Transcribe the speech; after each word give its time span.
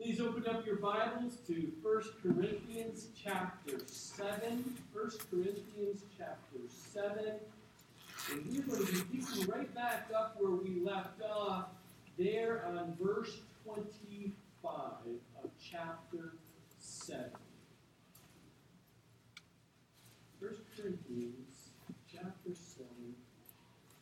Please 0.00 0.20
open 0.20 0.46
up 0.46 0.64
your 0.64 0.76
Bibles 0.76 1.38
to 1.48 1.72
1 1.82 2.02
Corinthians 2.22 3.08
chapter 3.20 3.80
7. 3.84 4.76
1 4.92 5.10
Corinthians 5.28 6.04
chapter 6.16 6.58
7. 6.68 7.34
And 8.30 8.46
we're 8.46 8.76
going 8.76 8.86
to 8.86 9.04
be 9.06 9.18
picking 9.18 9.46
right 9.48 9.74
back 9.74 10.08
up 10.16 10.36
where 10.38 10.52
we 10.52 10.78
left 10.84 11.20
off, 11.20 11.70
there 12.16 12.64
on 12.66 12.96
verse 13.02 13.40
25 13.64 14.72
of 15.42 15.50
chapter 15.60 16.34
7. 16.78 17.24
1 20.38 20.50
Corinthians 20.76 21.70
chapter 22.08 22.54
7. 22.54 22.86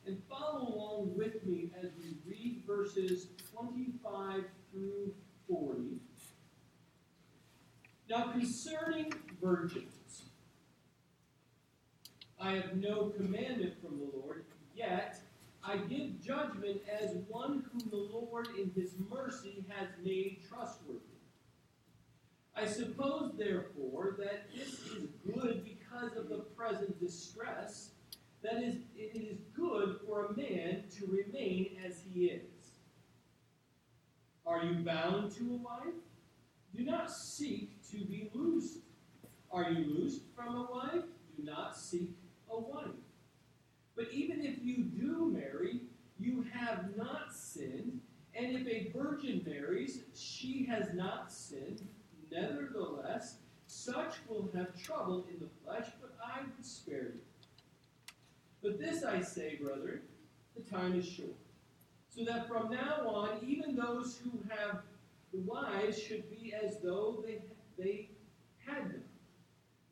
And 0.07 0.23
follow 0.29 0.75
along 0.75 1.17
with 1.17 1.43
me 1.47 1.71
as 1.83 1.89
we 1.99 2.19
read 2.31 2.65
verses 2.67 3.29
25 3.55 4.45
through 4.71 5.15
40. 5.49 6.01
Now, 8.09 8.33
concerning 8.33 9.13
virgins, 9.43 10.25
I 12.41 12.53
have 12.53 12.77
no 12.77 13.13
commandment 13.17 13.75
from 13.81 13.99
the 13.99 14.09
Lord, 14.17 14.45
yet 14.75 15.19
I 15.65 15.79
give 15.79 16.23
judgment 16.23 16.83
as 16.89 17.17
one 17.29 17.65
whom 17.73 17.91
the 17.91 17.97
Lord 17.97 18.49
in 18.59 18.71
his 18.77 18.93
mercy 19.11 19.65
has 19.69 19.89
made 20.05 20.43
trustworthy. 20.49 21.01
I 22.55 22.67
suppose, 22.67 23.33
therefore, 23.37 24.17
that 24.19 24.47
this 24.55 24.69
is 24.69 25.09
good 25.27 25.65
because 25.65 26.17
of 26.17 26.29
the 26.29 26.45
present 26.57 26.99
distress, 27.01 27.91
that 28.43 28.63
is, 28.63 28.77
it 28.97 29.17
is 29.17 29.39
good 29.55 29.99
for 30.07 30.27
a 30.27 30.37
man 30.37 30.85
to 30.99 31.07
remain 31.07 31.77
as 31.85 32.03
he 32.13 32.27
is. 32.27 32.56
Are 34.47 34.65
you 34.65 34.75
bound 34.75 35.33
to 35.33 35.55
a 35.55 35.57
wife? 35.57 35.95
Do 36.77 36.85
not 36.85 37.11
seek 37.11 37.83
to 37.91 37.97
be 37.97 38.31
loosed. 38.33 38.79
Are 39.51 39.71
you 39.71 39.99
loosed 39.99 40.23
from 40.37 40.55
a 40.55 40.71
wife? 40.71 41.05
Do 41.37 41.43
not 41.43 41.77
seek 41.77 42.11
a 42.51 42.59
wife. 42.59 42.87
But 43.97 44.09
even 44.13 44.45
if 44.45 44.63
you 44.63 44.85
do 44.85 45.33
marry, 45.33 45.81
you 46.21 46.45
have 46.53 46.97
not 46.97 47.35
sinned. 47.35 48.01
And 48.35 48.55
if 48.55 48.67
a 48.69 48.91
virgin 48.97 49.43
marries, 49.47 50.01
she 50.15 50.65
has 50.67 50.93
not 50.95 51.33
sinned. 51.33 51.87
Nevertheless, 52.31 53.37
such 53.67 54.15
will 54.29 54.51
have 54.55 54.81
trouble 54.81 55.25
in 55.33 55.41
the 55.41 55.49
flesh, 55.65 55.91
but 56.01 56.17
I 56.23 56.43
would 56.43 56.65
spare 56.65 57.05
you. 57.05 57.21
But 58.63 58.79
this 58.79 59.05
I 59.05 59.23
say, 59.23 59.59
brethren, 59.61 60.03
the 60.55 60.63
time 60.63 60.99
is 60.99 61.07
short. 61.07 61.37
So 62.17 62.25
that 62.25 62.49
from 62.49 62.71
now 62.71 63.07
on, 63.07 63.41
even 63.47 63.77
those 63.77 64.19
who 64.19 64.31
have 64.49 64.81
the 65.35 65.41
wives 65.41 66.01
should 66.01 66.31
be 66.31 66.55
as 66.55 66.79
though 66.83 67.23
they, 67.27 67.43
they 67.77 68.09
had 68.65 68.91
them. 68.91 69.03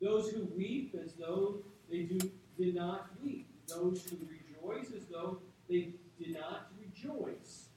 Those 0.01 0.31
who 0.31 0.45
weep 0.57 0.95
as 0.99 1.13
though 1.13 1.59
they 1.89 2.03
do, 2.03 2.17
did 2.57 2.73
not 2.73 3.09
weep. 3.23 3.47
Those 3.67 4.05
who 4.05 4.17
rejoice 4.25 4.91
as 4.95 5.05
though 5.05 5.37
they 5.69 5.93
did 6.17 6.33
not 6.33 6.71
rejoice. 6.79 7.67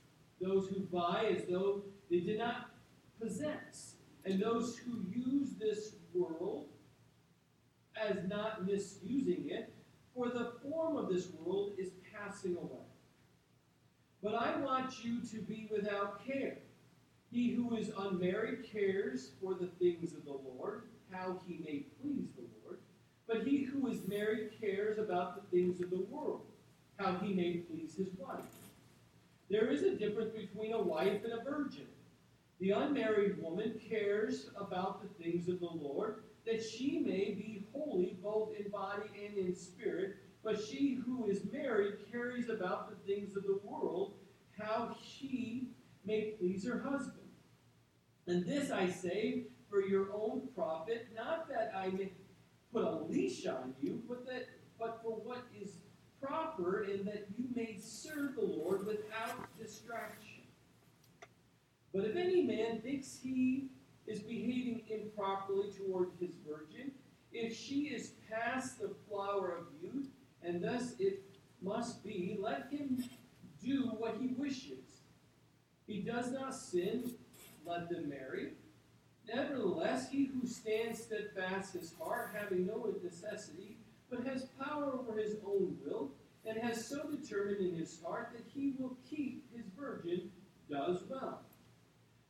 Those 0.40 0.68
who 0.68 0.80
buy 0.80 1.34
as 1.36 1.44
though 1.46 1.82
they 2.10 2.20
did 2.20 2.38
not 2.38 2.70
possess. 3.20 3.96
And 4.24 4.40
those 4.40 4.78
who 4.78 5.04
use 5.14 5.50
this 5.58 5.94
world 6.14 6.68
as 8.00 8.16
not 8.26 8.66
misusing 8.66 9.50
it, 9.50 9.74
for 10.14 10.28
the 10.28 10.52
form 10.62 10.96
of 10.96 11.12
this 11.12 11.28
world 11.38 11.72
is 11.78 11.90
passing 12.14 12.56
away. 12.56 12.87
But 14.22 14.34
I 14.34 14.56
want 14.58 15.04
you 15.04 15.20
to 15.30 15.38
be 15.38 15.68
without 15.70 16.24
care. 16.26 16.58
He 17.30 17.50
who 17.50 17.76
is 17.76 17.90
unmarried 17.96 18.64
cares 18.70 19.32
for 19.40 19.54
the 19.54 19.66
things 19.66 20.12
of 20.14 20.24
the 20.24 20.38
Lord, 20.56 20.84
how 21.10 21.38
he 21.46 21.58
may 21.64 21.84
please 22.00 22.30
the 22.36 22.44
Lord. 22.64 22.78
But 23.26 23.46
he 23.46 23.62
who 23.62 23.86
is 23.88 24.08
married 24.08 24.50
cares 24.60 24.98
about 24.98 25.36
the 25.36 25.56
things 25.56 25.80
of 25.80 25.90
the 25.90 26.06
world, 26.10 26.42
how 26.96 27.16
he 27.18 27.34
may 27.34 27.58
please 27.58 27.94
his 27.94 28.08
wife. 28.18 28.44
There 29.50 29.68
is 29.68 29.82
a 29.82 29.94
difference 29.94 30.32
between 30.32 30.72
a 30.72 30.82
wife 30.82 31.22
and 31.24 31.32
a 31.34 31.44
virgin. 31.44 31.86
The 32.60 32.70
unmarried 32.70 33.40
woman 33.40 33.80
cares 33.88 34.50
about 34.56 35.02
the 35.02 35.22
things 35.22 35.48
of 35.48 35.60
the 35.60 35.66
Lord, 35.66 36.24
that 36.44 36.62
she 36.62 36.98
may 36.98 37.34
be 37.34 37.66
holy 37.72 38.16
both 38.22 38.50
in 38.58 38.70
body 38.70 39.08
and 39.24 39.38
in 39.38 39.54
spirit. 39.54 40.16
But 40.48 40.64
she 40.64 40.98
who 41.04 41.26
is 41.26 41.42
married 41.52 42.10
carries 42.10 42.48
about 42.48 42.88
the 42.88 42.96
things 43.06 43.36
of 43.36 43.42
the 43.42 43.60
world, 43.62 44.14
how 44.58 44.96
she 45.04 45.68
may 46.06 46.36
please 46.40 46.66
her 46.66 46.80
husband. 46.80 47.28
And 48.26 48.46
this 48.46 48.70
I 48.70 48.88
say 48.88 49.42
for 49.68 49.82
your 49.82 50.06
own 50.10 50.48
profit, 50.54 51.08
not 51.14 51.50
that 51.50 51.72
I 51.76 51.90
may 51.90 52.12
put 52.72 52.84
a 52.84 52.92
leash 52.92 53.44
on 53.46 53.74
you, 53.82 54.02
but 54.08 54.24
that 54.24 54.46
but 54.78 55.00
for 55.02 55.16
what 55.16 55.44
is 55.60 55.80
proper, 56.22 56.84
and 56.84 57.06
that 57.06 57.26
you 57.36 57.44
may 57.54 57.76
serve 57.78 58.36
the 58.36 58.40
Lord 58.40 58.86
without 58.86 59.54
distraction. 59.60 60.44
But 61.92 62.06
if 62.06 62.16
any 62.16 62.40
man 62.40 62.80
thinks 62.80 63.18
he 63.22 63.68
is 64.06 64.20
behaving 64.20 64.84
improperly 64.88 65.68
toward 65.72 66.08
his 66.18 66.36
virgin, 66.48 66.92
if 67.34 67.54
she 67.54 67.88
is 67.88 68.12
past 68.30 68.80
the 68.80 68.94
flower 69.06 69.54
of 69.54 69.66
youth, 69.82 70.08
and 70.44 70.62
thus 70.62 70.94
it 70.98 71.22
must 71.60 72.04
be, 72.04 72.36
let 72.40 72.68
him 72.70 73.04
do 73.62 73.92
what 73.98 74.16
he 74.20 74.28
wishes. 74.28 75.02
He 75.86 76.00
does 76.00 76.30
not 76.30 76.54
sin, 76.54 77.12
let 77.66 77.88
them 77.88 78.08
marry. 78.08 78.52
Nevertheless, 79.32 80.10
he 80.10 80.26
who 80.26 80.46
stands 80.46 81.02
steadfast 81.02 81.74
his 81.74 81.92
heart, 82.00 82.34
having 82.38 82.66
no 82.66 82.94
necessity, 83.02 83.76
but 84.10 84.26
has 84.26 84.46
power 84.60 84.92
over 84.92 85.18
his 85.18 85.36
own 85.46 85.76
will, 85.84 86.10
and 86.46 86.56
has 86.58 86.86
so 86.86 87.10
determined 87.10 87.60
in 87.60 87.74
his 87.76 88.00
heart 88.02 88.30
that 88.34 88.44
he 88.54 88.74
will 88.78 88.96
keep 89.08 89.44
his 89.54 89.66
virgin, 89.78 90.30
does 90.70 91.02
well. 91.08 91.42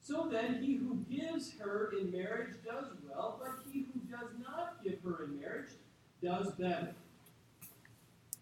So 0.00 0.28
then, 0.30 0.62
he 0.62 0.76
who 0.76 1.04
gives 1.10 1.52
her 1.58 1.92
in 2.00 2.10
marriage 2.10 2.54
does 2.64 2.86
well, 3.06 3.40
but 3.42 3.70
he 3.70 3.86
who 3.92 4.00
does 4.10 4.30
not 4.40 4.82
give 4.82 4.98
her 5.04 5.24
in 5.24 5.38
marriage 5.38 5.70
does 6.22 6.50
better. 6.52 6.94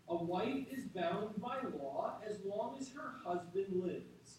A 0.08 0.14
wife 0.14 0.66
is 0.70 0.84
bound 0.84 1.40
by 1.40 1.58
law 1.78 2.20
as 2.28 2.38
long 2.44 2.76
as 2.78 2.90
her 2.90 3.14
husband 3.24 3.82
lives. 3.82 4.38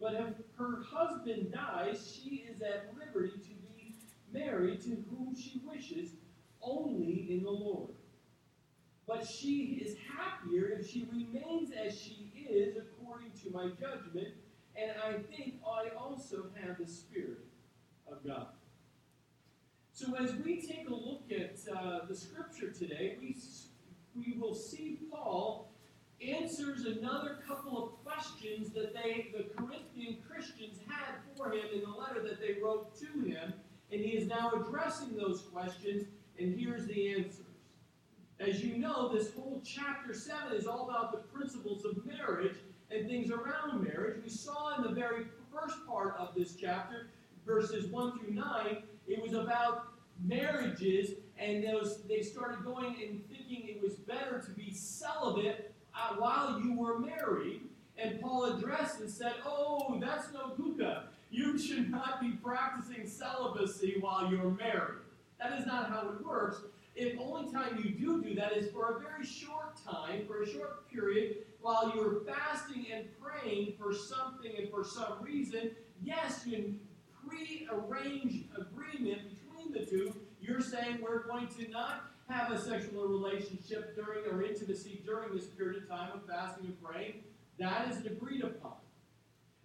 But 0.00 0.14
if 0.14 0.34
her 0.58 0.82
husband 0.82 1.52
dies, 1.52 2.20
she 2.20 2.46
is 2.50 2.60
at 2.62 2.92
liberty 2.98 3.38
to 3.38 3.48
be 3.48 3.94
married 4.32 4.80
to 4.82 5.04
whom 5.08 5.34
she 5.36 5.60
wishes, 5.64 6.10
only 6.60 7.26
in 7.30 7.44
the 7.44 7.50
Lord. 7.50 7.94
But 9.06 9.26
she 9.26 9.80
is 9.84 9.96
happier 10.16 10.76
if 10.78 10.90
she 10.90 11.06
remains 11.12 11.70
as 11.72 11.98
she 12.00 12.32
is 12.48 12.76
according 12.76 13.30
to 13.44 13.50
my 13.50 13.68
judgment, 13.80 14.28
and 14.76 14.92
I 15.02 15.12
think 15.34 15.54
I 15.64 15.94
also 15.96 16.46
have 16.60 16.78
the 16.78 16.86
Spirit 16.86 17.46
of 18.10 18.26
God. 18.26 18.48
So 19.92 20.16
as 20.16 20.34
we 20.34 20.60
take 20.60 20.88
a 20.88 20.94
look 20.94 21.30
at 21.30 21.56
uh, 21.72 22.06
the 22.08 22.16
scripture 22.16 22.70
today, 22.70 23.16
we 23.20 23.36
we 24.16 24.36
will 24.38 24.54
see 24.54 24.98
Paul 25.10 25.70
answers 26.22 26.84
another 26.84 27.38
couple 27.46 27.82
of 27.82 28.04
questions 28.04 28.70
that 28.70 28.94
they, 28.94 29.28
the 29.36 29.44
Corinthian 29.56 30.18
Christians 30.28 30.78
had 30.88 31.16
for 31.36 31.50
him 31.50 31.66
in 31.74 31.82
the 31.82 31.90
letter 31.90 32.22
that 32.22 32.40
they 32.40 32.60
wrote 32.62 32.96
to 33.00 33.28
him, 33.28 33.52
and 33.90 34.00
he 34.00 34.10
is 34.10 34.28
now 34.28 34.52
addressing 34.52 35.16
those 35.16 35.42
questions, 35.52 36.04
and 36.38 36.58
here's 36.58 36.86
the 36.86 37.14
answers. 37.14 37.40
As 38.40 38.64
you 38.64 38.78
know, 38.78 39.12
this 39.12 39.32
whole 39.34 39.62
chapter 39.64 40.12
7 40.12 40.56
is 40.56 40.66
all 40.66 40.88
about 40.88 41.12
the 41.12 41.18
principles 41.18 41.84
of 41.84 42.04
marriage 42.04 42.56
and 42.90 43.06
things 43.08 43.30
around 43.30 43.82
marriage. 43.82 44.22
We 44.22 44.30
saw 44.30 44.76
in 44.76 44.82
the 44.82 44.90
very 44.90 45.24
first 45.52 45.86
part 45.86 46.16
of 46.18 46.34
this 46.34 46.54
chapter, 46.54 47.10
verses 47.46 47.90
1 47.90 48.18
through 48.18 48.34
9, 48.34 48.82
it 49.06 49.22
was 49.22 49.34
about 49.34 49.88
marriages, 50.22 51.12
and 51.38 51.64
those 51.64 52.02
they 52.08 52.22
started 52.22 52.64
going 52.64 52.96
and 53.02 53.22
thinking 53.28 53.68
it 53.68 53.82
was 53.82 53.94
better 53.94 54.40
to 54.40 54.50
be 54.52 54.72
celibate 54.72 55.72
uh, 55.94 56.14
while 56.16 56.60
you 56.60 56.78
were 56.78 56.98
married. 56.98 57.62
And 57.96 58.20
Paul 58.20 58.44
addressed 58.56 59.00
and 59.00 59.10
said, 59.10 59.34
"Oh, 59.44 59.98
that's 60.00 60.32
no 60.32 60.50
kuka. 60.56 61.04
You 61.30 61.58
should 61.58 61.90
not 61.90 62.20
be 62.20 62.30
practicing 62.30 63.06
celibacy 63.06 63.96
while 64.00 64.30
you're 64.30 64.50
married. 64.50 65.00
That 65.40 65.58
is 65.58 65.66
not 65.66 65.88
how 65.88 66.08
it 66.08 66.24
works. 66.24 66.62
If 66.96 67.18
only 67.18 67.52
time 67.52 67.82
you 67.82 67.90
do 67.90 68.22
do 68.22 68.34
that 68.36 68.56
is 68.56 68.70
for 68.70 68.96
a 68.96 69.00
very 69.00 69.26
short 69.26 69.76
time, 69.84 70.26
for 70.26 70.42
a 70.42 70.48
short 70.48 70.88
period, 70.88 71.38
while 71.60 71.92
you're 71.94 72.20
fasting 72.24 72.86
and 72.92 73.06
praying 73.20 73.74
for 73.78 73.92
something 73.92 74.52
and 74.56 74.70
for 74.70 74.84
some 74.84 75.20
reason, 75.22 75.72
yes, 76.02 76.44
you 76.46 76.76
pre-arrange 77.26 78.44
agreement 78.56 79.22
between 79.30 79.72
the 79.72 79.84
two. 79.84 80.14
You're 80.46 80.60
saying 80.60 80.98
we're 81.00 81.26
going 81.26 81.48
to 81.48 81.70
not 81.70 82.10
have 82.28 82.50
a 82.50 82.60
sexual 82.60 83.06
relationship 83.06 83.96
during 83.96 84.26
or 84.30 84.42
intimacy 84.42 85.00
during 85.04 85.34
this 85.34 85.46
period 85.46 85.82
of 85.82 85.88
time 85.88 86.10
of 86.12 86.26
fasting 86.26 86.66
and 86.66 86.82
praying. 86.82 87.22
That 87.58 87.90
is 87.90 88.04
agreed 88.04 88.42
upon. 88.42 88.74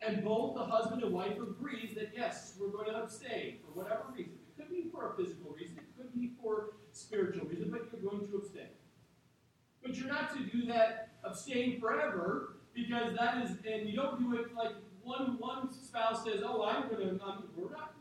And 0.01 0.23
both 0.23 0.55
the 0.55 0.63
husband 0.63 1.03
and 1.03 1.13
wife 1.13 1.37
agrees 1.37 1.95
that 1.95 2.11
yes, 2.15 2.53
we're 2.59 2.69
going 2.69 2.85
to 2.85 2.95
abstain 2.95 3.57
for 3.61 3.81
whatever 3.81 4.03
reason. 4.15 4.33
It 4.47 4.61
could 4.61 4.69
be 4.69 4.89
for 4.89 5.11
a 5.11 5.17
physical 5.17 5.51
reason, 5.51 5.77
it 5.79 5.97
could 5.97 6.13
be 6.13 6.31
for 6.41 6.69
spiritual 6.93 7.45
reason, 7.47 7.69
but 7.69 7.87
you're 7.91 8.09
going 8.09 8.25
to 8.25 8.37
abstain. 8.37 8.69
But 9.83 9.95
you're 9.95 10.07
not 10.07 10.33
to 10.37 10.43
do 10.43 10.65
that 10.67 11.09
abstain 11.25 11.79
forever 11.81 12.55
because 12.73 13.15
that 13.17 13.43
is, 13.43 13.51
and 13.69 13.89
you 13.89 13.95
don't 13.97 14.19
do 14.19 14.39
it 14.39 14.55
like 14.55 14.73
one 15.03 15.37
one 15.39 15.73
spouse 15.73 16.23
says, 16.23 16.41
"Oh, 16.45 16.63
I'm 16.63 16.89
going 16.89 17.17
to," 17.17 17.25
we're 17.55 17.71
not 17.71 17.98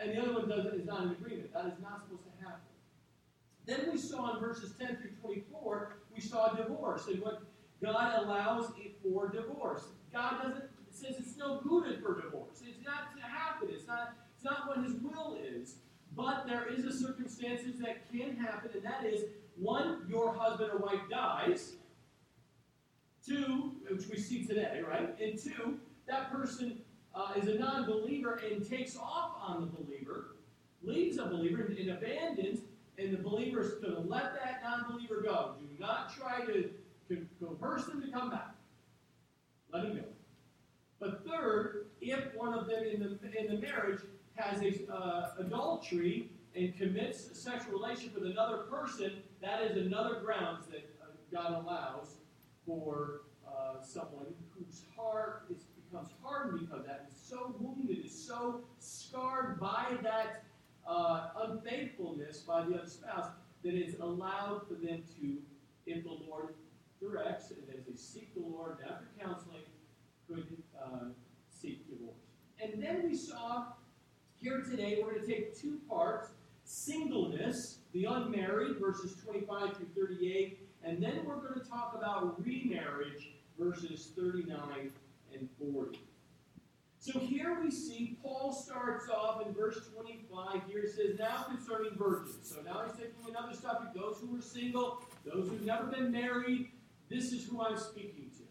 and 0.00 0.12
the 0.12 0.22
other 0.22 0.32
one 0.32 0.48
doesn't 0.48 0.80
is 0.80 0.86
not 0.86 1.02
in 1.02 1.10
agreement. 1.10 1.52
That 1.52 1.66
is 1.66 1.80
not 1.82 2.02
supposed 2.02 2.24
to 2.24 2.44
happen. 2.44 2.60
Then 3.66 3.92
we 3.92 3.98
saw 3.98 4.34
in 4.34 4.40
verses 4.40 4.72
10 4.78 4.96
through 4.96 5.10
24, 5.22 5.96
we 6.14 6.20
saw 6.20 6.52
divorce 6.54 7.06
and 7.06 7.20
what 7.20 7.42
God 7.82 8.24
allows 8.24 8.72
for 9.02 9.28
divorce. 9.28 9.84
God 10.12 10.42
doesn't 10.42 10.64
says 11.00 11.16
it's 11.18 11.36
no 11.36 11.60
good 11.60 12.00
for 12.02 12.20
divorce. 12.20 12.62
It's 12.66 12.84
not 12.84 13.16
to 13.16 13.22
happen. 13.22 13.68
It's 13.72 13.86
not. 13.86 14.14
It's 14.34 14.44
not 14.44 14.68
what 14.68 14.84
His 14.84 14.94
will 14.94 15.36
is. 15.42 15.76
But 16.16 16.46
there 16.46 16.66
is 16.66 16.84
a 16.84 16.92
circumstances 16.92 17.78
that 17.80 18.10
can 18.10 18.36
happen, 18.36 18.70
and 18.74 18.82
that 18.82 19.04
is 19.04 19.24
one, 19.56 20.06
your 20.08 20.34
husband 20.34 20.70
or 20.72 20.78
wife 20.78 21.00
dies. 21.08 21.74
Two, 23.24 23.72
which 23.88 24.08
we 24.08 24.18
see 24.18 24.44
today, 24.44 24.82
right? 24.86 25.14
And 25.20 25.38
two, 25.38 25.78
that 26.08 26.32
person 26.32 26.80
uh, 27.14 27.32
is 27.36 27.48
a 27.48 27.54
non-believer 27.54 28.40
and 28.50 28.68
takes 28.68 28.96
off 28.96 29.32
on 29.40 29.60
the 29.60 29.82
believer, 29.82 30.36
leaves 30.82 31.18
a 31.18 31.26
believer 31.26 31.62
and, 31.62 31.76
and 31.78 31.90
abandons, 31.90 32.60
and 32.98 33.12
the 33.12 33.22
believer 33.22 33.60
is 33.60 33.74
going 33.74 33.94
to 33.94 34.00
let 34.00 34.34
that 34.34 34.60
non-believer 34.62 35.22
go. 35.22 35.54
Do 35.58 35.66
not 35.78 36.14
try 36.14 36.44
to, 36.44 36.70
to 37.08 37.26
converse 37.38 37.86
them 37.86 38.02
to 38.02 38.10
come 38.10 38.30
back. 38.30 38.54
Let 39.72 39.84
him 39.84 39.96
go. 39.96 40.04
But 41.00 41.24
third, 41.26 41.86
if 42.00 42.34
one 42.34 42.52
of 42.52 42.66
them 42.66 42.84
in 42.84 43.00
the 43.00 43.40
in 43.40 43.46
the 43.54 43.58
marriage 43.58 44.02
has 44.34 44.62
a 44.62 44.92
uh, 44.92 45.30
adultery 45.38 46.30
and 46.54 46.76
commits 46.76 47.30
a 47.30 47.34
sexual 47.34 47.72
relationship 47.72 48.20
with 48.20 48.30
another 48.30 48.58
person, 48.64 49.22
that 49.40 49.62
is 49.62 49.76
another 49.76 50.20
grounds 50.20 50.66
that 50.66 50.90
uh, 51.02 51.06
God 51.32 51.64
allows 51.64 52.16
for 52.66 53.22
uh, 53.46 53.82
someone 53.82 54.26
whose 54.54 54.82
heart 54.96 55.44
is, 55.50 55.59
becomes 55.90 56.10
hardened 56.22 56.60
because 56.60 56.84
that 56.86 57.06
is 57.08 57.18
so 57.20 57.54
wounded, 57.58 58.04
is 58.04 58.26
so 58.26 58.60
scarred 58.78 59.58
by 59.58 59.86
that 60.02 60.44
uh, 60.86 61.28
unfaithfulness 61.44 62.40
by 62.40 62.64
the 62.64 62.74
other 62.74 62.88
spouse 62.88 63.30
that 63.64 63.74
it's 63.74 63.98
allowed 64.00 64.62
for 64.66 64.74
them 64.74 65.02
to, 65.20 65.36
if 65.86 66.02
the 66.04 66.16
Lord 66.28 66.54
directs, 67.00 67.50
and 67.50 67.60
as 67.76 67.84
they 67.84 67.94
seek 67.94 68.34
the 68.34 68.40
Lord 68.40 68.78
after 68.84 69.06
counseling, 69.20 69.62
could 70.28 70.46
uh, 70.80 71.06
seek 71.50 71.88
divorce. 71.90 72.16
And 72.62 72.82
then 72.82 73.08
we 73.08 73.16
saw 73.16 73.66
here 74.40 74.60
today, 74.60 75.00
we're 75.02 75.14
going 75.14 75.26
to 75.26 75.32
take 75.32 75.58
two 75.58 75.78
parts 75.88 76.28
singleness, 76.64 77.78
the 77.92 78.04
unmarried, 78.04 78.76
verses 78.78 79.16
25 79.24 79.76
through 79.76 79.88
38, 79.96 80.68
and 80.84 81.02
then 81.02 81.22
we're 81.26 81.36
going 81.36 81.58
to 81.60 81.68
talk 81.68 81.96
about 81.98 82.40
remarriage, 82.44 83.32
verses 83.58 84.12
39 84.16 84.92
and 85.34 85.48
40. 85.58 85.98
So 86.98 87.18
here 87.18 87.58
we 87.62 87.70
see 87.70 88.18
Paul 88.22 88.52
starts 88.52 89.08
off 89.08 89.44
in 89.46 89.54
verse 89.54 89.78
25. 89.94 90.60
Here 90.68 90.80
it 90.80 90.94
says, 90.94 91.18
Now 91.18 91.44
concerning 91.44 91.96
virgins. 91.96 92.36
So 92.42 92.60
now 92.60 92.82
he's 92.84 92.94
taking 92.94 93.24
another 93.26 93.54
subject 93.54 93.94
those 93.94 94.18
who 94.20 94.36
are 94.36 94.42
single, 94.42 95.02
those 95.24 95.48
who've 95.48 95.64
never 95.64 95.86
been 95.86 96.12
married. 96.12 96.68
This 97.08 97.32
is 97.32 97.46
who 97.46 97.62
I'm 97.62 97.78
speaking 97.78 98.30
to. 98.36 98.44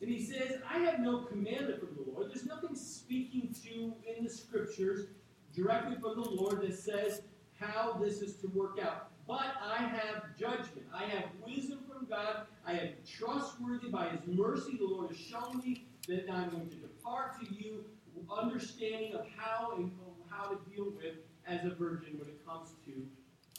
And 0.00 0.10
he 0.10 0.24
says, 0.24 0.60
I 0.68 0.78
have 0.78 1.00
no 1.00 1.22
commandment 1.22 1.78
from 1.78 1.94
the 1.94 2.10
Lord. 2.10 2.30
There's 2.30 2.46
nothing 2.46 2.74
speaking 2.74 3.54
to 3.64 3.94
in 4.10 4.24
the 4.24 4.30
scriptures 4.30 5.08
directly 5.54 5.96
from 5.96 6.22
the 6.22 6.30
Lord 6.30 6.62
that 6.62 6.74
says 6.74 7.22
how 7.60 8.00
this 8.02 8.20
is 8.20 8.36
to 8.36 8.48
work 8.48 8.78
out. 8.82 9.10
But 9.26 9.54
I 9.62 9.82
have 9.82 10.36
judgment. 10.38 10.86
I 10.92 11.04
have 11.04 11.24
wisdom 11.46 11.80
from 11.88 12.06
God. 12.06 12.46
I 12.66 12.72
am 12.72 12.88
trustworthy 13.06 13.88
by 13.88 14.08
His 14.08 14.20
mercy. 14.26 14.76
The 14.78 14.86
Lord 14.86 15.08
has 15.08 15.18
shown 15.18 15.58
me 15.58 15.86
that 16.08 16.30
I'm 16.30 16.50
going 16.50 16.68
to 16.68 16.76
depart 16.76 17.40
to 17.40 17.54
you, 17.54 17.84
understanding 18.30 19.14
of 19.14 19.26
how 19.36 19.72
and 19.76 19.90
how 20.28 20.48
to 20.48 20.58
deal 20.70 20.92
with 20.96 21.14
as 21.46 21.64
a 21.64 21.74
virgin 21.74 22.18
when 22.18 22.28
it 22.28 22.46
comes 22.46 22.70
to 22.86 22.92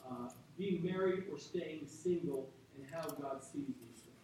uh, 0.08 0.30
being 0.58 0.84
married 0.84 1.24
or 1.32 1.38
staying 1.38 1.88
single 1.88 2.50
and 2.76 2.86
how 2.92 3.08
God 3.08 3.44
sees 3.44 3.68
these 3.68 4.02
things. 4.02 4.24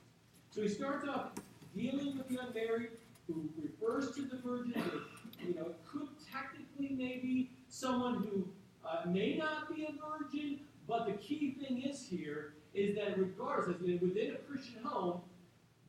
So 0.52 0.62
he 0.62 0.68
starts 0.68 1.08
off 1.08 1.32
dealing 1.76 2.18
with 2.18 2.28
the 2.28 2.38
unmarried, 2.46 2.90
who 3.28 3.50
refers 3.62 4.16
to 4.16 4.24
the 4.24 4.38
virgin. 4.38 4.74
That, 4.74 5.48
you 5.48 5.56
know, 5.56 5.74
could 5.90 6.10
technically 6.32 6.96
maybe 6.96 7.52
someone 7.70 8.16
who 8.16 8.48
uh, 8.88 9.08
may 9.10 9.38
not 9.38 9.74
be 9.74 9.86
a 9.86 9.92
virgin, 9.92 10.60
but 10.88 11.06
the 11.06 11.14
key 11.14 11.56
thing 11.60 11.84
is 11.84 12.06
here 12.06 12.54
is 12.74 12.96
that 12.96 13.18
regardless, 13.18 13.82
within 13.82 14.34
a 14.34 14.38
Christian 14.50 14.84
home, 14.84 15.22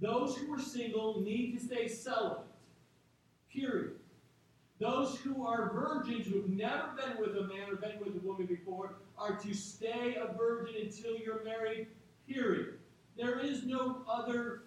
those 0.02 0.36
who 0.36 0.52
are 0.52 0.60
single 0.60 1.20
need 1.20 1.58
to 1.58 1.64
stay 1.64 1.88
celibate. 1.88 2.44
Period. 3.50 3.92
Those 4.78 5.16
who 5.18 5.46
are 5.46 5.72
virgins 5.72 6.26
who 6.26 6.42
have 6.42 6.50
never 6.50 6.88
been 6.96 7.20
with 7.20 7.36
a 7.36 7.46
man 7.46 7.70
or 7.70 7.76
been 7.76 8.00
with 8.00 8.16
a 8.16 8.26
woman 8.26 8.46
before 8.46 8.96
are 9.16 9.36
to 9.36 9.54
stay 9.54 10.16
a 10.16 10.36
virgin 10.36 10.74
until 10.82 11.16
you're 11.16 11.44
married. 11.44 11.86
Period. 12.28 12.74
There 13.16 13.38
is 13.38 13.64
no 13.64 14.02
other 14.10 14.64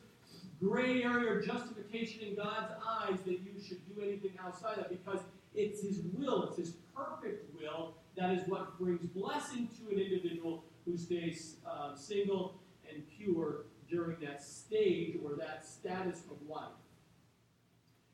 gray 0.60 1.04
area 1.04 1.34
or 1.34 1.42
justification 1.42 2.22
in 2.30 2.36
God's 2.36 2.72
eyes 2.88 3.20
that 3.26 3.40
you 3.42 3.62
should 3.62 3.86
do 3.94 4.02
anything 4.02 4.32
outside 4.42 4.78
that 4.78 4.90
because 4.90 5.20
it's 5.54 5.82
His 5.82 6.00
will, 6.14 6.44
it's 6.44 6.58
His 6.58 6.74
perfect 6.96 7.54
will 7.60 7.96
that 8.16 8.32
is 8.32 8.48
what 8.48 8.80
brings 8.80 9.06
blessing 9.08 9.68
to 9.78 9.94
an 9.94 10.00
individual 10.00 10.64
who 10.86 10.98
stays 10.98 11.58
uh, 11.68 11.96
single 11.96 12.56
and 12.90 13.04
pure 13.18 13.66
during 13.90 14.20
that 14.22 14.44
stage 14.44 15.18
or 15.24 15.36
that 15.36 15.66
status 15.66 16.24
of 16.30 16.38
life. 16.50 16.72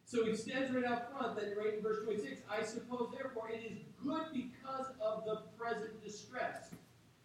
So 0.06 0.26
it 0.26 0.38
stands 0.38 0.74
right 0.74 0.84
out 0.84 1.12
front 1.12 1.38
that 1.38 1.58
right 1.58 1.76
in 1.76 1.82
verse 1.82 2.04
26, 2.04 2.42
I 2.50 2.64
suppose 2.64 3.14
therefore 3.18 3.50
it 3.50 3.62
is 3.72 3.78
good 4.04 4.26
because 4.34 4.88
of 5.00 5.24
the 5.26 5.44
present 5.58 6.04
distress, 6.04 6.72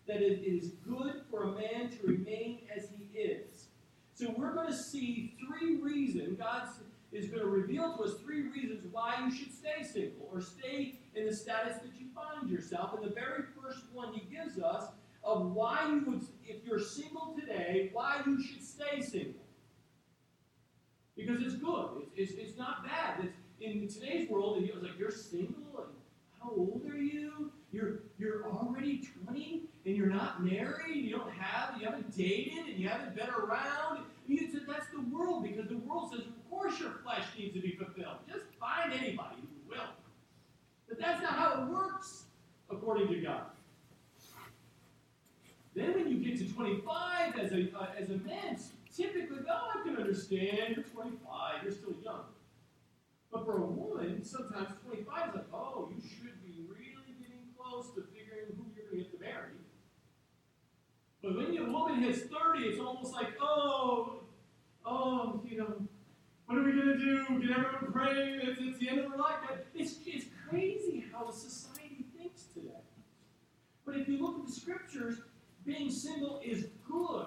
that 0.06 0.22
it 0.22 0.44
is 0.44 0.72
good 0.88 1.22
for 1.28 1.43
a 1.43 1.52
man 1.52 1.90
to 1.90 2.06
remain 2.06 2.60
as 2.75 2.88
he 2.96 3.19
is. 3.19 3.66
So 4.14 4.32
we're 4.38 4.54
going 4.54 4.69
to 4.69 4.76
see 4.76 5.34
three 5.46 5.81
reasons. 5.81 6.38
God 6.38 6.69
is 7.10 7.26
going 7.26 7.42
to 7.42 7.49
reveal 7.49 7.96
to 7.96 8.04
us 8.04 8.14
three 8.25 8.42
reasons 8.42 8.84
why 8.92 9.16
you 9.25 9.34
should 9.34 9.52
stay 9.52 9.82
single 9.82 10.28
or 10.32 10.40
stay 10.40 11.00
in 11.14 11.26
the 11.26 11.35
status 11.35 11.78
that 11.78 11.90
you 11.99 12.06
find 12.14 12.49
yourself. 12.49 12.94
And 12.94 13.04
the 13.04 13.14
very 13.14 13.42
first 13.61 13.80
one 13.92 14.12
he 14.14 14.21
gives 14.32 14.59
us 14.59 14.85
of 15.26 15.52
why 15.52 15.88
you 15.88 16.04
would, 16.06 16.23
if 16.47 16.64
you're 16.64 16.80
single 16.80 17.35
today, 17.38 17.90
why 17.92 18.23
you 18.25 18.42
should 18.42 18.62
stay 18.62 19.02
single. 19.02 19.42
Because 21.16 21.42
it's 21.42 21.56
good. 21.56 22.02
It's, 22.16 22.33
it's, 22.33 22.40
it's 22.40 22.59
not 22.59 22.85
bad. 22.85 23.25
It's, 23.25 23.35
in 23.61 23.88
today's 23.88 24.28
world, 24.30 24.62
it's 24.62 24.83
like 24.83 24.99
you're 24.99 25.11
single 25.11 25.56
and 25.78 25.95
how 26.40 26.50
old 26.50 26.83
are 26.88 26.97
you? 26.97 27.50
You're 27.73 28.00
you're 28.18 28.45
already 28.49 29.09
20 29.25 29.62
and 29.87 29.97
you're 29.97 30.09
not 30.09 30.45
married. 30.45 31.04
You 31.04 31.16
don't 31.16 31.33
have 31.33 31.80
you 31.80 31.87
haven't 31.87 32.16
dated 32.16 32.66
and 32.68 32.78
you 32.78 32.88
haven't 32.88 33.16
been 33.16 33.30
around. 33.30 34.04
That's 34.76 34.88
the 34.88 35.16
world 35.16 35.42
because 35.42 35.68
the 35.68 35.78
world 35.78 36.11
says, 36.11 36.21
of 36.21 36.50
course, 36.50 36.78
your 36.80 36.90
flesh 37.02 37.25
needs 37.38 37.54
to 37.54 37.61
be 37.61 37.76
fulfilled. 37.76 38.18
Just 38.28 38.45
find 38.61 38.92
anybody 38.92 39.37
who 39.40 39.71
will. 39.71 39.88
But 40.88 41.00
that's 41.00 41.23
not 41.23 41.33
how 41.33 41.62
it 41.62 41.68
works 41.71 42.25
according 42.71 43.09
to 43.09 43.21
God. 43.21 43.47
Then 45.76 45.92
when 45.92 46.09
you 46.09 46.16
get 46.16 46.38
to 46.38 46.50
25 46.50 47.38
as 47.38 47.52
a, 47.52 47.68
uh, 47.78 47.88
as 48.00 48.09
a 48.09 48.16
man, 48.16 48.59
typically, 48.97 49.40
oh, 49.47 49.73
I 49.75 49.83
can 49.87 49.97
understand, 49.99 50.75
you're 50.75 50.85
25, 50.85 51.62
you're 51.62 51.73
still 51.73 51.92
young. 52.02 52.25
But 53.30 53.45
for 53.45 53.59
a 53.59 53.66
woman, 53.66 54.25
sometimes 54.25 54.71
25 54.88 55.28
is 55.28 55.35
like, 55.35 55.45
oh, 55.52 55.90
you 55.95 56.00
should 56.00 56.42
be 56.42 56.64
really 56.66 57.12
getting 57.21 57.45
close 57.59 57.88
to 57.95 58.04
figuring 58.09 58.56
who 58.56 58.64
you're 58.75 58.87
going 58.90 59.04
to 59.04 59.11
get 59.11 59.12
to 59.12 59.21
marry. 59.23 59.52
But 61.23 61.37
when 61.37 61.59
a 61.59 61.71
woman 61.71 62.02
hits 62.02 62.21
30, 62.21 62.64
it's 62.64 62.80
almost 62.80 63.12
like, 63.12 63.35
oh, 63.38 64.21
oh, 64.87 65.42
you 65.47 65.59
know, 65.59 65.75
what 66.47 66.56
are 66.56 66.62
we 66.62 66.73
going 66.73 66.87
to 66.87 66.99
do? 66.99 67.47
Get 67.47 67.50
everyone 67.50 67.92
praying. 67.92 68.40
It's, 68.45 68.59
it's 68.62 68.78
the 68.78 68.88
end 68.88 69.00
of 69.00 69.12
our 69.12 69.18
life. 69.18 69.40
It's, 69.75 69.97
it's 70.06 70.25
crazy 70.49 71.04
how 71.12 71.30
society 71.30 72.06
thinks 72.16 72.45
today. 72.54 72.80
But 73.85 73.97
if 73.97 74.09
you 74.09 74.23
look 74.23 74.38
at 74.38 74.47
the 74.47 74.52
scriptures, 74.52 75.18
being 75.66 75.90
single 75.90 76.40
is 76.44 76.68
good. 76.88 77.26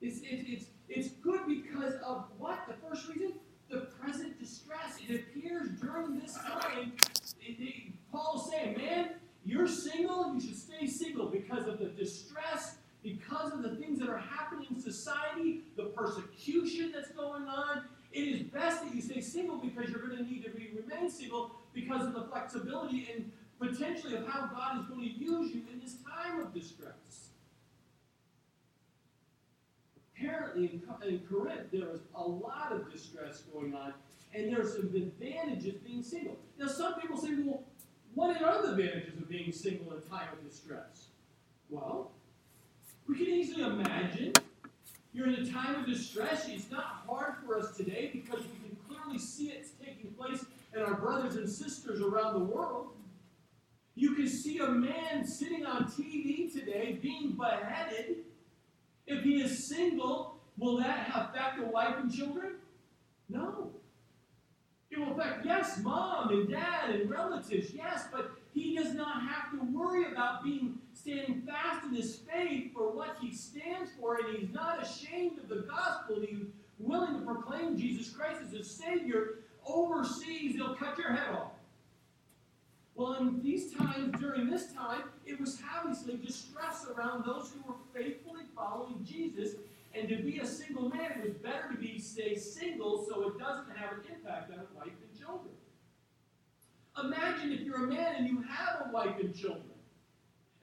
It's, 0.00 0.18
it, 0.20 0.44
it's, 0.46 0.66
it's 0.88 1.08
good 1.08 1.40
because 1.46 1.94
of 2.06 2.26
what? 2.38 2.60
The 2.68 2.74
first 2.86 3.08
reason? 3.08 3.32
The 3.70 3.88
present 4.00 4.38
distress. 4.38 4.98
It 5.08 5.14
appears 5.14 5.70
during 5.80 6.18
this 6.18 6.34
time. 6.34 6.92
It, 7.40 7.56
it, 7.58 7.92
Paul's 8.12 8.50
saying, 8.50 8.76
man, 8.76 9.10
you're 9.44 9.68
single, 9.68 10.34
you 10.34 10.40
should 10.40 10.56
stay 10.56 10.86
single 10.86 11.26
because 11.26 11.66
of 11.66 11.78
the 11.78 11.86
distress, 11.86 12.76
because 13.02 13.52
of 13.52 13.62
the 13.62 13.76
things 13.76 13.98
that 13.98 14.08
are 14.08 14.18
happening 14.18 14.66
in 14.70 14.80
society, 14.80 15.62
the 15.76 15.84
persecution 15.84 16.92
that's 16.94 17.10
going 17.12 17.44
on. 17.44 17.84
It 18.12 18.20
is 18.22 18.42
best 18.42 18.84
that 18.84 18.94
you 18.94 19.02
stay 19.02 19.20
single 19.20 19.58
because 19.58 19.90
you're 19.90 20.06
going 20.06 20.16
to 20.16 20.22
need 20.22 20.44
to 20.44 20.50
be, 20.50 20.70
remain 20.74 21.10
single 21.10 21.52
because 21.74 22.06
of 22.06 22.14
the 22.14 22.24
flexibility 22.24 23.08
and 23.14 23.30
potentially 23.58 24.16
of 24.16 24.26
how 24.26 24.46
God 24.46 24.80
is 24.80 24.86
going 24.86 25.00
to 25.00 25.10
use 25.10 25.54
you 25.54 25.62
in 25.72 25.80
this 25.80 25.96
time 26.06 26.40
of 26.40 26.54
distress. 26.54 26.94
In, 30.20 30.82
in 31.06 31.20
Corinth, 31.30 31.70
there 31.72 31.88
was 31.88 32.00
a 32.14 32.22
lot 32.22 32.72
of 32.72 32.90
distress 32.92 33.42
going 33.52 33.74
on, 33.74 33.94
and 34.34 34.52
there's 34.52 34.74
some 34.74 34.94
advantages 34.94 35.74
being 35.84 36.02
single. 36.02 36.36
Now, 36.58 36.68
some 36.68 37.00
people 37.00 37.16
say, 37.16 37.30
well, 37.44 37.62
what 38.14 38.42
are 38.42 38.62
the 38.62 38.72
advantages 38.72 39.16
of 39.18 39.28
being 39.28 39.52
single 39.52 39.92
in 39.94 40.02
time 40.02 40.28
of 40.32 40.48
distress? 40.48 41.08
Well, 41.70 42.10
we 43.06 43.16
can 43.16 43.26
easily 43.26 43.62
imagine 43.62 44.32
you're 45.12 45.26
in 45.26 45.34
a 45.34 45.50
time 45.50 45.74
of 45.74 45.86
distress. 45.86 46.48
It's 46.48 46.70
not 46.70 47.02
hard 47.06 47.36
for 47.44 47.58
us 47.58 47.76
today 47.76 48.10
because 48.12 48.40
we 48.40 48.68
can 48.68 48.76
clearly 48.88 49.18
see 49.18 49.48
it 49.48 49.66
taking 49.84 50.10
place 50.12 50.44
in 50.74 50.82
our 50.82 50.94
brothers 50.94 51.36
and 51.36 51.48
sisters 51.48 52.00
around 52.00 52.34
the 52.34 52.44
world. 52.44 52.88
You 53.94 54.14
can 54.14 54.28
see 54.28 54.58
a 54.58 54.68
man 54.68 55.26
sitting 55.26 55.66
on 55.66 55.84
TV 55.86 56.52
today 56.52 56.98
being 57.02 57.32
beheaded. 57.32 58.18
If 59.08 59.24
he 59.24 59.40
is 59.40 59.66
single, 59.66 60.36
will 60.58 60.76
that 60.78 61.10
affect 61.14 61.60
a 61.60 61.64
wife 61.64 61.96
and 61.98 62.12
children? 62.12 62.56
No. 63.28 63.70
It 64.90 64.98
will 64.98 65.18
affect, 65.18 65.44
yes, 65.44 65.80
mom 65.82 66.30
and 66.30 66.48
dad 66.48 66.90
and 66.90 67.10
relatives, 67.10 67.72
yes, 67.72 68.06
but 68.12 68.30
he 68.52 68.76
does 68.76 68.94
not 68.94 69.22
have 69.22 69.50
to 69.52 69.64
worry 69.72 70.10
about 70.12 70.44
being 70.44 70.78
standing 70.94 71.42
fast 71.46 71.86
in 71.86 71.94
his 71.94 72.16
faith 72.16 72.72
for 72.74 72.90
what 72.92 73.16
he 73.20 73.34
stands 73.34 73.90
for, 73.98 74.16
and 74.16 74.36
he's 74.36 74.52
not 74.52 74.82
ashamed 74.82 75.38
of 75.38 75.48
the 75.48 75.66
gospel. 75.68 76.20
He's 76.20 76.44
willing 76.78 77.18
to 77.18 77.24
proclaim 77.24 77.78
Jesus 77.78 78.10
Christ 78.10 78.40
as 78.44 78.52
his 78.52 78.70
Savior. 78.70 79.40
Overseas, 79.66 80.56
they'll 80.56 80.74
cut 80.74 80.98
your 80.98 81.12
head 81.12 81.34
off. 81.34 81.52
Well, 82.98 83.14
in 83.14 83.40
these 83.44 83.72
times, 83.72 84.18
during 84.18 84.50
this 84.50 84.72
time, 84.72 85.04
it 85.24 85.38
was 85.38 85.62
obviously 85.72 86.16
distress 86.16 86.84
around 86.92 87.24
those 87.24 87.52
who 87.52 87.72
were 87.72 87.78
faithfully 87.94 88.42
following 88.56 89.04
Jesus. 89.04 89.54
And 89.94 90.08
to 90.08 90.16
be 90.16 90.40
a 90.40 90.46
single 90.46 90.88
man, 90.88 91.12
it 91.12 91.22
was 91.22 91.34
better 91.34 91.68
to 91.70 91.78
be 91.78 92.00
stay 92.00 92.34
single 92.34 93.06
so 93.08 93.28
it 93.28 93.38
doesn't 93.38 93.70
have 93.76 93.92
an 93.92 94.00
impact 94.12 94.52
on 94.52 94.58
a 94.58 94.76
wife 94.76 94.88
and 95.00 95.16
children. 95.16 95.54
Imagine 97.00 97.52
if 97.52 97.60
you're 97.60 97.84
a 97.84 97.86
man 97.86 98.16
and 98.16 98.26
you 98.26 98.42
have 98.42 98.88
a 98.88 98.92
wife 98.92 99.14
and 99.20 99.32
children, 99.32 99.62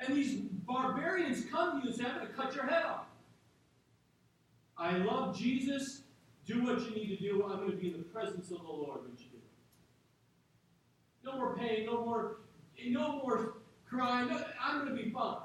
and 0.02 0.14
these 0.14 0.42
barbarians 0.68 1.46
come 1.50 1.80
to 1.80 1.88
you 1.88 1.94
and 1.94 2.02
say, 2.02 2.06
I'm 2.06 2.18
going 2.18 2.28
to 2.28 2.34
cut 2.34 2.54
your 2.54 2.66
head 2.66 2.84
off. 2.84 3.06
I 4.78 4.98
love 4.98 5.38
Jesus. 5.38 6.02
Do 6.46 6.66
what 6.66 6.82
you 6.82 6.90
need 6.90 7.18
to 7.18 7.24
do. 7.24 7.46
I'm 7.50 7.60
going 7.60 7.72
to 7.72 7.78
be 7.78 7.94
in 7.94 7.98
the 7.98 8.04
presence 8.04 8.52
of 8.52 8.58
the 8.58 8.68
Lord 8.68 9.04
when 9.04 9.12
you 9.12 9.24
do 9.24 9.24
it. 9.24 9.46
No 11.26 11.38
more 11.38 11.58
pain, 11.58 11.86
no 11.86 12.06
more, 12.06 12.38
no 12.88 13.14
more 13.14 13.56
crying. 13.90 14.30
I'm 14.64 14.86
going 14.86 14.96
to 14.96 15.04
be 15.04 15.10
fine. 15.10 15.38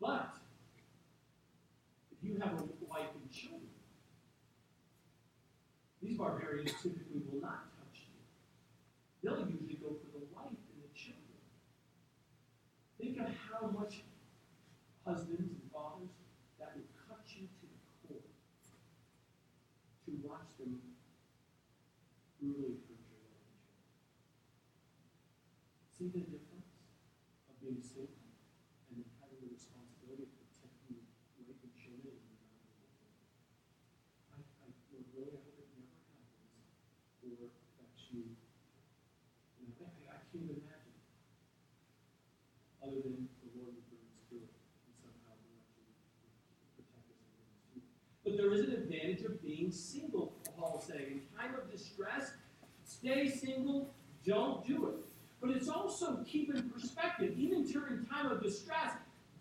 But 0.00 0.34
if 2.12 2.22
you 2.22 2.38
have 2.40 2.52
a 2.52 2.64
wife 2.86 3.08
and 3.14 3.30
children, 3.32 3.62
these 6.02 6.18
barbarians 6.18 6.72
typically 6.82 7.22
will 7.32 7.40
not 7.40 7.64
touch 7.78 8.02
you. 8.04 8.20
They'll 9.22 9.40
usually 9.48 9.78
go 9.82 9.88
for 9.88 10.18
the 10.18 10.24
wife 10.34 10.52
and 10.52 10.82
the 10.82 10.92
children. 10.94 11.24
Think 13.00 13.18
of 13.18 13.34
how 13.50 13.66
much 13.68 14.02
husbands 15.06 15.50
and 15.50 15.70
fathers 15.72 16.10
that 16.58 16.76
would 16.76 16.88
cut 17.08 17.24
you 17.28 17.48
to 17.48 17.66
the 17.66 17.78
core 18.06 18.28
to 20.04 20.10
watch 20.28 20.48
them 20.58 20.78
brutally 22.40 22.76
hurt 22.84 23.00
your 23.08 23.24
wife 23.32 23.48
and 23.48 23.64
children. 25.93 25.93
See 26.04 26.12
the 26.12 26.36
difference 26.36 26.68
of 27.48 27.56
being 27.64 27.80
single 27.80 28.28
and 28.92 29.00
then 29.00 29.08
having 29.24 29.40
the 29.40 29.48
responsibility 29.56 30.28
of 30.28 30.36
protecting 30.36 31.00
wife 31.40 31.56
and 31.64 31.72
children 31.72 32.20
and 32.20 32.36
your 32.44 32.92
I, 34.28 34.44
I 34.44 34.68
Lord, 34.92 35.08
really, 35.16 35.32
I 35.32 35.40
hope 35.48 35.64
it 35.64 35.72
never 35.72 35.96
happens 36.04 36.76
or 37.24 37.48
affects 37.56 38.04
you. 38.12 38.36
You 39.56 39.72
know, 39.80 39.88
I, 39.96 40.12
I 40.12 40.20
can't 40.28 40.44
imagine. 40.44 40.92
Other 42.84 43.00
than 43.00 43.24
the 43.40 43.48
Lord 43.56 43.72
would 43.72 43.88
bring 43.88 44.04
us 44.04 44.28
through 44.28 44.44
it 44.44 44.52
and 44.84 44.92
somehow 45.00 45.40
will 45.40 45.56
actually 45.56 45.88
protect 46.76 47.16
us 47.16 47.16
and 47.16 47.32
bring 47.32 47.48
us 47.48 47.64
through. 47.72 47.80
But 48.28 48.36
there 48.36 48.52
is 48.52 48.68
an 48.68 48.76
advantage 48.76 49.24
of 49.24 49.40
being 49.40 49.72
single, 49.72 50.36
Paul 50.52 50.84
is 50.84 50.84
saying. 50.84 51.24
In 51.24 51.32
time 51.32 51.56
of 51.56 51.72
distress, 51.72 52.36
stay 52.84 53.24
single, 53.24 53.88
don't 54.20 54.60
do 54.68 54.92
it. 54.92 55.13
But 55.44 55.56
it's 55.56 55.68
also 55.68 56.24
keep 56.26 56.54
in 56.54 56.70
perspective, 56.70 57.34
even 57.36 57.64
during 57.64 58.06
time 58.06 58.32
of 58.32 58.42
distress, 58.42 58.92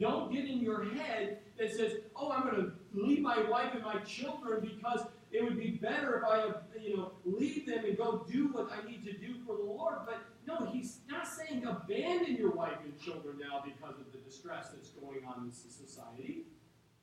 don't 0.02 0.34
get 0.34 0.44
in 0.44 0.60
your 0.60 0.84
head 0.84 1.38
that 1.58 1.72
says, 1.74 1.94
"Oh, 2.14 2.30
I'm 2.30 2.44
going 2.44 2.56
to 2.56 2.72
leave 2.94 3.22
my 3.22 3.42
wife 3.44 3.74
and 3.74 3.84
my 3.84 4.00
children 4.00 4.60
because 4.60 5.08
it 5.32 5.42
would 5.42 5.58
be 5.58 5.72
better 5.72 6.18
if 6.18 6.24
I, 6.26 6.80
you 6.82 6.98
know, 6.98 7.12
leave 7.24 7.66
them 7.66 7.86
and 7.86 7.98
go 7.98 8.26
do 8.30 8.48
what 8.48 8.70
I 8.70 8.86
need 8.86 9.06
to 9.06 9.14
do 9.14 9.36
for 9.48 9.56
the 9.56 9.64
Lord." 9.64 10.00
But 10.06 10.26
no, 10.46 10.66
he's 10.66 11.00
not 11.10 11.26
saying 11.26 11.66
abandon 11.66 12.36
your 12.36 12.52
wife 12.52 12.80
and 12.84 13.00
children 13.00 13.38
now 13.40 13.64
because 13.64 13.98
of 13.98 14.12
the 14.12 14.18
distress 14.18 14.72
that's 14.76 14.90
going 14.90 15.24
on 15.26 15.46
in 15.46 15.52
society. 15.54 16.48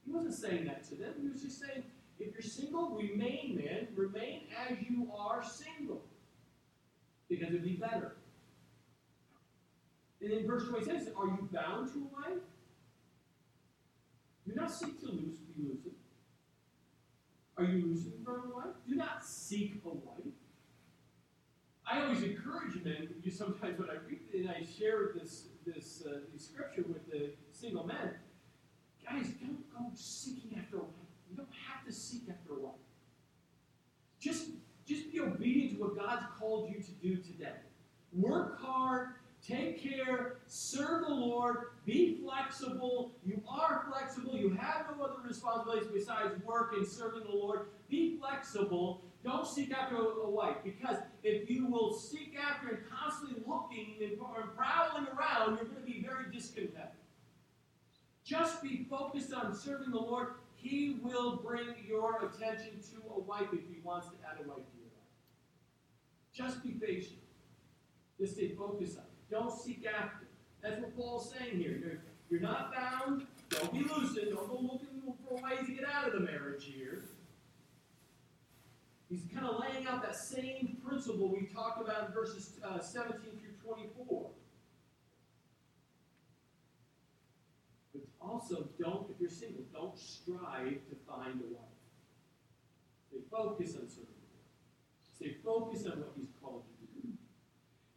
He 0.05 0.13
wasn't 0.13 0.35
saying 0.35 0.67
that 0.67 0.85
to 0.91 0.95
them. 0.95 1.15
He 1.23 1.29
was 1.29 1.41
just 1.41 1.59
saying, 1.59 1.85
if 2.19 2.35
you're 2.35 2.43
single, 2.43 2.91
remain, 2.91 3.57
man. 3.65 3.89
Remain 3.95 4.43
as 4.69 4.77
you 4.83 5.11
are 5.17 5.43
single. 5.43 6.03
Because 7.29 7.49
it'd 7.49 7.65
be 7.65 7.77
better. 7.77 8.17
And 10.23 10.33
in 10.33 10.47
verse 10.47 10.69
26, 10.69 11.07
are 11.17 11.27
you 11.27 11.49
bound 11.53 11.93
to 11.93 11.99
a 11.99 12.15
wife? 12.15 12.43
Do 14.47 14.55
not 14.55 14.71
seek 14.71 15.01
to 15.01 15.07
lose, 15.07 15.37
be 15.57 15.63
loosened. 15.63 15.95
Are 17.57 17.65
you 17.65 17.87
loosened 17.87 18.25
from 18.25 18.51
a 18.51 18.55
wife? 18.55 18.75
Do 18.89 18.97
not 18.97 19.25
seek 19.25 19.81
a 19.85 19.89
wife. 19.89 20.35
I 21.91 22.03
always 22.03 22.23
encourage 22.23 22.83
men. 22.85 23.09
You 23.23 23.31
sometimes 23.31 23.79
when 23.79 23.91
I 23.91 23.97
read 24.07 24.21
and 24.33 24.51
I 24.51 24.65
share 24.65 25.11
this 25.15 25.49
this 25.67 26.05
uh, 26.07 26.19
scripture 26.37 26.85
with 26.89 27.11
the 27.11 27.31
single 27.53 27.85
men, 27.85 28.15
guys, 29.05 29.27
don't 29.41 29.71
go 29.73 29.91
seeking 29.95 30.59
after 30.59 30.77
a 30.77 30.81
wife. 30.81 31.11
You 31.31 31.37
don't 31.37 31.49
have 31.69 31.85
to 31.87 31.93
seek 31.93 32.23
after 32.31 32.55
a 32.55 32.61
wife. 32.61 32.75
Just 34.21 34.51
just 34.87 35.13
be 35.13 35.21
obedient 35.21 35.73
to 35.73 35.81
what 35.81 35.97
God's 35.97 36.25
called 36.39 36.71
you 36.71 36.81
to 36.81 36.91
do 36.93 37.17
today. 37.17 37.59
Work 38.13 38.61
hard, 38.61 39.09
Take 39.47 39.83
care, 39.83 40.37
serve 40.47 41.07
the 41.07 41.15
Lord, 41.15 41.69
be 41.87 42.21
flexible. 42.23 43.13
You 43.25 43.43
are 43.49 43.87
flexible. 43.91 44.37
You 44.37 44.51
have 44.51 44.87
no 44.97 45.05
other 45.05 45.15
responsibilities 45.27 45.89
besides 45.93 46.35
work 46.45 46.75
and 46.77 46.87
serving 46.87 47.23
the 47.25 47.35
Lord. 47.35 47.69
Be 47.89 48.19
flexible. 48.19 49.03
Don't 49.25 49.47
seek 49.47 49.73
after 49.73 49.97
a 49.97 50.29
wife 50.29 50.57
because 50.63 50.97
if 51.23 51.49
you 51.49 51.67
will 51.67 51.93
seek 51.93 52.37
after 52.39 52.69
and 52.69 52.79
constantly 52.91 53.43
looking 53.47 53.97
and 54.03 54.19
prowling 54.57 55.07
around, 55.09 55.57
you're 55.57 55.65
going 55.65 55.77
to 55.77 55.87
be 55.87 56.03
very 56.07 56.31
discontent. 56.33 56.91
Just 58.25 58.63
be 58.63 58.87
focused 58.89 59.33
on 59.33 59.55
serving 59.55 59.91
the 59.91 59.99
Lord. 59.99 60.35
He 60.55 60.99
will 61.03 61.37
bring 61.37 61.69
your 61.87 62.19
attention 62.27 62.81
to 62.93 63.03
a 63.17 63.21
wife 63.21 63.49
if 63.53 63.61
he 63.61 63.81
wants 63.83 64.09
to 64.09 64.13
add 64.25 64.37
a 64.45 64.49
wife 64.49 64.59
to 64.59 64.77
your 64.79 64.91
life. 64.95 65.11
Just 66.33 66.63
be 66.63 66.71
patient. 66.71 67.21
Just 68.19 68.35
stay 68.35 68.51
focused 68.51 68.99
on. 68.99 69.10
Don't 69.31 69.53
seek 69.53 69.87
after. 69.87 70.27
That's 70.63 70.81
what 70.81 70.97
Paul's 70.97 71.33
saying 71.33 71.59
here. 71.59 71.79
You're, 71.79 72.01
you're 72.31 72.41
not 72.41 72.73
bound. 72.75 73.27
Don't 73.49 73.73
be 73.73 73.81
loosened. 73.81 74.35
Don't 74.35 74.49
go 74.49 74.59
looking 74.61 75.15
for 75.29 75.35
ways 75.37 75.67
to 75.67 75.73
get 75.73 75.85
out 75.89 76.07
of 76.07 76.13
the 76.15 76.21
marriage 76.21 76.65
here. 76.65 77.05
He's 79.09 79.23
kind 79.35 79.47
of 79.47 79.61
laying 79.61 79.87
out 79.87 80.03
that 80.03 80.17
same 80.17 80.77
principle 80.87 81.29
we 81.29 81.47
talked 81.47 81.81
about 81.83 82.09
in 82.09 82.13
verses 82.15 82.53
uh, 82.65 82.79
17 82.79 83.19
through 83.21 83.75
24. 83.75 84.31
But 87.93 88.03
also, 88.21 88.69
don't, 88.79 89.11
if 89.11 89.21
you're 89.21 89.31
single, 89.31 89.65
don't 89.73 89.99
strive 89.99 90.79
to 90.89 90.97
find 91.09 91.41
a 91.41 91.55
wife. 91.55 91.71
Stay 93.09 93.19
focused 93.29 93.77
on 93.77 93.89
serving 93.89 94.07
Stay 95.17 95.37
focused 95.45 95.87
on 95.87 95.99
what 95.99 96.13
He's 96.17 96.29
called 96.41 96.63
you 96.69 96.70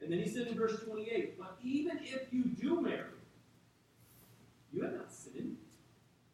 and 0.03 0.12
then 0.12 0.19
he 0.19 0.27
said 0.27 0.48
in 0.48 0.55
verse 0.55 0.81
28, 0.83 1.38
But 1.38 1.57
even 1.63 2.00
if 2.03 2.31
you 2.31 2.43
do 2.43 2.81
marry, 2.81 3.05
you 4.74 4.83
have 4.83 4.93
not 4.93 5.12
sinned. 5.12 5.57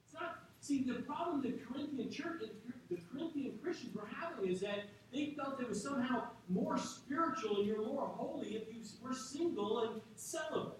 It's 0.05 0.13
not. 0.13 0.39
See, 0.59 0.83
the 0.83 1.01
problem 1.01 1.41
the 1.41 1.53
Corinthian 1.53 2.09
church, 2.09 2.43
the 2.89 2.97
Corinthian 3.11 3.59
Christians 3.61 3.95
were 3.95 4.07
having 4.07 4.51
is 4.51 4.61
that 4.61 4.85
they 5.13 5.35
felt 5.37 5.59
it 5.59 5.69
was 5.69 5.81
somehow 5.81 6.29
more 6.47 6.77
spiritual 6.77 7.57
and 7.57 7.67
you're 7.67 7.85
more 7.85 8.07
holy 8.07 8.55
if 8.55 8.73
you 8.73 8.81
were 9.01 9.13
single 9.13 9.83
and 9.83 10.01
celibate. 10.15 10.79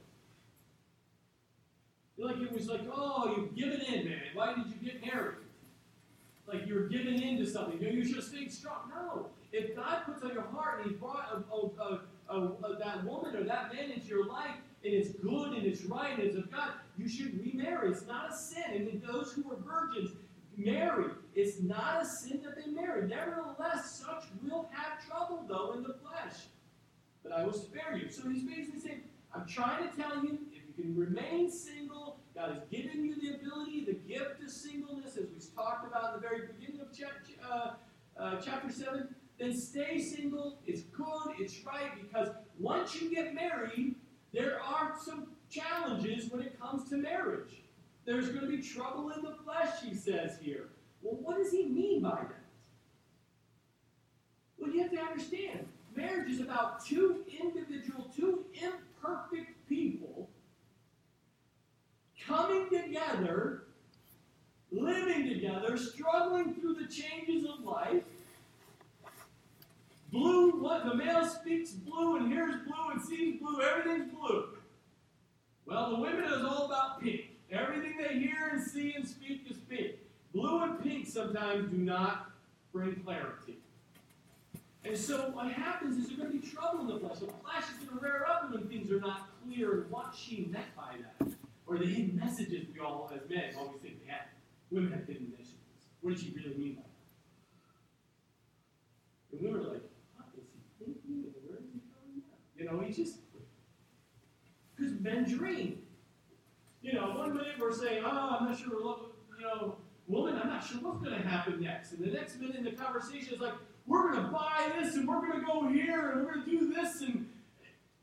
Like 2.18 2.38
it 2.38 2.52
was 2.52 2.68
like, 2.68 2.82
oh, 2.92 3.34
you've 3.36 3.56
given 3.56 3.82
in, 3.82 4.06
man. 4.10 4.22
Why 4.34 4.54
did 4.54 4.66
you 4.68 4.92
get 4.92 5.06
married? 5.06 5.38
Like 6.48 6.68
you're 6.68 6.88
giving 6.90 7.22
in 7.22 7.38
to 7.38 7.46
something. 7.46 7.80
You, 7.80 7.88
know, 7.88 7.94
you 7.94 8.06
should 8.06 8.18
have 8.18 8.26
stayed 8.26 8.52
strong. 8.52 8.90
No. 8.94 9.28
If 9.52 9.76
God 9.76 10.02
puts 10.06 10.24
on 10.24 10.34
your 10.34 10.44
heart 10.44 10.82
and 10.82 10.92
He 10.92 10.98
brought 10.98 11.30
a, 11.32 11.54
a, 11.54 11.94
a 11.94 12.02
uh, 12.30 12.50
that 12.80 13.04
woman 13.06 13.36
or 13.36 13.44
that 13.44 13.74
man 13.74 13.92
into 13.92 14.08
your 14.08 14.28
life, 14.28 14.56
and 14.84 14.94
it's 14.94 15.10
good 15.10 15.54
and 15.54 15.66
it's 15.66 15.84
right 15.84 16.14
and 16.14 16.24
it's 16.24 16.38
of 16.38 16.52
God, 16.52 16.72
you 16.98 17.10
should 17.10 17.40
remarry. 17.40 17.90
It's 17.92 18.06
not 18.06 18.32
a 18.32 18.36
sin. 18.36 18.64
And 18.74 19.02
those 19.02 19.34
who 19.34 19.52
are 19.52 19.58
virgins, 19.58 20.12
marry. 20.56 21.12
It's 21.36 21.62
not 21.62 22.02
a 22.02 22.06
sin 22.06 22.42
that 22.44 22.56
they 22.56 22.72
marry. 22.72 23.08
Nevertheless, 23.08 24.04
such 24.06 24.26
will 24.44 24.70
have 24.72 25.06
trouble, 25.06 25.44
though, 25.48 25.74
in 25.74 25.84
the 25.84 25.96
flesh. 25.96 26.48
But 27.24 27.32
I 27.34 27.44
will 27.44 27.54
spare 27.54 27.98
you. 27.98 28.10
So 28.10 28.30
he's 28.30 28.44
basically 28.44 28.80
saying, 28.80 29.02
I'm 29.34 29.46
trying 29.46 29.90
to 29.90 29.96
tell 29.96 30.24
you, 30.24 30.40
if 30.52 30.78
you 30.78 30.84
can 30.84 30.96
remain 30.96 31.52
single, 31.52 32.20
God 32.36 32.52
has 32.52 32.62
given 32.72 33.06
you 33.06 33.20
the 33.20 33.36
ability, 33.36 33.86
the 33.86 33.94
gift 33.94 34.42
of 34.42 34.50
singleness, 34.50 35.18
as 35.18 35.28
we 35.30 35.56
talked 35.56 35.86
about 35.86 36.16
in 36.16 36.22
the 36.22 36.28
very 36.28 36.48
beginning 36.48 36.82
of 36.82 36.88
uh, 37.50 37.72
uh, 38.18 38.42
chapter 38.44 38.72
7, 38.72 39.14
then 39.40 39.56
stay 39.56 40.00
single. 40.00 40.60
It's 40.68 40.82
good, 40.82 41.34
it's 41.40 41.64
right, 41.66 41.92
because 42.02 42.30
once 42.60 43.02
you 43.02 43.14
get 43.14 43.34
married, 43.34 43.96
there 44.34 44.62
are 44.62 44.94
some 45.04 45.28
challenges 45.50 46.30
when 46.30 46.42
it 46.42 46.60
comes 46.60 46.90
to 46.90 46.98
marriage. 46.98 47.64
There's 48.06 48.30
going 48.30 48.42
to 48.42 48.48
be 48.48 48.62
trouble 48.62 49.12
in 49.12 49.22
the 49.22 49.36
flesh, 49.44 49.82
he 49.84 49.96
says 49.96 50.38
here. 50.42 50.70
Well, 51.02 51.18
what 51.22 51.38
does 51.38 51.52
he 51.52 51.66
mean 51.66 52.02
by 52.02 52.10
that? 52.10 52.46
Well, 54.58 54.72
you 54.72 54.82
have 54.82 54.92
to 54.92 55.00
understand 55.00 55.66
marriage 55.96 56.30
is 56.30 56.40
about 56.40 56.86
two 56.86 57.24
individual, 57.42 58.12
two 58.16 58.46
imperfect 58.54 59.68
people 59.68 60.30
coming 62.26 62.70
together, 62.70 63.64
living 64.72 65.28
together, 65.28 65.78
struggling 65.78 66.54
through 66.56 66.76
the 66.76 66.88
changes 66.88 67.46
of 67.46 67.64
life. 67.64 68.04
Blue, 70.12 70.62
what 70.62 70.86
the 70.86 70.96
male 70.96 71.26
speaks 71.26 71.72
blue 71.72 72.18
and 72.18 72.32
hears 72.32 72.56
blue 72.66 72.90
and 72.92 73.02
sees 73.02 73.40
blue, 73.40 73.62
everything's 73.62 74.12
blue. 74.12 74.50
Well, 75.66 75.92
the 75.92 76.02
women 76.02 76.26
is 76.26 76.44
all 76.44 76.66
about 76.66 77.02
pink. 77.02 77.26
Everything 77.52 77.98
they 77.98 78.20
hear 78.20 78.50
and 78.52 78.62
see 78.62 78.94
and 78.96 79.08
speak 79.08 79.46
is 79.50 79.58
pink. 79.70 79.96
Blue 80.34 80.64
and 80.64 80.82
pink 80.84 81.08
sometimes 81.08 81.70
do 81.72 81.78
not 81.78 82.32
bring 82.72 82.96
clarity. 83.04 83.58
And 84.86 84.98
so 84.98 85.30
what 85.34 85.52
happens 85.52 85.98
is 85.98 86.08
there's 86.08 86.20
going 86.20 86.32
to 86.32 86.38
be 86.40 86.48
trouble 86.48 86.82
in 86.82 86.88
the 86.88 87.00
flesh. 87.00 87.20
The 87.20 87.28
flesh 87.28 87.64
is 87.70 87.86
going 87.86 88.00
to 88.00 88.04
rear 88.04 88.26
up 88.30 88.52
when 88.52 88.68
things 88.68 88.90
are 88.92 89.00
not 89.00 89.30
clear 89.44 89.82
and 89.82 89.92
what 89.92 90.16
she 90.18 90.48
meant 90.52 90.76
by 90.76 90.96
that. 90.98 91.34
Or 91.68 91.78
the 91.78 91.86
hidden 91.86 92.18
messages 92.18 92.66
we 92.74 92.80
all, 92.80 93.12
as 93.14 93.30
men, 93.30 93.54
always 93.58 93.82
think 93.82 94.00
they 94.06 94.12
have. 94.12 94.26
Women 94.72 94.92
have 94.92 95.06
hidden 95.06 95.32
messages. 95.38 95.58
What 96.02 96.16
did 96.16 96.24
she 96.24 96.32
really 96.36 96.56
mean 96.58 96.76
by 96.76 96.82
that? 96.82 96.90
And 99.32 99.42
women 99.42 99.68
are 99.68 99.74
like, 99.74 99.84
what 100.16 100.28
is 100.38 100.48
he 100.50 100.60
thinking? 100.80 101.26
And 101.28 101.36
where 101.46 101.60
is 101.60 101.70
he 101.74 101.80
coming 101.92 102.22
from? 102.26 102.40
You 102.60 102.66
know, 102.66 102.80
he 102.82 102.94
just, 102.94 103.20
because 104.76 105.00
men 105.00 105.24
dream. 105.24 105.82
You 106.82 106.94
know, 106.94 107.12
one 107.12 107.36
minute 107.36 107.54
we're 107.60 107.74
saying, 107.74 108.04
oh, 108.06 108.38
I'm 108.40 108.50
not 108.50 108.58
sure, 108.58 108.74
you 109.38 109.46
know, 109.46 109.76
woman, 110.08 110.40
I'm 110.42 110.50
not 110.50 110.66
sure 110.66 110.80
what's 110.82 111.04
going 111.04 111.22
to 111.22 111.28
happen 111.28 111.62
next. 111.62 111.94
And 111.94 112.04
the 112.04 112.12
next 112.12 112.40
minute 112.40 112.58
in 112.58 112.64
the 112.64 112.72
conversation 112.72 113.34
is 113.34 113.40
like, 113.40 113.54
we're 113.86 114.12
going 114.12 114.24
to 114.24 114.30
buy 114.30 114.72
this 114.80 114.96
and 114.96 115.08
we're 115.08 115.22
going 115.22 115.40
to 115.40 115.46
go 115.46 115.68
here 115.68 116.12
and 116.12 116.26
we're 116.26 116.34
going 116.34 116.46
to 116.46 116.52
do 116.52 116.74
this. 116.74 117.02
And, 117.02 117.28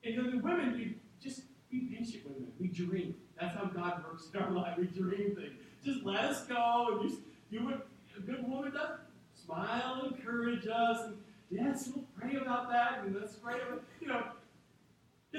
and 0.05 0.33
the 0.33 0.39
women, 0.39 0.73
we 0.75 0.97
just 1.23 1.43
be 1.71 1.81
patient 1.81 2.25
with 2.25 2.37
them. 2.37 2.49
We 2.59 2.69
dream. 2.69 3.15
That's 3.41 3.55
how 3.55 3.67
God 3.67 4.05
works 4.05 4.29
in 4.35 4.41
our 4.41 4.51
life. 4.51 4.79
We 4.79 4.87
dream 4.87 5.35
things. 5.37 5.53
Just 5.85 6.05
let 6.05 6.25
us 6.25 6.47
go 6.47 6.99
and 6.99 7.09
just 7.09 7.23
do 7.51 7.65
what 7.65 7.87
a 8.17 8.21
good 8.21 8.49
woman 8.49 8.73
does. 8.73 8.99
Smile, 9.35 10.03
and 10.03 10.17
encourage 10.17 10.67
us, 10.67 11.05
and 11.05 11.19
yes, 11.51 11.91
we'll 11.95 12.07
pray 12.19 12.37
about 12.37 12.71
that, 12.71 13.05
and 13.05 13.15
let's 13.15 13.35
pray 13.35 13.55
about, 13.55 13.85
you 14.01 14.09
know, 14.09 14.25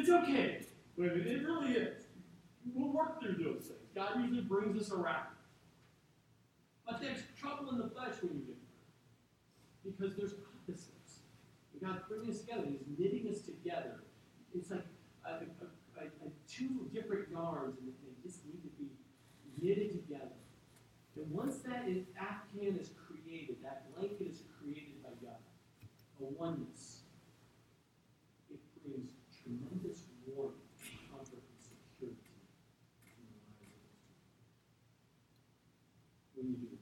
it's 0.07 0.23
okay. 0.23 0.61
It 0.97 1.45
really 1.45 1.73
is. 1.73 2.03
We'll 2.73 2.91
work 2.91 3.21
through 3.21 3.43
those 3.43 3.65
things. 3.65 3.91
God 3.93 4.21
usually 4.21 4.41
brings 4.41 4.81
us 4.81 4.91
around. 4.91 5.27
But 6.85 7.01
there's 7.01 7.19
trouble 7.39 7.71
in 7.71 7.77
the 7.77 7.89
flesh 7.89 8.15
when 8.21 8.35
you 8.35 8.45
get 8.45 8.57
because 9.83 10.15
there's 10.15 10.33
opposites. 10.33 11.19
God's 11.81 12.01
bringing 12.09 12.31
us 12.31 12.39
together. 12.39 12.63
He's 12.67 12.81
knitting 12.97 13.29
us 13.29 13.41
together. 13.41 14.03
It's 14.55 14.71
like 14.71 14.85
a, 15.25 15.29
a, 15.29 16.03
a, 16.03 16.29
two 16.49 16.89
different 16.93 17.29
yarns, 17.29 17.77
and 17.77 17.87
they 17.87 18.27
just 18.27 18.45
need 18.45 18.63
to 18.63 18.69
be 18.79 18.89
knitted 19.61 19.91
together. 19.91 20.33
And 21.15 21.31
once 21.31 21.57
that 21.67 21.87
is, 21.87 22.05
afghan 22.19 22.77
is 22.79 22.89
created, 23.05 23.57
that 23.63 23.93
blanket 23.95 24.27
is 24.27 24.41
created 24.57 25.03
by 25.03 25.09
God, 25.21 25.37
a 26.19 26.23
oneness, 26.33 27.01
it 28.49 28.59
brings 28.83 29.11
tremendous 29.47 30.03
warmth, 30.27 30.59
comfort, 31.07 31.39
and 31.39 31.59
security 31.63 32.19
in 33.07 33.23
the 33.23 33.31
lives 33.31 33.63
of 33.63 33.71
those 33.71 33.95
two. 33.95 34.11
When 36.35 36.51
you 36.51 36.57
do 36.59 36.77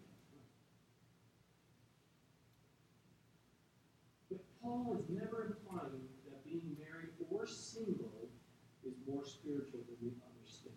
Paul 4.62 4.98
is 4.98 5.06
never 5.14 5.54
implying 5.54 6.10
that 6.26 6.44
being 6.44 6.76
married 6.82 7.14
or 7.30 7.46
single 7.46 8.34
is 8.82 8.98
more 9.06 9.24
spiritual 9.24 9.86
than 9.86 10.10
the 10.10 10.10
other 10.26 10.46
state. 10.50 10.74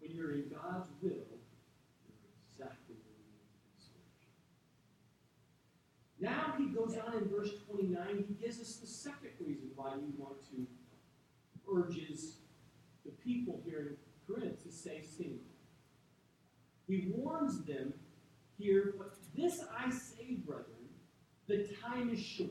When 0.00 0.09
in 0.28 0.48
God's 0.48 0.88
will, 1.02 1.10
you're 1.10 2.20
exactly 2.48 2.94
where 3.00 3.16
you 3.16 3.26
need 3.32 3.48
to 3.48 3.60
be 3.64 3.80
spiritually. 3.80 4.36
Now 6.20 6.54
he 6.58 6.66
goes 6.74 6.96
on 6.98 7.22
in 7.22 7.28
verse 7.28 7.50
29, 7.70 8.24
he 8.28 8.34
gives 8.34 8.60
us 8.60 8.76
the 8.76 8.86
second 8.86 9.32
reason 9.40 9.70
why 9.74 9.94
you 9.94 10.12
want 10.18 10.40
to 10.50 10.66
urges 11.72 12.36
the 13.04 13.12
people 13.24 13.60
here 13.64 13.78
in 13.78 13.96
Corinth 14.26 14.62
to 14.64 14.72
stay 14.72 15.02
single. 15.02 15.38
He 16.86 17.12
warns 17.14 17.64
them 17.64 17.94
here, 18.58 18.94
but 18.98 19.14
this 19.34 19.62
I 19.76 19.90
say, 19.90 20.34
brethren, 20.44 20.66
the 21.46 21.66
time 21.82 22.10
is 22.10 22.20
short. 22.20 22.50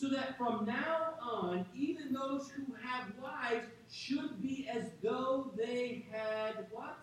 So 0.00 0.08
that 0.08 0.38
from 0.38 0.64
now 0.64 1.12
on, 1.20 1.66
even 1.76 2.10
those 2.10 2.50
who 2.50 2.64
have 2.82 3.12
wives 3.22 3.66
should 3.92 4.40
be 4.40 4.66
as 4.66 4.84
though 5.02 5.50
they 5.58 6.06
had 6.10 6.68
what? 6.70 6.96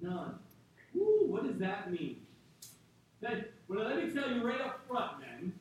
None. 0.00 0.38
Ooh, 0.96 1.26
what 1.26 1.46
does 1.46 1.58
that 1.58 1.92
mean? 1.92 2.16
That, 3.20 3.50
well, 3.68 3.84
let 3.84 4.02
me 4.02 4.10
tell 4.14 4.32
you 4.32 4.42
right 4.46 4.62
up 4.62 4.80
front, 4.88 5.20
men, 5.20 5.52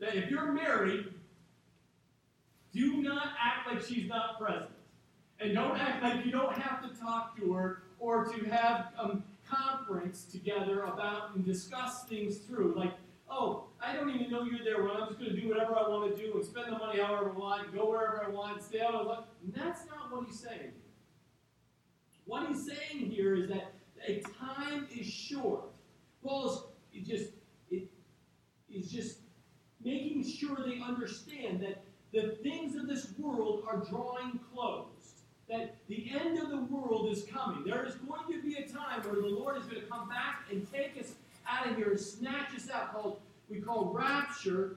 that 0.00 0.14
if 0.14 0.30
you're 0.30 0.52
married, 0.52 1.06
do 2.74 3.00
not 3.00 3.28
act 3.42 3.72
like 3.72 3.82
she's 3.82 4.06
not 4.06 4.38
present. 4.38 4.68
And 5.40 5.54
don't 5.54 5.78
act 5.78 6.02
like 6.02 6.26
you 6.26 6.30
don't 6.30 6.52
have 6.52 6.82
to 6.82 7.00
talk 7.00 7.38
to 7.38 7.54
her 7.54 7.84
or 7.98 8.26
to 8.26 8.44
have 8.50 8.88
um, 8.98 9.24
conference 9.48 10.24
together 10.24 10.82
about 10.82 11.34
and 11.36 11.42
discuss 11.42 12.04
things 12.04 12.36
through. 12.36 12.74
Like, 12.76 12.92
oh, 13.32 13.64
I 13.84 13.94
don't 13.96 14.10
even 14.10 14.30
know 14.30 14.44
you're 14.44 14.64
there. 14.64 14.84
Well, 14.84 14.96
I'm 14.96 15.08
just 15.08 15.18
going 15.18 15.34
to 15.34 15.40
do 15.40 15.48
whatever 15.48 15.76
I 15.76 15.88
want 15.88 16.14
to 16.14 16.22
do 16.22 16.34
and 16.34 16.44
spend 16.44 16.66
the 16.68 16.78
money 16.78 17.00
however 17.00 17.32
I 17.34 17.38
want, 17.38 17.74
go 17.74 17.92
out. 18.80 19.28
That's 19.54 19.86
not 19.86 20.12
what 20.12 20.26
he's 20.26 20.40
saying. 20.40 20.72
What 22.24 22.48
he's 22.48 22.66
saying 22.66 23.10
here 23.10 23.34
is 23.34 23.48
that 23.48 23.72
a 24.06 24.22
time 24.38 24.86
is 24.94 25.06
short. 25.06 25.64
Paul's 26.24 26.66
it 26.92 27.06
just 27.06 27.30
it 27.70 27.88
is 28.72 28.90
just 28.90 29.18
making 29.82 30.24
sure 30.24 30.56
they 30.64 30.80
understand 30.80 31.60
that 31.62 31.82
the 32.12 32.36
things 32.42 32.76
of 32.76 32.86
this 32.86 33.12
world 33.18 33.64
are 33.66 33.78
drawing 33.78 34.38
close. 34.52 34.86
That 35.48 35.76
the 35.88 36.10
end 36.12 36.38
of 36.38 36.50
the 36.50 36.62
world 36.62 37.10
is 37.10 37.24
coming. 37.24 37.64
There 37.64 37.84
is 37.84 37.96
going 37.96 38.32
to 38.32 38.42
be 38.42 38.54
a 38.54 38.68
time 38.68 39.02
where 39.02 39.20
the 39.20 39.28
Lord 39.28 39.56
is 39.58 39.64
going 39.64 39.82
to 39.82 39.86
come 39.88 40.08
back 40.08 40.46
and 40.50 40.66
take 40.72 40.98
us 40.98 41.14
out 41.48 41.68
of 41.68 41.76
here 41.76 41.90
and 41.90 42.00
snatch 42.00 42.54
us 42.54 42.70
out, 42.70 42.92
called 42.92 43.20
we 43.48 43.60
call 43.60 43.92
rapture, 43.92 44.76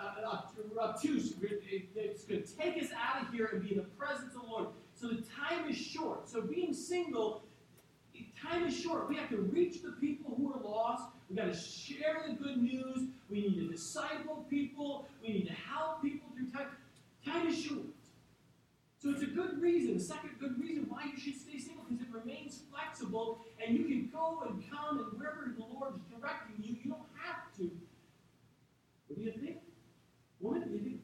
uh, 0.00 0.80
obtuse. 0.80 1.34
It's 1.42 2.24
going 2.24 2.42
to 2.42 2.48
take 2.56 2.82
us 2.82 2.90
out 2.96 3.22
of 3.22 3.32
here 3.32 3.50
and 3.52 3.62
be 3.62 3.72
in 3.72 3.78
the 3.78 3.84
presence 3.84 4.34
of 4.34 4.42
the 4.42 4.46
Lord. 4.48 4.68
So 4.94 5.08
the 5.08 5.22
time 5.22 5.68
is 5.68 5.76
short. 5.76 6.28
So 6.28 6.40
being 6.42 6.72
single, 6.72 7.42
time 8.40 8.66
is 8.66 8.78
short. 8.78 9.08
We 9.08 9.16
have 9.16 9.28
to 9.30 9.38
reach 9.38 9.82
the 9.82 9.92
people 9.92 10.34
who 10.36 10.52
are 10.52 10.60
lost. 10.62 11.04
We've 11.28 11.38
got 11.38 11.52
to 11.52 11.58
share 11.58 12.24
the 12.26 12.34
good 12.34 12.62
news. 12.62 13.08
We 13.28 13.42
need 13.42 13.54
to 13.56 13.68
disciple 13.68 14.44
people. 14.48 15.06
We 15.22 15.32
need 15.32 15.46
to 15.46 15.52
help 15.52 16.02
people 16.02 16.28
through 16.34 16.50
time. 16.50 16.68
Time 17.24 17.48
is 17.48 17.62
short. 17.62 17.80
So 19.02 19.08
it's 19.08 19.22
a 19.22 19.26
good 19.26 19.62
reason, 19.62 19.98
second 19.98 20.32
good 20.38 20.60
reason 20.60 20.84
why 20.86 21.04
you 21.04 21.18
should 21.18 21.40
stay 21.40 21.56
single, 21.58 21.84
because 21.88 22.04
it 22.04 22.12
remains 22.12 22.60
flexible 22.70 23.38
and 23.58 23.74
you 23.74 23.84
can 23.84 24.10
go 24.12 24.42
and 24.46 24.62
come 24.70 24.98
and 24.98 25.18
wherever 25.18 25.50
the 25.56 25.64
Lord 25.64 25.94
is 25.94 26.02
directing 26.20 26.62
you, 26.62 26.76
you 26.84 26.90
don't 26.90 27.08
have 27.16 27.50
to. 27.56 27.70
What 29.08 29.18
do 29.18 29.22
you 29.22 29.32
think? 29.32 29.56
Woman, 30.40 31.00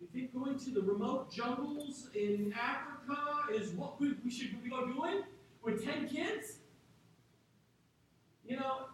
you 0.00 0.08
think, 0.12 0.34
going 0.34 0.58
to 0.58 0.70
the 0.70 0.82
remote 0.82 1.30
jungles 1.32 2.08
in 2.14 2.52
Africa 2.60 3.52
is 3.52 3.70
what 3.72 4.00
we, 4.00 4.14
we 4.24 4.30
should 4.30 4.62
be 4.62 4.70
doing 4.70 5.22
with 5.62 5.84
10 5.84 6.08
kids? 6.08 6.56
You 8.46 8.56
know, 8.56 8.86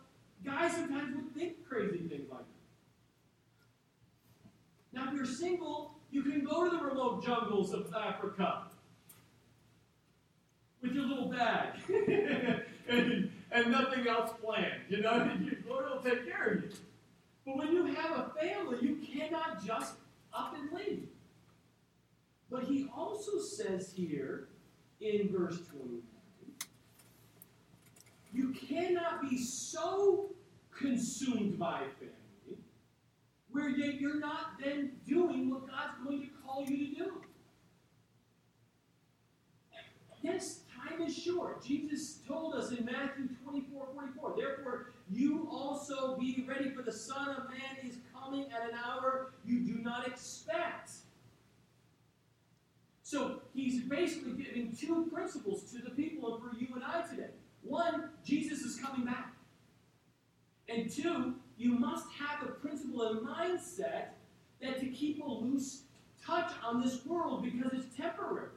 guys 0.45 0.73
sometimes 0.73 1.15
would 1.17 1.35
think 1.35 1.67
crazy 1.67 1.99
things 1.99 2.31
like 2.31 2.41
that. 2.41 2.47
Now, 4.93 5.09
if 5.09 5.15
you're 5.15 5.25
single, 5.25 5.95
you 6.11 6.23
can 6.23 6.45
go 6.45 6.69
to 6.69 6.77
the 6.77 6.83
remote 6.83 7.25
jungles 7.25 7.73
of 7.73 7.93
Africa 7.95 8.65
with 10.83 10.93
your 10.93 11.07
little 11.07 11.29
bag 11.29 11.79
and, 12.89 13.31
and 13.51 13.71
nothing 13.71 14.07
else 14.07 14.33
planned. 14.43 14.83
You 14.89 15.03
know, 15.03 15.19
the 15.19 15.57
Lord 15.69 15.87
will 15.91 16.03
take 16.03 16.27
care 16.27 16.47
of 16.47 16.63
you. 16.63 16.71
But 17.47 17.57
when 17.57 17.73
you 17.73 17.87
have 17.87 18.11
a 18.11 18.33
family, 18.39 18.79
you 18.83 18.97
cannot 18.97 19.65
just 19.65 19.95
up 20.35 20.55
and 20.55 20.71
leave. 20.73 21.09
But 22.51 22.65
he 22.65 22.89
also 22.95 23.39
says 23.39 23.93
here 23.95 24.49
in 25.01 25.31
verse 25.33 25.59
29 25.69 26.03
you 28.37 28.51
cannot 28.51 29.23
be 29.23 29.39
so 29.39 30.31
consumed 30.77 31.59
by 31.59 31.81
family 31.99 32.59
where 33.51 33.71
you're 33.71 34.21
not 34.21 34.59
then 34.63 34.93
doing 35.09 35.51
what 35.51 35.67
God's 35.67 35.95
going 36.05 36.21
to 36.21 36.29
call 36.45 36.63
you 36.67 36.89
to 36.89 36.95
do. 36.95 37.13
Yes, 40.21 40.61
time 40.77 41.01
is 41.01 41.17
short. 41.17 41.65
Jesus 41.65 42.19
told 42.29 42.55
us 42.55 42.73
in 42.73 42.85
Matthew 42.85 43.29
24 43.43 43.87
44, 43.95 44.35
therefore, 44.37 44.66
you 45.11 45.49
also 45.51 46.17
be 46.17 46.45
ready, 46.49 46.71
for 46.71 46.83
the 46.83 46.93
Son 46.93 47.29
of 47.29 47.49
Man 47.49 47.85
is 47.85 47.99
coming 48.13 48.47
at 48.53 48.69
an 48.69 48.77
hour 48.77 49.33
you 49.45 49.61
do 49.61 49.79
not 49.79 50.07
expect. 50.07 50.91
So 53.03 53.43
he's 53.55 53.83
basically 53.83 54.33
giving 54.33 54.75
two 54.75 55.09
principles 55.13 55.71
to 55.73 55.79
the 55.79 55.91
people 55.91 56.35
and 56.35 56.43
for 56.43 56.57
you 56.57 56.69
and 56.75 56.83
I 56.83 57.03
today. 57.03 57.31
One, 57.63 58.11
Jesus 58.25 58.63
is 58.63 58.81
coming 58.81 59.07
back. 59.07 59.33
And 60.69 60.91
two, 60.91 61.37
you 61.57 61.73
must 61.73 62.07
have 62.19 62.43
a 62.43 62.51
principle 62.51 63.03
and 63.03 63.21
mindset 63.21 64.07
that 64.61 64.81
to 64.81 64.87
keep 64.87 65.23
a 65.23 65.29
loose 65.29 65.83
touch 66.25 66.51
on 66.65 66.83
this 66.83 67.07
world 67.07 67.45
because 67.45 67.73
it's 67.73 67.97
temporary. 67.97 68.49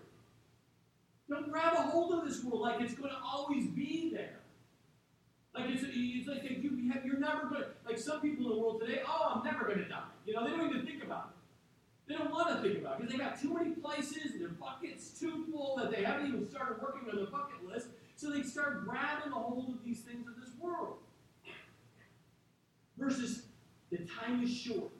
Don't 1.30 1.52
grab 1.52 1.74
a 1.74 1.82
hold 1.84 2.14
of 2.14 2.28
this 2.28 2.44
world 2.44 2.62
like 2.62 2.82
it's 2.82 2.96
going 2.96 3.12
to 3.12 3.18
always 3.24 3.68
be 3.68 4.12
there. 4.12 4.39
Like 5.60 5.72
it's, 5.72 5.84
it's 5.86 6.28
like 6.28 6.44
you 6.44 6.92
have, 6.94 7.06
you're 7.06 7.20
never 7.20 7.48
going 7.50 7.62
to, 7.62 7.68
like 7.86 7.98
some 7.98 8.22
people 8.22 8.46
in 8.46 8.52
the 8.56 8.60
world 8.60 8.82
today, 8.82 9.02
oh, 9.08 9.34
I'm 9.36 9.44
never 9.44 9.66
going 9.66 9.80
to 9.80 9.90
die. 9.90 10.04
You 10.26 10.34
know, 10.34 10.44
they 10.44 10.56
don't 10.56 10.70
even 10.70 10.86
think 10.86 11.04
about 11.04 11.32
it. 11.32 11.40
They 12.10 12.16
don't 12.16 12.32
want 12.32 12.56
to 12.56 12.62
think 12.62 12.80
about 12.80 12.96
it 12.96 13.02
because 13.02 13.12
they 13.12 13.24
got 13.24 13.40
too 13.40 13.54
many 13.54 13.72
places 13.72 14.32
and 14.32 14.42
their 14.42 14.50
bucket's 14.50 15.20
too 15.20 15.46
full 15.52 15.76
that 15.78 15.92
they 15.92 16.04
haven't 16.04 16.28
even 16.28 16.50
started 16.50 16.82
working 16.82 17.08
on 17.10 17.18
their 17.18 17.28
bucket 17.28 17.64
list. 17.68 17.88
So 18.16 18.32
they 18.32 18.42
start 18.42 18.86
grabbing 18.88 19.32
a 19.32 19.36
hold 19.36 19.76
of 19.76 19.84
these 19.86 20.00
things 20.00 20.28
of 20.28 20.36
this 20.40 20.54
world. 20.60 20.98
Versus 22.98 23.44
the 23.92 24.00
time 24.00 24.44
is 24.44 24.52
short. 24.52 24.92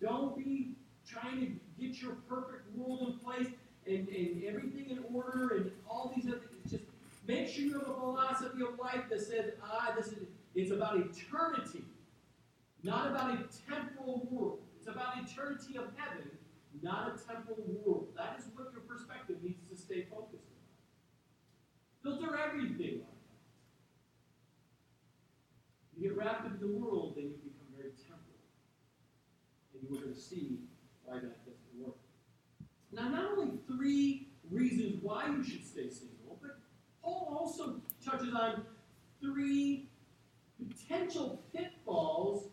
Don't 0.00 0.36
be 0.36 0.72
trying 1.06 1.40
to 1.40 1.82
get 1.82 2.00
your 2.02 2.12
perfect 2.28 2.76
world 2.76 3.08
in 3.08 3.18
place 3.18 3.48
and, 3.86 4.08
and 4.08 4.44
everything 4.44 4.90
in 4.90 5.00
order 5.12 5.56
and 5.56 5.70
all 5.88 6.12
these 6.14 6.26
other 6.28 6.47
make 7.28 7.46
sure 7.46 7.62
you 7.62 7.74
have 7.74 7.82
a 7.82 7.94
philosophy 7.94 8.62
of 8.62 8.78
life 8.78 9.04
that 9.10 9.20
says, 9.20 9.52
ah, 9.62 9.92
this 9.96 10.08
is 10.08 10.24
it's 10.54 10.72
about 10.72 10.96
eternity, 10.96 11.84
not 12.82 13.06
about 13.08 13.30
a 13.32 13.44
temporal 13.70 14.26
world. 14.30 14.58
It's 14.78 14.88
about 14.88 15.18
eternity 15.18 15.76
of 15.76 15.84
heaven, 15.94 16.30
not 16.82 17.14
a 17.14 17.32
temporal 17.32 17.62
world. 17.84 18.08
That 18.16 18.36
is 18.38 18.46
what 18.56 18.72
your 18.72 18.80
perspective 18.80 19.36
needs 19.42 19.60
to 19.70 19.76
stay 19.76 20.06
focused 20.10 20.48
on. 22.02 22.18
Filter 22.18 22.36
everything 22.36 23.04
like 23.04 23.20
that. 23.28 23.38
You 25.96 26.08
get 26.08 26.16
wrapped 26.16 26.46
up 26.46 26.52
in 26.54 26.60
the 26.60 26.76
world, 26.78 27.14
then 27.14 27.24
you 27.24 27.36
become 27.36 27.68
very 27.76 27.92
temporal. 28.02 28.42
And 29.74 29.82
you 29.82 29.96
are 29.96 30.00
going 30.00 30.14
to 30.14 30.20
see 30.20 30.58
why 31.04 31.16
that 31.16 31.44
doesn't 31.44 31.74
work. 31.78 31.98
Now, 32.90 33.08
not 33.10 33.38
only 33.38 33.58
three 33.68 34.28
reasons 34.50 35.02
why 35.02 35.26
you 35.26 35.44
should 35.44 35.64
stay 35.64 35.90
single, 35.90 36.17
Paul 37.08 37.38
also 37.40 37.80
touches 38.04 38.34
on 38.34 38.64
three 39.20 39.88
potential 40.58 41.42
pitfalls 41.54 42.48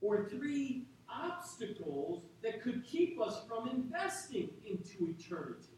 or 0.00 0.28
three 0.28 0.86
obstacles 1.08 2.22
that 2.42 2.62
could 2.62 2.84
keep 2.84 3.20
us 3.20 3.42
from 3.46 3.68
investing 3.68 4.48
into 4.66 5.08
eternity 5.10 5.68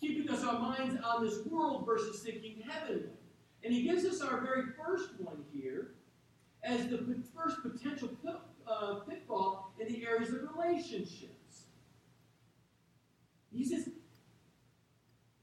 keeping 0.00 0.30
us 0.30 0.42
our 0.42 0.58
minds 0.58 0.96
on 1.04 1.22
this 1.22 1.44
world 1.44 1.84
versus 1.84 2.22
thinking 2.22 2.62
heavenly. 2.66 3.10
And 3.62 3.72
he 3.72 3.82
gives 3.82 4.06
us 4.06 4.22
our 4.22 4.40
very 4.40 4.64
first 4.82 5.10
one 5.18 5.44
here 5.52 5.92
as 6.64 6.88
the 6.88 7.22
first 7.36 7.58
potential 7.62 8.08
uh, 8.66 9.00
pitfall 9.00 9.74
in 9.78 9.92
the 9.92 10.06
areas 10.06 10.30
of 10.30 10.40
relationships. 10.56 11.64
He 13.52 13.62
says 13.62 13.90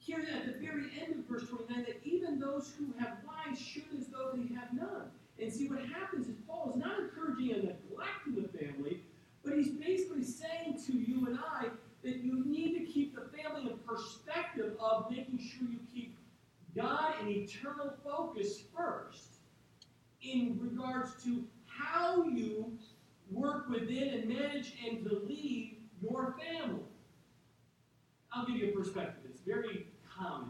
here 0.08 0.26
at 0.34 0.46
the 0.46 0.66
very 0.66 0.86
end 1.02 1.20
of 1.20 1.26
verse 1.26 1.50
29 1.50 1.84
that 1.84 2.00
even 2.06 2.40
those 2.40 2.72
who 2.78 2.86
have 2.98 3.18
wives 3.28 3.60
should 3.60 3.84
as 4.00 4.08
though 4.08 4.32
they 4.34 4.56
have 4.56 4.72
none. 4.74 5.12
And 5.40 5.52
see 5.52 5.68
what 5.68 5.80
happens 5.86 6.30
is 6.30 6.36
Paul 6.48 6.72
is 6.74 6.82
not 6.82 7.00
encouraging 7.00 7.52
a 7.52 7.58
neglect 7.58 8.26
in 8.26 8.42
the 8.42 8.48
family, 8.58 9.02
but 9.44 9.54
he's 9.56 9.72
basically 9.72 10.24
saying 10.24 10.82
to 10.88 10.94
you 10.94 11.28
and 11.28 11.38
I 11.38 11.66
that 12.04 12.18
you 12.24 12.46
need 12.46 12.80
to 12.80 12.86
keep 12.86 13.16
the 13.16 13.38
family 13.38 13.70
in 13.70 13.78
perspective 13.80 14.78
of 14.80 15.12
making 15.12 15.40
sure 15.40 15.68
you 15.70 15.80
keep 15.94 16.16
God 16.74 17.16
and 17.20 17.30
eternal 17.30 17.94
focus 18.04 18.62
first 18.76 19.40
in 20.22 20.58
regards 20.62 21.22
to 21.26 21.44
how 21.66 22.24
you 22.24 22.72
work 23.30 23.70
within 23.70 24.10
and 24.10 24.30
manage 24.30 24.74
and 24.88 25.04
to 25.04 25.22
lead 25.28 25.78
your 26.02 26.36
family. 26.40 26.84
I'll 28.32 28.46
give 28.46 28.56
you 28.56 28.70
a 28.70 28.72
perspective. 28.72 29.24
It's 29.30 29.42
very 29.42 29.88
common 30.18 30.50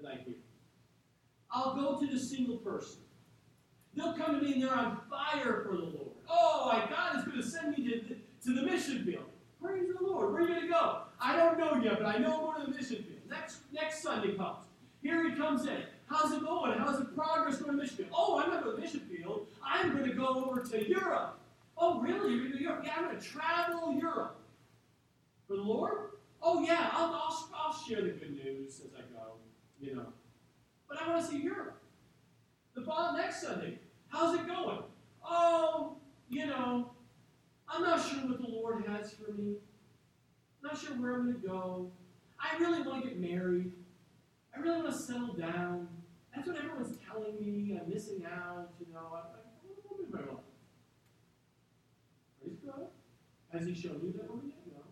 that 0.00 0.10
I 0.10 0.16
hear. 0.24 0.34
I'll 1.50 1.74
go 1.74 1.98
to 1.98 2.06
the 2.06 2.18
single 2.18 2.58
person. 2.58 2.98
They'll 3.94 4.12
come 4.12 4.38
to 4.38 4.44
me 4.44 4.54
and 4.54 4.62
they're 4.62 4.74
on 4.74 5.00
fire 5.10 5.64
for 5.64 5.76
the 5.76 5.82
Lord. 5.82 6.10
Oh, 6.28 6.70
my 6.72 6.88
God 6.88 7.18
is 7.18 7.24
going 7.24 7.38
to 7.38 7.42
send 7.42 7.76
me 7.76 7.84
to 7.84 8.00
the, 8.00 8.16
to 8.44 8.60
the 8.60 8.62
mission 8.62 9.04
field. 9.04 9.24
Praise 9.62 9.88
the 9.88 10.04
Lord. 10.04 10.32
Where 10.32 10.42
are 10.42 10.48
you 10.48 10.54
going 10.54 10.62
to 10.62 10.68
go? 10.68 11.02
I 11.20 11.34
don't 11.34 11.58
know 11.58 11.80
yet, 11.82 11.98
but 11.98 12.06
I 12.06 12.18
know 12.18 12.34
I'm 12.34 12.44
going 12.44 12.66
to 12.66 12.72
the 12.72 12.76
mission 12.76 12.96
field. 12.96 13.18
Next, 13.28 13.58
next 13.72 14.02
Sunday 14.02 14.36
comes. 14.36 14.66
Here 15.02 15.28
he 15.28 15.36
comes 15.36 15.66
in. 15.66 15.82
How's 16.06 16.32
it 16.32 16.42
going? 16.42 16.78
How's 16.78 16.98
the 16.98 17.06
progress 17.06 17.56
going 17.56 17.76
to 17.76 17.82
mission 17.82 17.96
field? 17.96 18.10
Oh, 18.14 18.40
I'm 18.40 18.50
not 18.50 18.62
going 18.62 18.76
to 18.76 18.82
mission 18.82 19.00
field. 19.00 19.46
I'm 19.64 19.92
going 19.92 20.08
to 20.08 20.14
go 20.14 20.44
over 20.44 20.62
to 20.62 20.88
Europe. 20.88 21.38
Oh, 21.76 22.00
really? 22.00 22.34
You're 22.34 22.44
going 22.44 22.52
to 22.52 22.62
Europe? 22.62 22.82
Yeah, 22.84 22.94
I'm 22.98 23.04
going 23.04 23.18
to 23.18 23.24
travel 23.24 23.92
Europe. 23.94 24.38
For 25.46 25.56
the 25.56 25.62
Lord? 25.62 26.10
Oh, 26.42 26.62
yeah, 26.62 26.90
I'll, 26.92 27.12
I'll 27.14 27.48
share 27.88 28.02
the 28.02 28.10
good 28.10 28.32
news 28.32 28.80
as 28.84 28.90
I 28.94 29.00
go, 29.12 29.36
you 29.80 29.96
know. 29.96 30.12
But 30.88 31.00
I 31.00 31.08
want 31.08 31.24
to 31.24 31.30
see 31.30 31.38
Europe. 31.38 31.80
The 32.74 32.82
fall 32.82 33.16
next 33.16 33.42
Sunday, 33.42 33.78
how's 34.08 34.38
it 34.38 34.46
going? 34.46 34.82
Oh, 35.24 35.96
you 36.28 36.46
know, 36.46 36.90
I'm 37.68 37.82
not 37.82 38.04
sure 38.06 38.20
what 38.20 38.40
the 38.40 38.48
Lord 38.48 38.84
has 38.86 39.12
for 39.12 39.32
me. 39.32 39.56
I'm 40.62 40.70
not 40.70 40.78
sure 40.78 40.90
where 40.92 41.14
I'm 41.14 41.24
going 41.24 41.40
to 41.40 41.46
go. 41.46 41.90
I 42.38 42.58
really 42.58 42.82
want 42.82 43.02
to 43.02 43.08
get 43.08 43.18
married. 43.18 43.72
I 44.54 44.60
really 44.60 44.82
want 44.82 44.92
to 44.92 44.98
settle 44.98 45.34
down. 45.34 45.88
That's 46.34 46.46
what 46.46 46.56
everyone's 46.56 46.98
telling 47.10 47.40
me. 47.40 47.78
I'm 47.80 47.88
missing 47.90 48.24
out. 48.24 48.68
You 48.78 48.92
know, 48.92 49.08
I, 49.12 49.18
I 49.18 50.04
in 50.04 50.12
my 50.12 50.20
life. 50.20 50.44
Praise 52.40 52.58
God. 52.64 52.86
Has 53.52 53.66
He 53.66 53.74
shown 53.74 54.00
you 54.02 54.12
that 54.12 54.26
oh, 54.28 54.34
woman 54.34 54.48
yet? 54.48 54.58
No. 54.72 54.82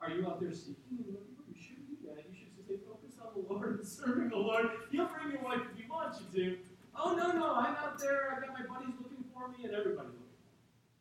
Are 0.00 0.10
you 0.10 0.26
out 0.26 0.40
there 0.40 0.52
seeking 0.52 1.04
for? 1.04 1.20
You 1.50 1.60
should 1.60 1.86
do 1.86 1.96
that. 2.06 2.24
You 2.30 2.34
should 2.34 2.54
stay 2.64 2.78
focused 2.86 3.18
on 3.20 3.29
the 3.42 3.52
Lord 3.52 3.86
serving 3.86 4.30
the 4.30 4.36
Lord. 4.36 4.66
He'll 4.90 5.06
bring 5.06 5.32
your 5.32 5.42
wife 5.42 5.60
if 5.72 5.82
He 5.82 5.90
wants 5.90 6.20
you 6.20 6.40
to. 6.40 6.58
Oh 6.96 7.14
no, 7.14 7.32
no, 7.32 7.54
I'm 7.54 7.76
out 7.76 7.98
there. 7.98 8.34
I've 8.34 8.42
got 8.42 8.52
my 8.52 8.66
buddies 8.66 8.94
looking 9.00 9.24
for 9.32 9.48
me, 9.48 9.64
and 9.64 9.74
everybody 9.74 10.08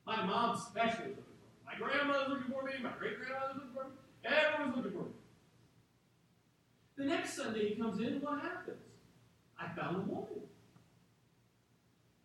my 0.09 0.25
mom 0.25 0.55
especially 0.55 1.09
looking 1.09 1.23
for 1.23 1.29
me. 1.29 1.65
My 1.65 1.75
grandmother's 1.77 2.29
looking 2.29 2.51
for 2.51 2.63
me. 2.63 2.71
My 2.81 2.91
great 2.97 3.19
grandmother 3.19 3.53
was 3.53 3.61
looking 3.61 3.75
for 3.75 3.83
me. 3.85 3.91
Everyone 4.25 4.67
was 4.67 4.77
looking 4.77 4.91
for 4.99 5.05
me. 5.05 5.13
The 6.97 7.05
next 7.05 7.33
Sunday 7.35 7.69
he 7.69 7.75
comes 7.75 7.99
in, 8.01 8.19
what 8.19 8.41
happens? 8.41 8.81
I 9.59 9.67
found 9.79 9.97
a 9.97 9.99
woman. 9.99 10.41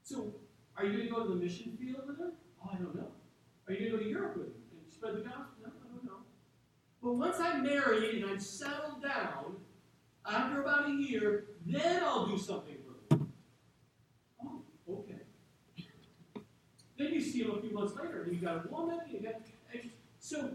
So, 0.03 0.33
are 0.77 0.85
you 0.85 0.93
going 0.93 1.09
to 1.09 1.15
go 1.15 1.23
to 1.25 1.29
the 1.29 1.37
mission 1.37 1.77
field 1.79 2.07
with 2.07 2.19
her? 2.19 2.33
Oh, 2.65 2.71
I 2.73 2.77
don't 2.77 2.95
know. 2.95 3.09
Are 3.69 3.73
you 3.73 3.91
going 3.91 3.91
to 3.91 3.99
go 3.99 4.03
to 4.03 4.09
Europe 4.09 4.37
with 4.39 4.47
her 4.47 4.53
and 4.83 4.93
spread 4.93 5.17
the 5.17 5.21
gospel? 5.21 5.45
No, 5.63 5.69
I 5.69 5.89
don't 5.93 6.05
know. 6.05 6.21
But 7.03 7.15
once 7.15 7.37
I'm 7.39 7.63
married 7.63 8.23
and 8.23 8.31
I'm 8.31 8.41
settled 8.41 9.03
down, 9.03 9.57
after 10.27 10.63
about 10.63 10.89
a 10.89 10.93
year, 10.93 11.45
then 11.67 12.03
I'll 12.03 12.27
do 12.27 12.39
something 12.39 12.77
for 12.85 13.17
you. 13.17 13.29
Oh, 14.43 14.63
okay. 14.89 15.21
Then 16.99 17.13
you 17.13 17.21
see 17.21 17.43
him 17.43 17.53
a 17.53 17.61
few 17.61 17.73
months 17.73 17.95
later, 17.97 18.23
and 18.23 18.33
you 18.33 18.41
got 18.41 18.65
a 18.65 18.69
woman, 18.69 19.01
you 19.11 19.21
got. 19.21 19.35
So, 20.19 20.53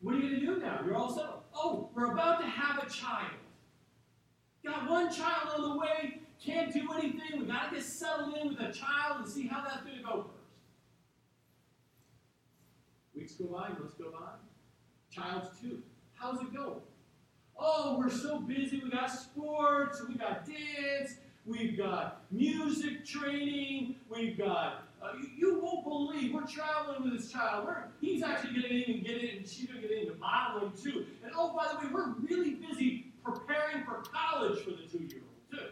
what 0.00 0.14
are 0.14 0.18
you 0.18 0.28
going 0.28 0.40
to 0.40 0.46
do 0.46 0.56
now? 0.60 0.80
You're 0.84 0.96
all 0.96 1.14
settled. 1.14 1.42
Oh, 1.54 1.90
we're 1.94 2.12
about 2.12 2.40
to 2.40 2.46
have 2.46 2.82
a 2.82 2.88
child. 2.88 3.32
Got 4.64 4.88
one 4.88 5.12
child 5.12 5.50
on 5.56 5.70
the 5.70 5.78
way, 5.78 6.20
can't 6.44 6.72
do 6.72 6.88
anything. 6.96 7.40
We 7.40 7.46
got 7.46 7.70
to 7.70 7.76
get 7.76 7.84
settled 7.84 8.36
in 8.36 8.48
with 8.48 8.60
a 8.60 8.72
child 8.72 9.20
and 9.20 9.28
see 9.28 9.46
how 9.46 9.62
that's 9.62 9.82
going 9.82 9.98
to 9.98 10.02
go 10.02 10.22
first. 10.22 10.34
Weeks 13.14 13.34
go 13.34 13.46
by, 13.46 13.68
months 13.70 13.94
go 13.94 14.10
by. 14.10 14.36
Child's 15.10 15.58
two. 15.60 15.82
How's 16.14 16.40
it 16.40 16.54
going? 16.54 16.80
Oh, 17.58 17.96
we're 17.98 18.10
so 18.10 18.38
busy. 18.40 18.80
We 18.82 18.90
got 18.90 19.10
sports, 19.10 20.00
we 20.08 20.14
got 20.14 20.46
dance, 20.46 21.16
we've 21.44 21.76
got 21.76 22.22
music 22.30 23.04
training, 23.04 23.96
we've 24.08 24.38
got. 24.38 24.84
Uh, 25.02 25.12
you, 25.20 25.28
you, 25.36 25.60
won't 25.60 25.84
believe 25.84 26.34
we're 26.34 26.42
traveling 26.42 27.04
with 27.04 27.20
this 27.20 27.30
child. 27.30 27.66
We're, 27.66 27.84
he's 28.00 28.22
actually 28.22 28.60
going 28.60 28.62
to 28.62 28.74
even 28.74 29.02
get 29.02 29.22
in, 29.22 29.38
and 29.38 29.48
she's 29.48 29.66
going 29.66 29.80
to 29.80 29.88
get 29.88 29.96
into 29.96 30.14
modeling 30.16 30.72
too. 30.72 31.06
And 31.22 31.32
oh, 31.36 31.56
by 31.56 31.68
the 31.72 31.78
way, 31.78 31.92
we're 31.92 32.14
really 32.14 32.54
busy 32.54 33.12
preparing 33.24 33.84
for 33.84 34.02
college 34.12 34.58
for 34.60 34.70
the 34.70 34.88
two-year-old 34.90 35.50
too. 35.52 35.68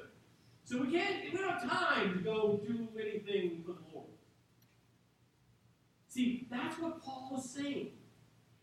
So 0.64 0.80
we 0.80 0.92
can't. 0.92 1.32
We 1.32 1.38
don't 1.38 1.48
have 1.48 1.68
time 1.68 2.14
to 2.14 2.20
go 2.20 2.60
do 2.66 2.88
anything 3.00 3.62
for 3.64 3.72
the 3.72 3.80
Lord. 3.92 4.06
See, 6.08 6.46
that's 6.50 6.78
what 6.78 7.02
Paul 7.02 7.34
is 7.38 7.50
saying. 7.50 7.90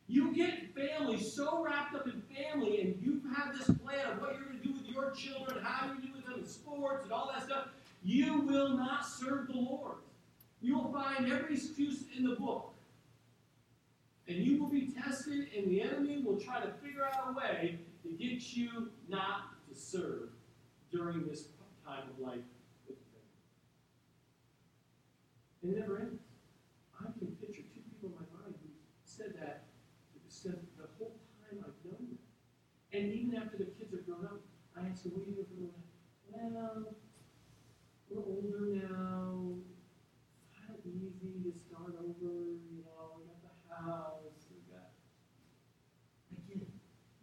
You 0.08 0.34
get 0.36 0.76
family 0.76 1.22
so 1.22 1.64
wrapped 1.64 1.96
up 1.96 2.08
in 2.08 2.22
family, 2.36 2.82
and 2.82 3.02
you 3.02 3.22
have 3.36 3.58
this 3.58 3.66
plan 3.78 4.12
of 4.12 4.22
what 4.22 4.36
you're 4.36 4.46
going 4.46 4.60
to 4.60 4.66
do 4.66 4.74
with 4.74 4.86
your 4.88 5.12
children, 5.12 5.64
how 5.64 5.88
you 5.88 6.02
do 6.02 6.14
with 6.14 6.26
them 6.26 6.40
in 6.40 6.46
sports, 6.46 7.04
and 7.04 7.12
all 7.12 7.32
that 7.34 7.46
stuff. 7.46 7.68
You 8.04 8.42
will 8.42 8.78
not 8.78 9.08
serve 9.08 9.48
the 9.48 9.58
Lord. 9.58 9.98
You 10.62 10.78
will 10.78 10.92
find 10.92 11.32
every 11.32 11.56
excuse 11.56 12.04
in 12.18 12.26
the 12.26 12.36
book. 12.36 12.74
And 14.28 14.38
you 14.38 14.62
will 14.62 14.70
be 14.70 14.88
tested, 14.88 15.48
and 15.56 15.70
the 15.70 15.82
enemy 15.82 16.22
will 16.22 16.40
try 16.40 16.60
to 16.60 16.72
figure 16.84 17.06
out 17.06 17.30
a 17.30 17.34
way 17.34 17.80
to 18.04 18.10
get 18.10 18.56
you 18.56 18.90
not 19.08 19.52
to 19.70 19.76
serve 19.76 20.30
during 20.92 21.26
this 21.26 21.48
time 21.86 22.04
of 22.10 22.20
life 22.26 22.40
with. 22.88 22.98
It 25.64 25.80
never 25.80 26.00
ends. 26.00 26.22
I 27.00 27.06
can 27.18 27.28
picture 27.42 27.62
two 27.62 27.82
people 27.90 28.10
in 28.10 28.16
my 28.16 28.42
mind 28.42 28.56
who 28.62 28.70
said 29.06 29.34
that 29.40 29.64
said 30.34 30.60
the 30.78 30.90
whole 30.98 31.16
time 31.40 31.64
I've 31.64 31.80
known 31.86 32.04
them. 32.10 32.18
And 32.94 33.12
even 33.12 33.36
after 33.36 33.58
the 33.58 33.66
kids 33.66 33.92
are 33.92 34.06
grown 34.06 34.26
up, 34.26 34.40
I 34.78 34.88
ask 34.88 35.02
them, 35.02 35.14
what 35.14 35.26
are 35.26 35.30
you 35.30 35.34
doing 35.34 35.48
for 35.50 36.38
the 36.38 36.46
Well, 36.46 36.94
we're 38.08 38.22
older 38.22 38.70
now. 38.70 39.58
It's 40.46 40.54
kind 40.54 40.78
of 40.78 40.86
easy 40.86 41.42
to 41.42 41.58
start 41.58 41.98
over. 41.98 42.54
You 42.70 42.86
know, 42.86 43.18
we 43.18 43.26
got 43.26 43.58
the 43.66 43.92
house. 43.92 44.46
We 44.54 44.62
got. 44.72 44.94
Again, 46.38 46.68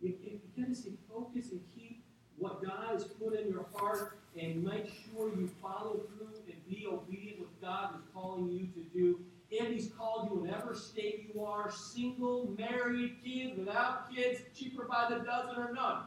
you, 0.03 0.15
you, 0.21 0.41
got 0.59 0.71
to 0.71 0.75
stay 0.75 0.99
focused 1.09 1.53
and 1.53 1.61
keep 1.73 2.03
what 2.37 2.65
God 2.65 2.91
has 2.91 3.05
put 3.05 3.39
in 3.39 3.49
your 3.49 3.67
heart 3.73 4.19
and 4.37 4.65
make 4.65 4.87
sure 4.87 5.29
you 5.29 5.49
follow 5.63 6.01
through 6.09 6.35
and 6.51 6.69
be 6.69 6.89
obedient 6.91 7.39
with 7.39 7.61
God 7.61 7.95
is 7.95 8.03
calling 8.13 8.51
you 8.51 8.67
to 8.75 8.89
do 8.93 9.21
if 9.51 9.69
He's 9.69 9.91
called 9.93 10.31
you, 10.31 10.41
whatever 10.41 10.75
state 10.75 11.31
you 11.33 11.45
are, 11.45 11.71
single, 11.71 12.55
married, 12.57 13.17
kids, 13.25 13.59
without 13.59 14.15
kids, 14.15 14.41
cheaper 14.55 14.85
by 14.85 15.07
the 15.11 15.25
dozen 15.25 15.57
or 15.57 15.73
none, 15.73 16.05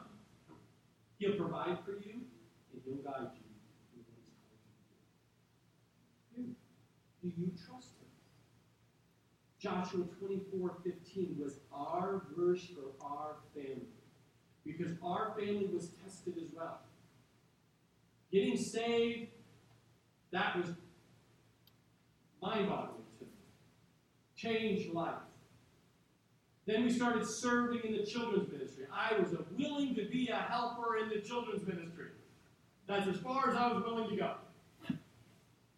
He'll 1.17 1.35
provide 1.35 1.77
for 1.83 1.91
you 1.91 2.21
and 2.71 2.81
He'll 2.85 2.95
guide 2.95 3.31
you. 6.35 6.45
Do 7.21 7.31
you 7.37 7.51
trust 7.65 7.89
Him? 7.99 8.07
Joshua 9.59 10.05
24 10.19 10.77
15 10.83 11.37
was 11.39 11.59
our 11.71 12.23
verse 12.35 12.65
for 12.67 13.05
our 13.05 13.37
family 13.53 13.87
because 14.65 14.91
our 15.03 15.33
family 15.37 15.69
was 15.73 15.89
tested 16.03 16.35
as 16.37 16.49
well. 16.53 16.79
Getting 18.31 18.57
saved, 18.57 19.27
that 20.31 20.57
was 20.57 20.67
mind 22.41 22.67
boggling 22.67 23.03
changed 24.43 24.93
life. 24.93 25.13
Then 26.65 26.83
we 26.83 26.91
started 26.91 27.25
serving 27.25 27.81
in 27.83 27.93
the 27.93 28.05
children's 28.05 28.51
ministry. 28.51 28.85
I 28.93 29.17
was 29.19 29.35
willing 29.57 29.95
to 29.95 30.05
be 30.05 30.29
a 30.29 30.35
helper 30.35 30.97
in 30.97 31.09
the 31.09 31.19
children's 31.19 31.65
ministry. 31.67 32.07
That's 32.87 33.07
as 33.07 33.17
far 33.17 33.49
as 33.49 33.55
I 33.55 33.71
was 33.71 33.83
willing 33.83 34.09
to 34.09 34.15
go. 34.15 34.33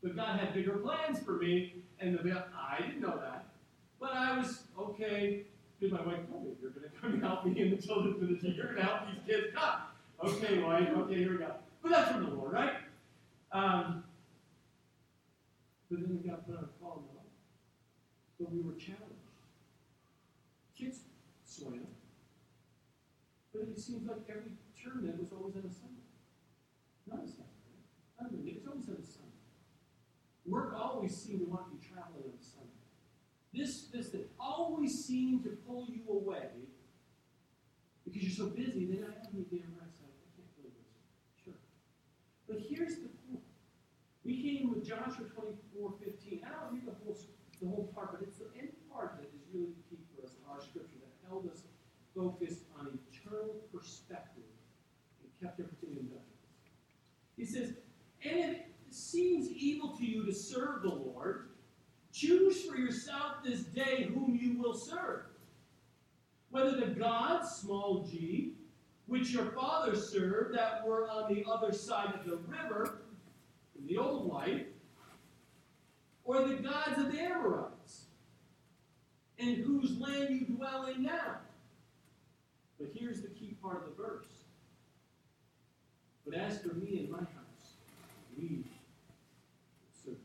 But 0.03 0.15
God 0.15 0.39
had 0.39 0.53
bigger 0.53 0.73
plans 0.73 1.19
for 1.19 1.33
me, 1.33 1.73
and 1.99 2.17
the, 2.17 2.45
I 2.55 2.81
didn't 2.81 3.01
know 3.01 3.17
that. 3.17 3.45
But 3.99 4.13
I 4.13 4.37
was 4.37 4.63
okay, 4.77 5.43
because 5.79 5.97
my 5.97 6.05
wife 6.05 6.19
told 6.29 6.45
me, 6.45 6.51
You're 6.61 6.71
going 6.71 6.89
to 6.89 7.01
come 7.01 7.21
help 7.21 7.45
me 7.45 7.59
in 7.59 7.71
the 7.71 7.77
children's 7.77 8.21
ministry. 8.21 8.53
You're 8.55 8.73
going 8.73 8.77
to 8.77 8.83
help 8.83 8.99
these 9.07 9.21
kids 9.25 9.47
come. 9.55 9.81
Okay, 10.23 10.61
wife, 10.61 10.89
okay, 10.95 11.15
here 11.15 11.31
we 11.31 11.37
go. 11.37 11.51
But 11.81 11.91
that's 11.91 12.11
from 12.11 12.25
the 12.25 12.31
Lord, 12.31 12.53
right? 12.53 12.73
Um, 13.51 14.03
but 15.89 16.01
then 16.01 16.19
we 16.21 16.29
got 16.29 16.45
put 16.45 16.57
on 16.57 16.63
a 16.65 16.67
call 16.79 17.03
but 18.39 18.51
we 18.51 18.61
were 18.61 18.73
challenged. 18.73 19.31
Kids 20.77 20.99
swam, 21.45 21.87
but 23.53 23.63
it 23.63 23.79
seems 23.79 24.07
like 24.07 24.27
every 24.29 24.51
tournament 24.81 25.19
was 25.19 25.31
always 25.31 25.55
on 25.55 25.63
a 25.63 25.71
Sunday. 25.71 26.03
Not 27.07 27.23
a 27.23 27.27
Saturday, 27.27 27.79
not 28.19 28.31
a 28.31 28.33
Monday, 28.33 28.51
it's 28.51 28.67
always 28.67 28.89
on 28.89 28.95
a 28.95 29.05
Sunday. 29.05 29.31
Work 30.45 30.75
always 30.77 31.15
seemed 31.15 31.39
to 31.39 31.45
want 31.45 31.67
you 31.71 31.79
traveling 31.79 32.23
on 32.27 32.37
a 32.39 32.43
Sunday. 32.43 32.69
This, 33.53 33.87
this, 33.93 34.09
that 34.09 34.29
always 34.39 35.05
seemed 35.05 35.43
to 35.45 35.51
pull 35.65 35.87
you 35.87 36.03
away 36.09 36.49
because 38.05 38.21
you're 38.21 38.47
so 38.47 38.53
busy, 38.53 38.85
then 38.85 39.03
I 39.03 39.17
have 39.17 39.33
any 39.33 39.43
damn 39.49 39.73
rest. 39.81 39.97
I 39.99 40.13
can't 40.37 40.47
really 40.61 40.69
go 40.69 40.85
to 40.85 41.35
church. 41.41 41.65
But 42.47 42.61
here's 42.61 43.01
the 43.01 43.09
point. 43.25 43.41
We 44.23 44.41
came 44.41 44.69
with 44.69 44.85
Joshua 44.85 45.25
24, 45.25 45.93
15. 46.03 46.41
I 46.45 46.49
don't 46.49 46.73
read 46.73 46.85
the 46.85 46.93
whole 47.03 47.17
the 47.59 47.67
whole 47.67 47.91
part, 47.93 48.11
but 48.11 48.27
it's 48.27 48.37
the 48.37 48.47
end 48.59 48.69
part 48.91 49.17
that 49.17 49.27
is 49.27 49.41
really 49.53 49.73
key 49.89 49.97
for 50.15 50.25
us 50.25 50.33
in 50.33 50.51
our 50.51 50.61
scripture 50.61 50.97
that 50.99 51.29
held 51.29 51.49
us 51.51 51.63
focused 52.15 52.63
on 52.79 52.97
eternal 53.11 53.55
perspective 53.73 54.43
and 55.21 55.29
kept 55.41 55.59
everything 55.59 55.97
in 55.99 56.05
balance. 56.07 56.25
He 57.37 57.45
says, 57.45 57.73
and 58.23 58.39
if 58.39 58.51
it 58.51 58.67
seems 58.89 59.49
evil 59.49 59.95
to 59.97 60.05
you 60.05 60.25
to 60.25 60.33
serve 60.33 60.83
the 60.83 60.89
Lord, 60.89 61.49
choose 62.13 62.63
for 62.63 62.77
yourself 62.77 63.43
this 63.43 63.61
day 63.63 64.09
whom 64.13 64.39
you 64.41 64.57
will 64.57 64.73
serve. 64.73 65.25
Whether 66.49 66.79
the 66.79 66.87
gods, 66.87 67.49
small 67.57 68.07
g, 68.09 68.53
which 69.07 69.31
your 69.31 69.51
fathers 69.51 70.09
served 70.09 70.57
that 70.57 70.85
were 70.87 71.09
on 71.09 71.33
the 71.33 71.43
other 71.51 71.73
side 71.73 72.13
of 72.15 72.25
the 72.25 72.37
river 72.37 73.01
in 73.77 73.85
the 73.85 73.97
old 73.97 74.27
life, 74.27 74.63
or 76.25 76.47
the 76.47 76.55
gods 76.55 76.97
of 76.97 77.11
the 77.11 77.19
Amorites, 77.19 78.05
and 79.37 79.57
whose 79.57 79.97
land 79.99 80.29
you 80.29 80.55
dwell 80.55 80.87
in 80.87 81.03
now. 81.03 81.37
But 82.79 82.89
here's 82.93 83.21
the 83.21 83.29
key 83.29 83.55
part 83.61 83.83
of 83.83 83.95
the 83.95 84.03
verse. 84.03 84.25
But 86.25 86.35
as 86.35 86.59
for 86.59 86.73
me 86.73 86.97
and 86.99 87.09
my 87.09 87.19
house, 87.19 87.75
we 88.37 88.65
serve. 90.03 90.15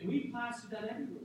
And 0.00 0.08
we 0.08 0.28
plastered 0.32 0.70
that 0.72 0.84
everywhere 0.90 1.22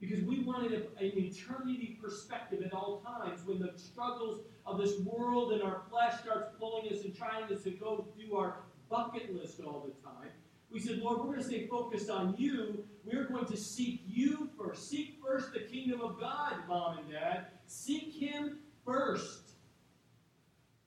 because 0.00 0.22
we 0.24 0.40
wanted 0.40 0.72
a, 0.72 1.02
an 1.02 1.12
eternity 1.16 1.96
perspective 2.02 2.62
at 2.62 2.72
all 2.72 3.00
times 3.00 3.40
when 3.46 3.60
the 3.60 3.72
struggles 3.76 4.40
of 4.66 4.78
this 4.78 4.98
world 5.00 5.52
and 5.52 5.62
our 5.62 5.82
flesh 5.88 6.20
starts 6.20 6.50
pulling 6.58 6.92
us 6.92 7.04
and 7.04 7.16
trying 7.16 7.44
us 7.44 7.62
to 7.62 7.70
go 7.70 8.06
do 8.18 8.36
our 8.36 8.56
bucket 8.90 9.34
list 9.34 9.60
all 9.60 9.86
the 9.86 10.06
time 10.06 10.30
we 10.74 10.80
said, 10.80 10.98
Lord, 10.98 11.18
we're 11.20 11.26
going 11.26 11.38
to 11.38 11.44
stay 11.44 11.68
focused 11.68 12.10
on 12.10 12.34
you. 12.36 12.84
We're 13.04 13.28
going 13.28 13.46
to 13.46 13.56
seek 13.56 14.02
you 14.08 14.50
first. 14.58 14.90
Seek 14.90 15.20
first 15.24 15.52
the 15.52 15.60
kingdom 15.60 16.00
of 16.00 16.18
God, 16.18 16.54
mom 16.68 16.98
and 16.98 17.12
dad. 17.12 17.46
Seek 17.68 18.12
him 18.12 18.58
first. 18.84 19.52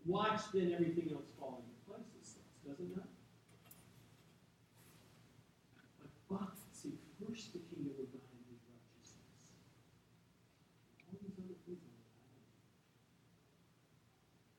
Watch 0.06 0.41
then 0.54 0.73
everything 0.73 1.10
else 1.13 1.28
fall 1.39 1.63
into 1.63 1.89
place, 1.89 2.06
it 2.19 2.26
says, 2.26 2.43
doesn't 2.67 2.97
it? 2.97 3.04
But, 6.02 6.38
but 6.38 6.50
seek 6.73 7.00
first 7.26 7.54
the 7.54 7.60
kingdom 7.60 7.93
of 7.97 8.12
God 8.12 8.28
and 8.28 8.43
his 8.52 8.60
righteousness. 8.67 9.56
All 11.08 11.17
these 11.23 11.32
other 11.39 11.56
things 11.65 11.80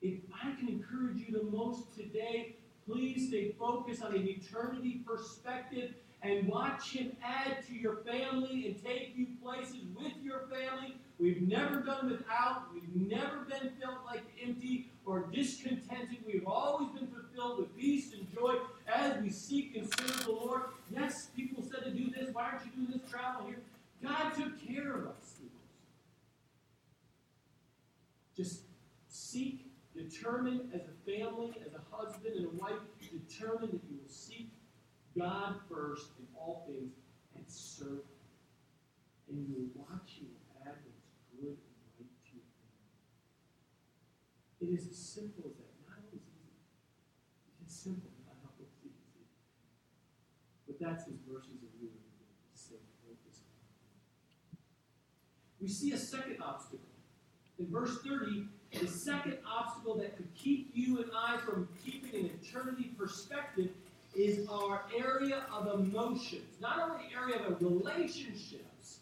If 0.01 0.21
I 0.33 0.59
can 0.59 0.69
encourage 0.69 1.19
you 1.19 1.39
the 1.39 1.45
most 1.55 1.95
today, 1.95 2.48
Please 2.91 3.29
stay 3.29 3.53
focused 3.59 4.03
on 4.03 4.15
an 4.15 4.27
eternity 4.27 5.03
perspective 5.07 5.93
and 6.23 6.49
watch 6.49 6.93
Him 6.93 7.13
add 7.23 7.67
to 7.67 7.75
your 7.75 7.97
family 7.97 8.67
and 8.67 8.83
take 8.83 9.13
you 9.15 9.27
places 9.43 9.83
with 9.95 10.13
your 10.23 10.49
family. 10.51 10.97
We've 11.19 11.43
never 11.43 11.81
done 11.81 12.11
without. 12.11 12.65
We've 12.73 13.11
never 13.11 13.41
been 13.41 13.73
felt 13.81 13.99
like 14.07 14.23
empty 14.43 14.91
or 15.05 15.27
discontented. 15.33 16.19
We've 16.27 16.47
always 16.47 16.89
been 16.91 17.09
fulfilled 17.09 17.59
with 17.59 17.77
peace 17.77 18.15
and 18.15 18.27
joy 18.35 18.57
as 18.87 19.21
we 19.21 19.31
seek 19.31 19.77
and 19.77 19.87
serve 19.87 20.25
the 20.25 20.33
Lord. 20.33 20.63
Yes, 20.91 21.29
people 21.37 21.63
said 21.63 21.85
to 21.85 21.91
do 21.91 22.11
this. 22.11 22.33
Why 22.33 22.45
aren't 22.45 22.65
you 22.65 22.73
doing 22.73 22.99
this 22.99 23.11
travel 23.11 23.47
here? 23.47 23.61
God 24.03 24.33
took 24.35 24.67
care 24.67 24.95
of 24.95 25.07
us. 25.09 25.35
Just 28.37 28.61
seek 29.09 29.68
Determine 30.09 30.71
as 30.73 30.83
a 30.89 30.97
family, 31.05 31.53
as 31.65 31.75
a 31.75 31.83
husband 31.95 32.35
and 32.37 32.47
a 32.47 32.55
wife, 32.57 32.81
determine 33.01 33.71
that 33.71 33.83
you 33.91 33.99
will 34.01 34.09
seek 34.09 34.49
God 35.17 35.57
first 35.69 36.13
in 36.19 36.27
all 36.35 36.65
things 36.67 36.95
and 37.35 37.45
serve 37.47 38.09
Him. 38.09 38.25
And 39.29 39.49
you 39.49 39.55
will 39.55 39.85
watch 39.85 40.17
Him 40.21 40.29
add 40.65 40.81
what's 40.81 41.05
good 41.37 41.61
and 41.61 41.85
right 42.01 42.09
to 42.09 42.33
your 42.33 42.49
family. 42.57 42.89
It 44.65 44.69
is 44.73 44.89
as 44.89 44.97
simple 44.97 45.45
as 45.45 45.57
that. 45.61 45.69
Not 45.85 46.01
always 46.09 46.25
easy. 46.25 46.57
It 47.61 47.69
is 47.69 47.75
simple, 47.75 48.09
not 48.25 48.41
always 48.49 48.73
easy. 48.81 49.29
But 50.65 50.81
that's 50.81 51.05
his 51.05 51.21
mercies 51.29 51.61
of 51.61 51.69
you 51.77 51.89
We 55.61 55.69
see 55.69 55.93
a 55.93 55.99
second 55.99 56.39
obstacle. 56.43 56.79
In 57.59 57.67
verse 57.67 57.99
30, 58.03 58.47
the 58.73 58.87
second 58.87 59.39
obstacle 59.47 59.95
that 59.97 60.17
could 60.17 60.29
keep 60.35 60.71
you 60.75 60.99
and 60.99 61.11
I 61.17 61.39
from 61.39 61.69
keeping 61.85 62.21
an 62.21 62.31
eternity 62.43 62.91
perspective 62.99 63.71
is 64.15 64.47
our 64.49 64.83
area 64.97 65.47
of 65.53 65.81
emotions. 65.81 66.57
Not 66.61 66.79
only 66.79 67.05
area 67.15 67.47
of 67.47 67.63
relationships, 67.63 68.99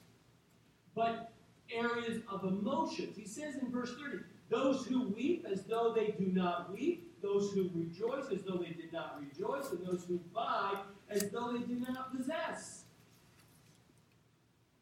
but 0.95 1.33
areas 1.71 2.23
of 2.31 2.45
emotions. 2.45 3.17
He 3.17 3.27
says 3.27 3.57
in 3.57 3.71
verse 3.71 3.95
30, 4.01 4.23
those 4.49 4.87
who 4.87 5.09
weep 5.09 5.47
as 5.51 5.63
though 5.65 5.93
they 5.93 6.15
do 6.19 6.27
not 6.27 6.73
weep, 6.73 7.13
those 7.23 7.53
who 7.53 7.71
rejoice 7.75 8.31
as 8.33 8.43
though 8.43 8.59
they 8.59 8.71
did 8.71 8.93
not 8.93 9.21
rejoice, 9.21 9.71
and 9.73 9.85
those 9.85 10.05
who 10.07 10.21
buy 10.33 10.75
as 11.11 11.31
though 11.31 11.53
they 11.53 11.65
do 11.65 11.81
not 11.89 12.17
possess. 12.17 12.85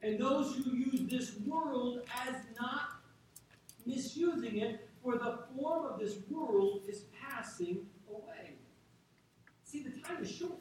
And 0.03 0.19
those 0.19 0.55
who 0.57 0.77
use 0.77 1.01
this 1.09 1.33
world 1.47 2.01
as 2.27 2.35
not 2.61 3.04
misusing 3.87 4.59
it, 4.59 4.89
for 5.03 5.17
the 5.17 5.39
form 5.55 5.85
of 5.85 6.01
this 6.01 6.17
world 6.31 6.83
is 6.89 7.05
passing 7.21 7.87
away. 8.09 8.53
See, 9.65 9.83
the 9.83 9.91
time 10.01 10.23
is 10.23 10.31
short. 10.31 10.59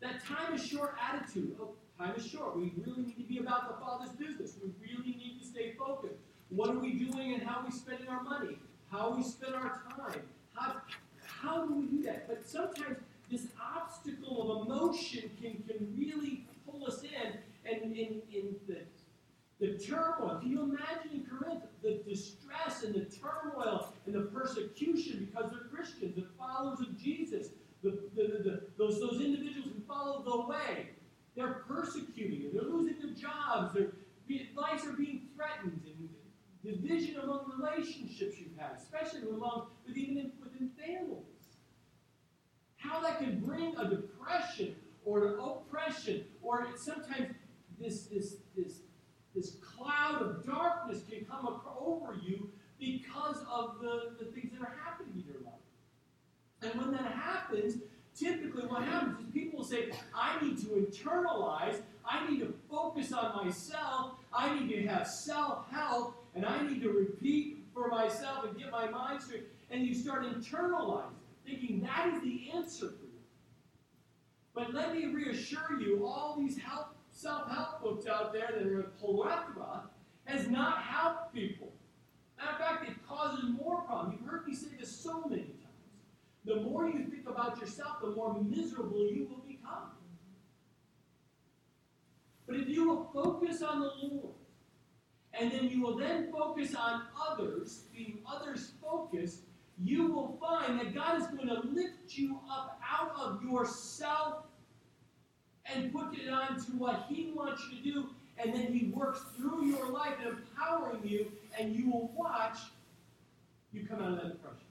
That 0.00 0.24
time 0.24 0.54
is 0.54 0.66
short 0.66 0.96
attitude. 1.00 1.56
Oh, 1.60 1.74
time 1.98 2.14
is 2.16 2.26
short. 2.26 2.56
We 2.56 2.72
really 2.84 3.02
need 3.02 3.16
to 3.16 3.22
be 3.22 3.38
about 3.38 3.68
the 3.68 3.84
Father's 3.84 4.10
business. 4.10 4.56
We 4.62 4.72
really 4.86 5.16
need 5.16 5.40
to 5.40 5.46
stay 5.46 5.74
focused. 5.78 6.20
What 6.48 6.70
are 6.70 6.78
we 6.78 6.92
doing 6.92 7.34
and 7.34 7.42
how 7.42 7.60
are 7.60 7.64
we 7.64 7.72
spending 7.72 8.08
our 8.08 8.22
money? 8.22 8.58
How 8.90 9.14
we 9.16 9.22
spend 9.22 9.54
our 9.54 9.82
time? 9.96 10.22
How, 10.54 10.76
how 11.26 11.66
do 11.66 11.74
we 11.74 11.86
do 11.86 12.02
that? 12.04 12.28
But 12.28 12.46
sometimes 12.46 12.98
this 13.30 13.46
obstacle 13.60 14.60
of 14.60 14.68
emotion 14.68 15.30
can, 15.40 15.62
can 15.66 15.94
really 15.98 16.46
pull 16.66 16.86
us 16.86 17.02
in 17.02 17.38
and 17.64 17.96
in, 17.96 18.22
in 18.32 18.54
the, 18.68 18.78
the 19.64 19.78
turmoil. 19.78 20.38
Can 20.40 20.50
you 20.50 20.62
imagine 20.62 21.10
in 21.12 21.24
Corinth 21.24 21.62
the 21.82 22.02
distress 22.06 22.82
and 22.82 22.94
the 22.94 23.06
turmoil 23.06 23.94
and 24.06 24.14
the 24.14 24.22
persecution 24.22 25.30
because 25.30 25.50
they're 25.50 25.68
Christians, 25.74 26.16
the 26.16 26.26
followers 26.38 26.80
of 26.80 26.98
Jesus, 26.98 27.48
the, 27.82 27.90
the, 28.14 28.22
the, 28.22 28.62
those, 28.76 29.00
those 29.00 29.20
individuals 29.20 29.70
who 29.74 29.82
follow 29.86 30.22
the 30.22 30.52
way? 30.52 30.90
They're 31.34 31.64
persecuting 31.66 32.40
you. 32.40 32.50
They're 32.52 32.70
losing 32.70 32.96
their 33.00 33.14
jobs. 33.14 33.74
Their 33.74 33.92
lives 34.54 34.84
are 34.86 34.92
being 34.92 35.28
threatened. 35.34 35.80
And 35.86 36.08
division 36.64 37.16
among 37.20 37.50
relationships 37.58 38.36
you've 38.38 38.56
had, 38.58 38.72
especially 38.76 39.28
among 39.28 39.68
with 39.86 39.96
even 39.96 40.32
within 40.42 40.70
families. 40.78 41.22
How 42.76 43.00
that 43.00 43.18
can 43.18 43.40
bring 43.40 43.76
a 43.76 43.88
depression 43.88 44.76
or 45.04 45.26
an 45.26 45.38
oppression, 45.40 46.24
or 46.42 46.68
sometimes 46.76 47.34
this, 47.78 48.04
this, 48.04 48.36
this, 48.56 48.80
this 49.34 49.56
cloud 49.60 50.22
of 50.22 50.46
darkness 50.46 51.02
can 51.10 51.24
come 51.24 51.60
over 51.78 52.16
you 52.22 52.50
because 52.78 53.44
of 53.50 53.80
the, 53.80 54.14
the 54.18 54.30
things 54.32 54.52
that 54.52 54.60
are 54.60 54.76
happening 54.84 55.12
in 55.16 55.32
your 55.32 55.42
life. 55.42 55.54
And 56.62 56.80
when 56.80 56.92
that 56.92 57.12
happens, 57.12 57.78
typically 58.14 58.66
what 58.66 58.84
happens 58.84 59.18
is 59.18 59.32
people 59.32 59.58
will 59.58 59.66
say, 59.66 59.90
I 60.14 60.42
need 60.44 60.58
to 60.60 60.66
internalize, 60.66 61.80
I 62.04 62.28
need 62.30 62.40
to 62.40 62.54
focus 62.70 63.12
on 63.12 63.44
myself, 63.44 64.12
I 64.32 64.58
need 64.58 64.68
to 64.68 64.86
have 64.86 65.06
self 65.06 65.70
help, 65.70 66.24
and 66.34 66.44
I 66.44 66.62
need 66.66 66.82
to 66.82 66.90
repeat 66.90 67.58
for 67.72 67.88
myself 67.88 68.44
and 68.44 68.56
get 68.56 68.70
my 68.70 68.88
mind 68.88 69.22
straight. 69.22 69.48
And 69.70 69.84
you 69.84 69.94
start 69.94 70.24
internalizing, 70.24 71.10
thinking 71.44 71.80
that 71.82 72.14
is 72.14 72.22
the 72.22 72.50
answer 72.54 72.86
for 72.86 73.04
you. 73.04 73.10
But 74.54 74.72
let 74.72 74.94
me 74.94 75.06
reassure 75.06 75.78
you, 75.80 76.06
all 76.06 76.36
these 76.38 76.58
help 77.24 77.48
self-help 77.48 77.82
books 77.82 78.06
out 78.06 78.32
there 78.32 78.50
that 78.56 78.66
are 78.66 78.80
a 78.80 78.84
plethora 78.84 79.82
has 80.24 80.48
not 80.48 80.82
helped 80.82 81.34
people. 81.34 81.72
Matter 82.38 82.50
of 82.52 82.58
fact, 82.58 82.88
it 82.88 83.06
causes 83.06 83.44
more 83.60 83.82
problems. 83.82 84.18
You've 84.20 84.28
heard 84.28 84.46
me 84.46 84.54
say 84.54 84.68
this 84.78 84.90
so 84.90 85.24
many 85.28 85.42
times. 85.42 85.60
The 86.44 86.56
more 86.56 86.88
you 86.88 87.04
think 87.04 87.28
about 87.28 87.58
yourself, 87.60 88.00
the 88.02 88.10
more 88.10 88.40
miserable 88.42 89.06
you 89.10 89.26
will 89.28 89.44
become. 89.46 89.90
But 92.46 92.56
if 92.56 92.68
you 92.68 92.88
will 92.88 93.10
focus 93.14 93.62
on 93.62 93.80
the 93.80 93.90
Lord, 94.02 94.34
and 95.32 95.50
then 95.50 95.68
you 95.68 95.82
will 95.82 95.96
then 95.96 96.30
focus 96.30 96.74
on 96.74 97.02
others, 97.28 97.84
being 97.94 98.18
others 98.26 98.72
focused, 98.80 99.40
you 99.82 100.12
will 100.12 100.38
find 100.40 100.78
that 100.78 100.94
God 100.94 101.20
is 101.20 101.26
going 101.28 101.48
to 101.48 101.60
lift 101.72 102.16
you 102.16 102.38
up 102.50 102.78
out 102.88 103.12
of 103.18 103.42
your 103.42 103.66
self 103.66 104.44
and 105.72 105.92
put 105.92 106.18
it 106.18 106.28
on 106.28 106.56
to 106.56 106.72
what 106.72 107.06
He 107.08 107.32
wants 107.34 107.62
you 107.70 107.78
to 107.78 107.82
do, 107.82 108.08
and 108.38 108.54
then 108.54 108.72
He 108.72 108.86
works 108.86 109.22
through 109.36 109.66
your 109.66 109.88
life, 109.90 110.14
empowering 110.24 111.00
you, 111.04 111.30
and 111.58 111.74
you 111.74 111.90
will 111.90 112.12
watch 112.16 112.58
you 113.72 113.86
come 113.86 114.00
out 114.00 114.12
of 114.12 114.16
that 114.16 114.32
depression. 114.32 114.66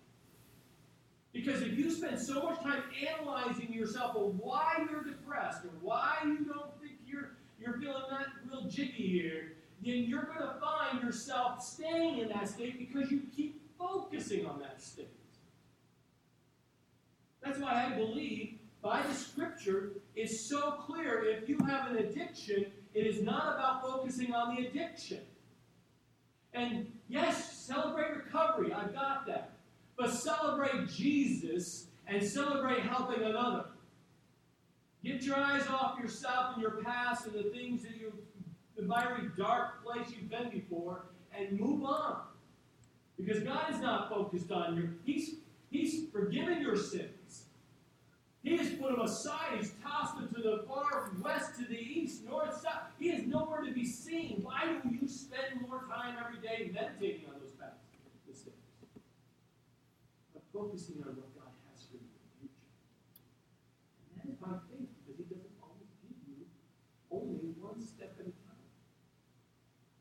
Because 1.33 1.61
if 1.63 1.77
you 1.77 1.91
spend 1.91 2.19
so 2.19 2.43
much 2.43 2.61
time 2.61 2.83
analyzing 3.09 3.73
yourself 3.73 4.15
of 4.15 4.39
why 4.39 4.85
you're 4.89 5.03
depressed 5.03 5.65
or 5.65 5.71
why 5.81 6.17
you 6.23 6.45
don't 6.45 6.79
think 6.79 6.93
you're 7.05 7.31
you're 7.59 7.79
feeling 7.79 8.03
that 8.11 8.27
real 8.49 8.65
jiggy 8.65 9.07
here, 9.07 9.53
then 9.83 10.03
you're 10.03 10.23
going 10.23 10.47
to 10.47 10.59
find 10.59 11.01
yourself 11.01 11.61
staying 11.63 12.19
in 12.19 12.27
that 12.29 12.49
state 12.49 12.77
because 12.77 13.09
you 13.09 13.21
keep 13.35 13.61
focusing 13.77 14.45
on 14.45 14.59
that 14.59 14.81
state. 14.81 15.07
That's 17.41 17.59
why 17.59 17.85
I 17.85 17.97
believe 17.97 18.59
by 18.81 19.01
the 19.01 19.13
scripture 19.13 19.93
is 20.15 20.47
so 20.47 20.71
clear. 20.71 21.23
If 21.23 21.49
you 21.49 21.57
have 21.67 21.91
an 21.91 21.97
addiction, 21.97 22.65
it 22.93 23.07
is 23.07 23.21
not 23.21 23.55
about 23.55 23.81
focusing 23.81 24.33
on 24.33 24.55
the 24.55 24.67
addiction. 24.67 25.21
And 26.53 26.91
yes, 27.07 27.53
celebrate 27.53 28.15
recovery. 28.15 28.71
I've 28.73 28.93
got 28.93 29.25
that. 29.27 29.51
But 29.97 30.11
celebrate 30.11 30.89
Jesus 30.89 31.87
and 32.07 32.23
celebrate 32.23 32.81
helping 32.81 33.23
another. 33.23 33.65
Get 35.03 35.23
your 35.23 35.35
eyes 35.35 35.67
off 35.67 35.99
yourself 35.99 36.53
and 36.53 36.61
your 36.61 36.81
past 36.83 37.25
and 37.25 37.35
the 37.35 37.49
things 37.49 37.83
that 37.83 37.97
you, 37.97 38.13
the 38.77 38.83
very 38.83 39.29
dark 39.37 39.83
place 39.83 40.07
you've 40.09 40.29
been 40.29 40.49
before, 40.49 41.05
and 41.37 41.59
move 41.59 41.83
on. 41.83 42.21
Because 43.17 43.43
God 43.43 43.73
is 43.73 43.79
not 43.79 44.09
focused 44.09 44.51
on 44.51 44.77
your, 44.77 44.89
He's, 45.03 45.35
He's 45.69 46.09
forgiven 46.11 46.61
your 46.61 46.77
sins. 46.77 47.09
He 48.43 48.57
has 48.57 48.69
put 48.71 48.91
them 48.91 48.99
aside. 48.99 49.57
He's 49.57 49.71
tossed 49.81 50.17
them 50.17 50.27
to 50.35 50.41
the 50.41 50.65
far 50.67 51.11
west, 51.21 51.55
to 51.59 51.65
the 51.65 51.79
east, 51.79 52.25
north, 52.25 52.59
south. 52.61 52.91
He 52.99 53.09
is 53.09 53.25
nowhere 53.25 53.61
to 53.61 53.71
be 53.71 53.85
seen. 53.85 54.41
Why 54.43 54.67
do 54.83 54.89
you 54.89 55.07
spend 55.07 55.61
more 55.61 55.85
time 55.89 56.17
every 56.19 56.41
day 56.45 56.69
meditating 56.73 57.25
on 57.27 57.39
those 57.39 57.55
paths, 57.55 57.79
mistakes? 58.27 58.57
But 60.33 60.43
focusing 60.51 60.99
on 61.07 61.15
what 61.15 61.31
God 61.39 61.55
has 61.71 61.87
for 61.87 61.95
you 61.95 62.03
in 62.03 62.19
the 62.19 62.35
future. 62.35 62.67
And 64.11 64.19
that 64.19 64.27
is 64.27 64.35
by 64.35 64.59
faith, 64.67 64.91
because 64.99 65.23
He 65.23 65.23
doesn't 65.23 65.55
always 65.63 65.87
give 66.03 66.19
you 66.27 66.43
only 67.15 67.55
one 67.63 67.79
step 67.79 68.19
at 68.19 68.27
a 68.27 68.35
time. 68.43 68.67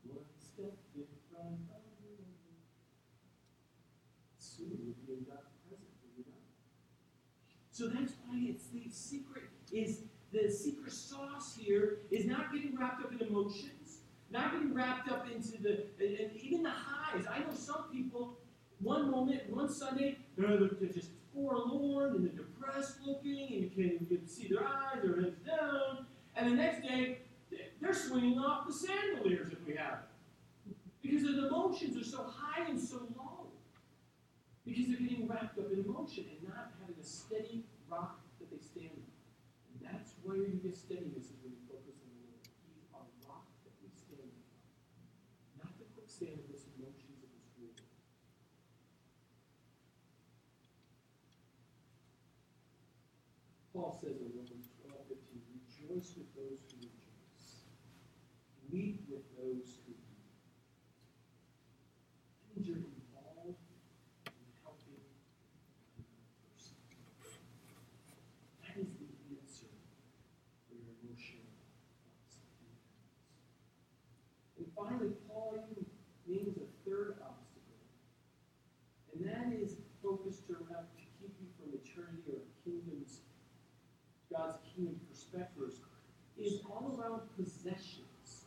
One 0.03 0.27
step 0.35 0.75
in 0.99 1.07
front 1.31 1.63
of 1.71 1.95
you. 2.03 2.19
Soon 4.35 4.83
you'll 4.83 4.99
be 5.07 5.15
in 5.15 5.23
God's 5.23 5.55
presence, 5.63 5.95
will 6.03 6.11
you 6.11 6.27
not? 6.27 6.43
So 7.73 7.87
that's 7.87 8.13
why 8.27 8.37
it's 8.39 8.65
the 8.67 8.87
secret 8.91 9.45
is 9.71 10.01
the 10.31 10.47
secret 10.51 10.93
sauce 10.93 11.57
here 11.59 11.97
is 12.11 12.25
not 12.25 12.53
getting 12.53 12.77
wrapped 12.77 13.03
up 13.03 13.11
in 13.11 13.27
emotions, 13.27 14.01
not 14.29 14.53
getting 14.53 14.75
wrapped 14.75 15.09
up 15.09 15.25
into 15.33 15.59
the 15.59 15.85
and 15.99 16.37
even 16.39 16.61
the 16.61 16.69
highs. 16.69 17.25
I 17.27 17.39
know 17.39 17.55
some 17.55 17.85
people. 17.91 18.37
One 18.79 19.09
moment, 19.09 19.49
one 19.49 19.69
Sunday, 19.69 20.17
they're, 20.37 20.57
they're 20.57 20.89
just 20.89 21.11
forlorn 21.33 22.15
and 22.15 22.25
they're 22.25 22.45
depressed 22.45 22.97
looking, 23.05 23.53
and 23.53 23.63
you 23.63 23.69
can, 23.69 24.07
you 24.07 24.17
can 24.17 24.27
see 24.27 24.49
their 24.49 24.67
eyes, 24.67 25.01
their 25.01 25.21
heads 25.21 25.37
down. 25.47 26.05
And 26.35 26.51
the 26.51 26.55
next 26.55 26.85
day, 26.85 27.19
they're 27.81 27.93
swinging 27.93 28.39
off 28.39 28.67
the 28.67 28.87
chandeliers 28.87 29.53
if 29.53 29.65
we 29.65 29.75
have 29.75 29.99
it. 30.67 30.75
Because 31.01 31.23
the 31.23 31.47
emotions 31.47 31.95
are 31.95 32.03
so 32.03 32.23
high 32.23 32.69
and 32.69 32.79
so 32.79 33.07
low. 33.15 33.22
Because 34.65 34.87
they're 34.87 35.03
getting 35.03 35.27
wrapped 35.27 35.59
up 35.59 35.67
in 35.71 35.83
emotion 35.83 36.23
and 36.31 36.39
not 36.47 36.71
having 36.79 36.95
a 36.95 37.03
steady 37.03 37.67
rock 37.91 38.23
that 38.39 38.47
they 38.47 38.63
stand 38.63 38.95
on. 38.95 39.11
And 39.75 39.83
that's 39.83 40.15
where 40.23 40.39
you 40.39 40.55
get 40.63 40.79
steadiness 40.79 41.27
is 41.27 41.35
when 41.43 41.51
you 41.51 41.59
focus 41.67 41.99
on 41.99 42.07
the 42.15 42.23
Lord. 42.31 42.47
He's 42.63 42.87
our 42.95 43.03
rock 43.27 43.43
that 43.67 43.75
we 43.83 43.91
stand 43.91 44.31
on, 44.31 44.39
not 45.59 45.75
the 45.75 45.83
quicksand 45.91 46.39
of 46.39 46.47
this 46.47 46.63
emotions 46.79 47.19
of 47.19 47.27
this 47.35 47.51
world. 47.59 47.83
Paul 53.75 53.91
says 53.99 54.23
in 54.23 54.31
Romans 54.31 54.71
12, 54.87 54.95
15, 55.11 55.43
rejoice 55.59 56.15
with 56.15 56.31
those 56.37 56.63
who 56.71 56.87
rejoice. 56.87 57.67
Weep 58.71 59.03
with 59.11 59.27
those 59.35 59.75
who 59.83 59.91
weep. 59.91 60.23
That 62.39 62.55
means 62.55 62.69
you're 62.69 62.77
involved 62.77 63.59
in 64.29 64.33
emotional 64.47 65.03
And 74.57 74.67
finally, 74.75 75.11
Paul 75.27 75.65
even 75.71 75.85
names 76.25 76.57
a 76.57 76.89
third 76.89 77.17
obstacle, 77.21 77.77
and 79.13 79.25
that 79.27 79.53
is 79.53 79.77
focused 80.01 80.49
around 80.49 80.87
to 80.89 81.03
keep 81.19 81.35
you 81.41 81.47
from 81.57 81.73
eternity 81.73 82.31
or 82.31 82.41
kingdoms, 82.63 83.21
God's 84.31 84.57
kingdom 85.33 85.71
is 86.37 86.59
all 86.65 86.95
around 86.97 87.21
possessions. 87.37 88.45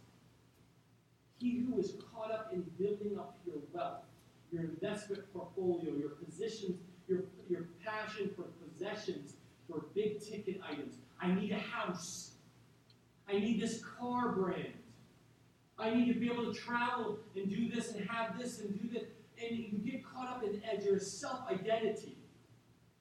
He 1.38 1.60
who 1.60 1.78
is 1.78 1.94
caught 2.12 2.30
up 2.30 2.50
in 2.52 2.62
building 2.78 3.18
up 3.18 3.36
your 3.46 3.56
wealth, 3.72 4.04
your 4.50 4.64
investment 4.64 5.22
portfolio, 5.32 5.94
your 5.94 6.10
positions, 6.10 6.78
your, 7.08 7.20
your 7.48 7.66
passion 7.84 8.30
for 8.34 8.44
possessions, 8.64 9.34
for 9.68 9.84
big 9.94 10.20
ticket 10.20 10.60
items. 10.68 10.94
I 11.20 11.32
need 11.32 11.52
a 11.52 11.58
house. 11.58 12.32
I 13.28 13.34
need 13.34 13.60
this 13.60 13.82
car 13.84 14.32
brand. 14.32 14.72
I 15.78 15.90
need 15.90 16.12
to 16.12 16.18
be 16.18 16.30
able 16.30 16.52
to 16.52 16.58
travel 16.58 17.18
and 17.34 17.48
do 17.50 17.68
this 17.68 17.92
and 17.92 18.08
have 18.08 18.38
this 18.38 18.60
and 18.60 18.80
do 18.80 18.88
that. 18.94 19.12
And 19.38 19.58
you 19.58 19.78
get 19.84 20.02
caught 20.06 20.28
up 20.28 20.42
in 20.42 20.62
as 20.64 20.84
your 20.84 20.98
self 20.98 21.40
identity. 21.50 22.16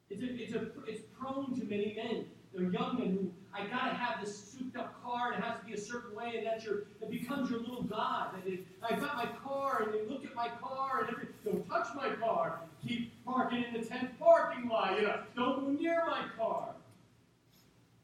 It's, 0.09 0.21
a, 0.21 0.35
it's, 0.35 0.53
a, 0.53 0.67
it's 0.85 1.03
prone 1.17 1.57
to 1.57 1.65
many 1.65 1.95
men. 1.95 2.25
They're 2.53 2.69
young 2.71 2.99
men 2.99 3.11
who, 3.11 3.31
I 3.57 3.65
gotta 3.67 3.95
have 3.95 4.19
this 4.19 4.37
souped 4.37 4.75
up 4.75 5.01
car 5.01 5.31
and 5.31 5.41
it 5.41 5.47
has 5.47 5.59
to 5.59 5.65
be 5.65 5.73
a 5.73 5.77
certain 5.77 6.13
way, 6.15 6.33
and 6.37 6.45
that's 6.45 6.65
your, 6.65 6.83
it 7.01 7.09
becomes 7.09 7.49
your 7.49 7.59
little 7.59 7.83
God. 7.83 8.31
And 8.35 8.53
it, 8.53 8.65
I 8.83 8.95
got 8.95 9.15
my 9.15 9.27
car, 9.43 9.83
and 9.83 9.93
they 9.93 10.05
look 10.11 10.25
at 10.25 10.35
my 10.35 10.49
car, 10.61 11.01
and 11.01 11.09
every, 11.09 11.27
don't 11.45 11.67
touch 11.69 11.87
my 11.95 12.09
car. 12.15 12.59
Keep 12.85 13.11
parking 13.25 13.63
in 13.63 13.73
the 13.73 13.87
10th 13.87 14.17
parking 14.19 14.67
lot. 14.67 14.99
You 14.99 15.07
know, 15.07 15.19
don't 15.35 15.61
go 15.61 15.71
near 15.71 16.03
my 16.05 16.23
car. 16.37 16.69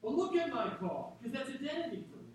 But 0.02 0.14
look 0.14 0.36
at 0.36 0.54
my 0.54 0.70
car, 0.80 1.08
because 1.22 1.38
that's 1.38 1.50
identity 1.50 2.04
for 2.10 2.18
me. 2.18 2.32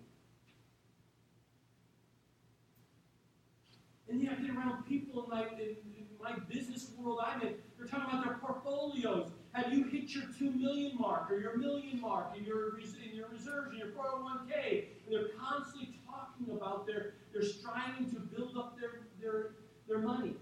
And 4.09 4.21
yet 4.21 4.33
I 4.37 4.41
get 4.41 4.55
around 4.55 4.85
people 4.85 5.23
in 5.23 5.29
my, 5.29 5.41
in, 5.53 5.59
in 5.59 6.05
my 6.21 6.33
business 6.47 6.91
world 6.97 7.19
I'm 7.25 7.41
in, 7.41 7.55
they're 7.77 7.87
talking 7.87 8.05
about 8.09 8.25
their 8.25 8.35
portfolios. 8.35 9.31
Have 9.51 9.73
you 9.73 9.85
hit 9.85 10.09
your 10.09 10.25
two 10.37 10.51
million 10.51 10.97
mark 10.99 11.31
or 11.31 11.39
your 11.39 11.57
million 11.57 11.99
mark 11.99 12.37
in 12.37 12.43
your 12.43 12.77
your 13.17 13.27
reserves 13.29 13.69
and 13.71 13.79
your 13.79 13.87
401k? 13.87 14.85
And 15.05 15.11
they're 15.11 15.29
constantly 15.39 15.99
talking 16.05 16.55
about 16.55 16.85
their 16.85 17.15
they're 17.33 17.41
striving 17.43 18.09
to 18.11 18.19
build 18.19 18.55
up 18.55 18.79
their 18.79 19.01
their 19.19 19.55
their 19.87 19.99
money. 19.99 20.35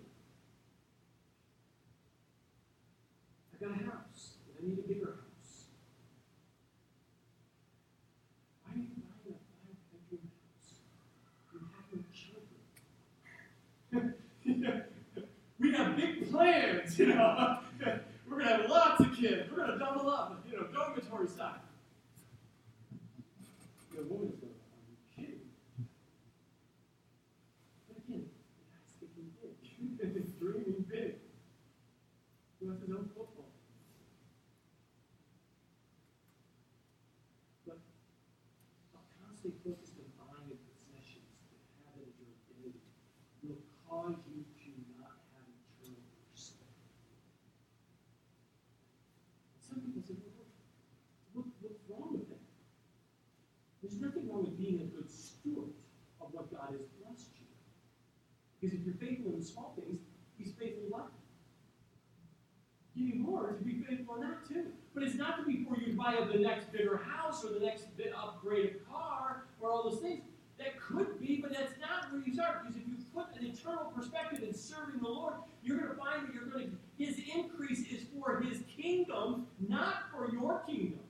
I've 3.54 3.60
got 3.62 3.72
a 3.72 3.86
house, 3.86 4.34
and 4.48 4.58
I 4.62 4.70
need 4.70 4.80
a 4.80 4.88
bigger 4.88 5.16
house, 5.16 5.66
I 8.70 8.78
need 8.78 8.92
a 8.92 9.24
bigger 9.24 9.40
house. 13.94 14.84
we 15.60 15.72
have 15.72 15.96
big 15.96 16.30
plans, 16.30 17.00
you 17.00 17.08
know. 17.08 17.60
We're 18.30 18.40
going 18.40 18.50
to 18.50 18.58
have 18.58 18.70
lots 18.70 19.00
of 19.00 19.16
kids. 19.16 19.50
We're 19.50 19.58
going 19.58 19.72
to 19.72 19.78
double 19.78 20.10
up, 20.10 20.44
you 20.50 20.58
know, 20.58 20.64
dormitory 20.74 21.28
style. 21.28 21.62
The 23.96 24.04
woman's 24.12 24.36
going, 24.44 24.52
are 24.52 24.84
you 24.92 25.00
kidding? 25.16 25.48
But 27.88 27.96
again, 28.04 28.28
guy's 28.28 28.92
thinking 29.00 29.32
big. 29.40 29.56
He's 29.64 30.36
dreaming 30.36 30.84
big. 30.92 31.16
He 32.60 32.68
wants 32.68 32.84
his 32.84 32.92
own 32.92 33.08
football. 33.16 33.56
But 37.64 37.80
I'll 38.92 39.08
constantly 39.24 39.64
focus 39.64 39.96
on 39.96 40.12
buying 40.20 40.52
and 40.52 40.60
possessions 40.60 41.32
that 41.56 41.64
have 41.88 41.96
it 41.96 42.12
as 42.12 42.20
your 42.20 42.36
identity 42.36 42.76
will 43.48 43.64
cause 43.88 44.20
you 44.28 44.44
There's 53.86 54.02
nothing 54.02 54.28
wrong 54.28 54.46
with 54.46 54.58
being 54.58 54.82
a 54.82 54.86
good 54.86 55.10
steward 55.12 55.70
of 56.20 56.30
what 56.32 56.50
God 56.50 56.72
has 56.72 56.82
blessed 56.98 57.30
you. 57.38 57.46
Because 58.60 58.80
if 58.80 58.86
you're 58.86 58.96
faithful 58.96 59.34
in 59.36 59.44
small 59.44 59.78
things, 59.80 60.00
He's 60.38 60.54
faithful 60.54 60.86
in 60.86 60.90
what? 60.90 61.12
You 62.96 63.16
more 63.16 63.52
to 63.52 63.64
be 63.64 63.84
faithful 63.88 64.16
in 64.16 64.22
that 64.22 64.48
too. 64.48 64.72
But 64.96 65.04
it's 65.04 65.16
not 65.16 65.38
to 65.38 65.46
be 65.46 65.66
for 65.66 65.78
you 65.80 65.92
to 65.92 65.98
buy 65.98 66.16
up 66.16 66.32
the 66.32 66.40
next 66.40 66.72
bigger 66.72 66.98
house 66.98 67.46
or 67.46 67.54
the 67.54 67.60
next 67.60 67.86
upgraded 67.98 68.86
car 68.90 69.44
or 69.62 69.70
all 69.70 69.90
those 69.90 70.00
things. 70.00 70.24
That 70.58 70.80
could 70.80 71.20
be, 71.20 71.40
but 71.42 71.52
that's 71.52 71.74
not 71.80 72.12
where 72.12 72.22
you 72.26 72.34
start. 72.34 72.64
Because 72.64 72.82
if 72.82 72.88
you 72.88 72.96
put 73.14 73.26
an 73.40 73.46
eternal 73.46 73.92
perspective 73.96 74.42
in 74.42 74.54
serving 74.54 75.02
the 75.02 75.08
Lord, 75.08 75.36
you're 75.62 75.78
going 75.78 75.90
to 75.90 75.98
find 75.98 76.28
that 76.28 76.34
you're 76.34 76.46
going 76.46 76.72
to 76.72 76.78
His 76.98 77.20
increase 77.36 77.82
is 77.92 78.08
for 78.18 78.42
His 78.42 78.64
kingdom, 78.76 79.48
not 79.60 80.06
for 80.12 80.32
your 80.32 80.64
kingdom. 80.66 81.05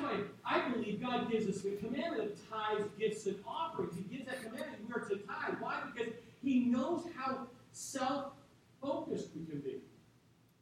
That's 0.00 0.12
why 0.12 0.20
I 0.44 0.68
believe 0.68 1.00
God 1.00 1.30
gives 1.30 1.48
us 1.48 1.62
the 1.62 1.70
commandment 1.72 2.32
of 2.32 2.50
tithes, 2.50 2.88
gifts, 2.98 3.26
and 3.26 3.36
offerings. 3.46 3.94
He 3.96 4.16
gives 4.16 4.28
that 4.28 4.42
commandment 4.42 4.88
we're 4.88 5.08
to 5.08 5.16
tithe. 5.16 5.54
Why? 5.60 5.82
Because 5.92 6.12
He 6.42 6.60
knows 6.60 7.04
how 7.16 7.46
self 7.72 8.32
focused 8.80 9.28
we 9.36 9.46
can 9.46 9.60
be, 9.60 9.76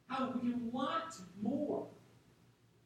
how 0.07 0.31
we 0.31 0.51
can 0.51 0.71
want 0.71 1.15
more. 1.41 1.87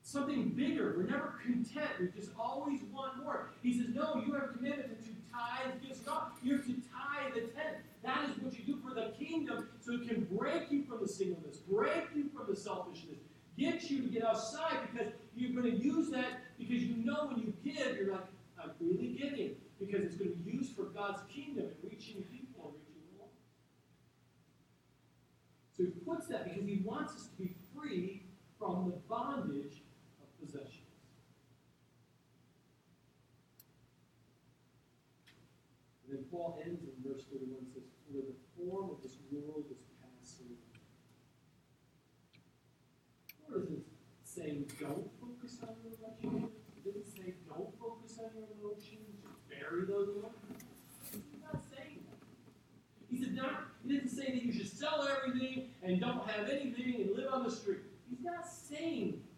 Something 0.03 0.49
bigger. 0.49 0.95
We're 0.97 1.03
never 1.03 1.35
content. 1.43 1.89
We 1.99 2.07
just 2.07 2.31
always 2.37 2.81
want 2.91 3.23
more. 3.23 3.51
He 3.63 3.77
says, 3.77 3.89
No, 3.93 4.21
you 4.25 4.33
have 4.33 4.43
a 4.43 4.47
commandment 4.47 4.99
to 5.05 5.11
tithe, 5.31 5.81
gifts, 5.81 5.99
and 5.99 6.09
offerings. 6.09 6.39
You're 6.43 6.57
to 6.57 6.73
tithe 6.73 7.33
the 7.35 7.41
tenth. 7.41 7.77
That 8.03 8.29
is 8.29 8.43
what 8.43 8.57
you 8.57 8.65
do 8.65 8.81
for 8.81 8.95
the 8.95 9.13
kingdom 9.17 9.69
so 9.79 9.93
it 9.93 10.07
can 10.07 10.27
break 10.35 10.71
you 10.71 10.83
from 10.83 11.01
the 11.01 11.07
singleness, 11.07 11.57
break 11.57 12.07
you 12.15 12.29
from 12.35 12.47
the 12.49 12.55
selfishness, 12.55 13.19
get 13.57 13.89
you 13.89 14.01
to 14.01 14.07
get 14.09 14.25
outside 14.25 14.79
because 14.91 15.13
you're 15.41 15.59
going 15.59 15.71
to 15.71 15.83
use 15.83 16.09
that 16.11 16.57
because 16.57 16.83
you 16.83 16.95
know 17.03 17.27
when 17.27 17.39
you 17.39 17.53
give, 17.63 17.97
you're 17.97 18.11
like, 18.11 18.27
I'm 18.61 18.71
really 18.79 19.17
giving 19.19 19.55
because 19.79 20.05
it's 20.05 20.15
going 20.15 20.31
to 20.31 20.37
be 20.37 20.51
used 20.51 20.75
for 20.75 20.83
God's 20.83 21.21
kingdom 21.33 21.65
and 21.65 21.75
reaching 21.91 22.21
people 22.23 22.69
and 22.69 22.73
reaching 22.77 23.01
the 23.09 23.17
world. 23.17 23.31
So 25.75 25.83
he 25.83 25.89
puts 26.05 26.27
that 26.27 26.45
because 26.45 26.67
he 26.67 26.81
wants 26.85 27.15
us 27.15 27.27
to 27.27 27.35
be 27.41 27.55
free 27.75 28.23
from 28.59 28.85
the 28.85 28.97
bondage 29.09 29.81
of 30.21 30.29
possessions. 30.39 30.77
And 36.05 36.19
then 36.19 36.25
Paul 36.29 36.61
ends 36.63 36.83
in 36.83 36.91
verse 37.03 37.23
31 37.33 37.65
says, 37.73 37.89
For 38.05 38.21
the 38.21 38.37
form 38.55 38.91
of 38.91 39.01
this 39.01 39.17
world 39.31 39.65
is 39.71 39.77
passing 39.97 40.57
or 43.51 43.59
is 43.59 43.71
it 43.71 43.79
saying 44.23 44.65
don't 44.79 45.09
It 46.23 46.85
doesn't 46.85 47.05
say 47.05 47.33
don't 47.47 47.77
focus 47.79 48.19
on 48.19 48.29
your 48.35 48.47
emotions, 48.59 49.25
bury 49.49 49.85
those 49.85 50.09
emotions. 50.09 50.63
He's 51.11 51.41
not 51.41 51.61
saying 51.69 51.99
that. 52.09 52.17
He 53.09 53.23
said 53.23 53.35
not, 53.35 53.63
he 53.83 53.93
didn't 53.93 54.09
say 54.09 54.25
that 54.25 54.43
you 54.43 54.53
should 54.53 54.71
sell 54.71 55.07
everything 55.07 55.69
and 55.83 55.99
don't 55.99 56.27
have 56.29 56.49
anything 56.49 57.01
and 57.01 57.15
live 57.15 57.33
on 57.33 57.43
the 57.43 57.51
street. 57.51 57.79
He's 58.09 58.23
not 58.23 58.47
saying 58.47 59.11
that. 59.11 59.31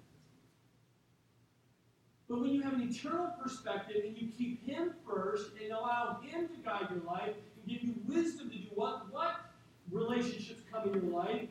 But 2.29 2.41
when 2.41 2.51
you 2.51 2.61
have 2.63 2.73
an 2.73 2.89
eternal 2.89 3.33
perspective 3.41 4.03
and 4.05 4.17
you 4.17 4.29
keep 4.37 4.65
Him 4.65 4.93
first 5.07 5.51
and 5.61 5.71
allow 5.71 6.19
Him 6.23 6.47
to 6.47 6.55
guide 6.63 6.87
your 6.89 7.03
life 7.03 7.35
and 7.35 7.67
give 7.67 7.83
you 7.83 7.95
wisdom 8.07 8.49
to 8.49 8.57
do 8.57 8.67
what, 8.73 9.11
what 9.11 9.35
relationships 9.91 10.61
come 10.71 10.87
in 10.87 10.93
your 10.95 11.11
life, 11.13 11.47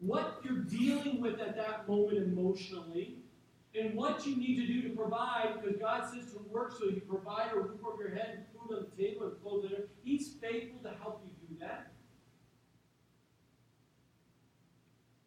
what 0.00 0.40
you're 0.44 0.58
dealing 0.58 1.20
with 1.20 1.40
at 1.40 1.56
that 1.56 1.88
moment 1.88 2.18
emotionally, 2.18 3.16
and 3.74 3.94
what 3.94 4.26
you 4.26 4.36
need 4.36 4.56
to 4.56 4.66
do 4.66 4.88
to 4.88 4.94
provide, 4.94 5.60
because 5.60 5.76
God 5.78 6.04
says 6.12 6.32
to 6.32 6.38
work 6.48 6.72
so 6.78 6.86
you 6.86 7.02
provide 7.08 7.52
a 7.52 7.56
roof 7.56 7.80
over 7.84 8.02
your 8.02 8.14
head, 8.14 8.28
and 8.36 8.44
food 8.52 8.76
on 8.76 8.86
the 8.88 9.02
table, 9.02 9.26
and 9.26 9.42
clothes 9.42 9.66
there. 9.68 9.86
He's 10.02 10.34
faithful 10.40 10.78
to 10.82 10.96
help 11.02 11.24
you 11.24 11.48
do 11.48 11.60
that. 11.60 11.92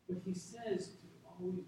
But 0.07 0.17
He 0.25 0.33
says 0.33 0.87
to 0.87 1.07
always 1.25 1.65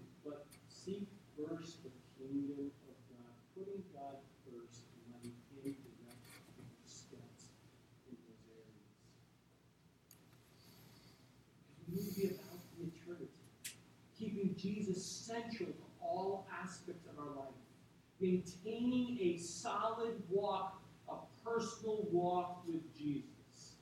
maintaining 18.20 19.18
a 19.20 19.38
solid 19.38 20.22
walk, 20.28 20.82
a 21.08 21.16
personal 21.44 22.06
walk 22.12 22.62
with 22.66 22.82
Jesus, 22.96 23.76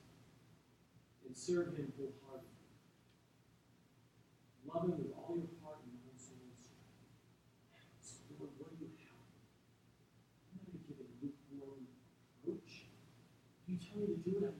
and 1.25 1.35
serve 1.35 1.75
Him 1.75 1.91
wholeheartedly. 1.97 2.47
Love 4.65 4.83
Him 4.83 4.97
with 4.97 5.13
all 5.17 5.35
your 5.35 5.51
heart 5.63 5.79
and 5.83 5.93
mind, 5.99 6.15
soul, 6.15 6.39
and 6.39 6.55
strength. 6.55 6.87
So, 7.99 8.23
Lord, 8.39 8.51
what 8.57 8.71
do 8.71 8.85
you 8.85 8.91
have? 9.11 9.27
I'm 10.47 10.59
not 10.59 10.71
going 10.71 10.79
to 10.79 10.87
give 10.87 10.99
a 11.03 11.07
lukewarm 11.19 11.83
approach. 12.39 12.87
You 13.67 13.75
tell 13.77 13.99
me 13.99 14.07
to 14.07 14.19
do 14.23 14.45
it, 14.45 14.55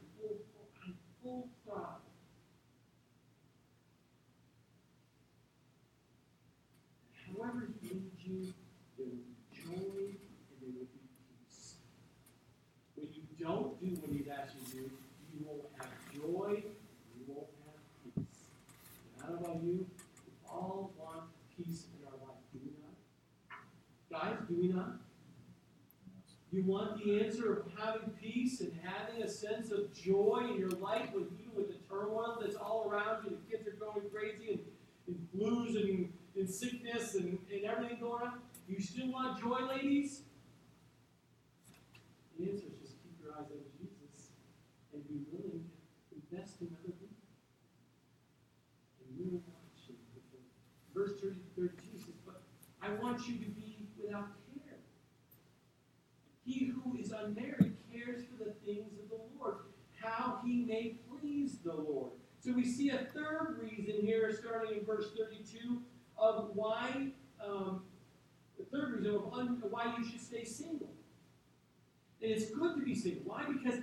do 24.49 24.55
we 24.59 24.67
not? 24.67 24.99
You 26.51 26.63
want 26.63 27.03
the 27.03 27.23
answer 27.23 27.53
of 27.53 27.65
having 27.77 28.09
peace 28.19 28.59
and 28.61 28.73
having 28.83 29.21
a 29.21 29.29
sense 29.29 29.71
of 29.71 29.93
joy 29.93 30.47
in 30.51 30.59
your 30.59 30.71
life 30.71 31.13
with 31.13 31.27
even 31.39 31.53
with 31.55 31.67
the 31.67 31.77
turmoil 31.87 32.39
that's 32.41 32.55
all 32.55 32.89
around 32.89 33.23
you. 33.23 33.37
The 33.37 33.57
kids 33.57 33.67
are 33.67 33.73
going 33.73 34.09
crazy 34.11 34.53
and, 34.53 34.59
and 35.07 35.31
blues 35.31 35.75
and, 35.75 36.11
and 36.35 36.49
sickness 36.49 37.13
and, 37.13 37.37
and 37.53 37.63
everything 37.65 37.99
going 37.99 38.23
on. 38.23 38.39
You 38.67 38.81
still 38.81 39.11
want 39.11 39.39
joy, 39.39 39.59
ladies? 39.67 40.23
The 42.37 42.49
answer 42.49 42.65
is 42.65 42.79
just 42.81 43.03
keep 43.03 43.13
your 43.21 43.33
eyes 43.33 43.45
on 43.51 43.61
Jesus 43.77 44.31
and 44.91 45.07
be 45.07 45.21
willing 45.31 45.69
to 46.09 46.15
invest 46.17 46.61
in 46.61 46.67
other 46.81 46.93
people. 46.93 47.13
And 49.05 49.19
really 49.19 49.41
watch 49.45 49.85
him. 49.85 49.97
Verse 50.95 51.19
30, 51.21 51.35
32 51.55 51.97
says, 51.97 52.17
But 52.25 52.41
I 52.81 52.89
want 53.01 53.27
you 53.27 53.37
to 53.37 53.49
be 53.51 53.87
without 54.01 54.29
care. 54.53 54.77
He 56.45 56.71
unmarried 57.29 57.75
cares 57.91 58.23
for 58.25 58.43
the 58.43 58.51
things 58.65 58.91
of 59.03 59.09
the 59.09 59.19
Lord, 59.37 59.57
how 60.01 60.39
he 60.45 60.65
may 60.65 60.95
please 61.09 61.57
the 61.63 61.73
Lord. 61.73 62.11
So 62.39 62.53
we 62.53 62.65
see 62.65 62.89
a 62.89 62.99
third 63.13 63.59
reason 63.61 64.01
here, 64.01 64.31
starting 64.33 64.79
in 64.79 64.85
verse 64.85 65.07
32, 65.17 65.81
of 66.17 66.51
why, 66.53 67.09
um, 67.45 67.83
the 68.57 68.65
third 68.65 68.93
reason 68.93 69.15
of 69.15 69.33
un, 69.33 69.61
why 69.69 69.93
you 69.97 70.09
should 70.09 70.21
stay 70.21 70.43
single. 70.43 70.89
And 72.21 72.31
it's 72.31 72.49
good 72.51 72.75
to 72.77 72.81
be 72.81 72.95
single. 72.95 73.23
Why? 73.25 73.45
Because 73.47 73.79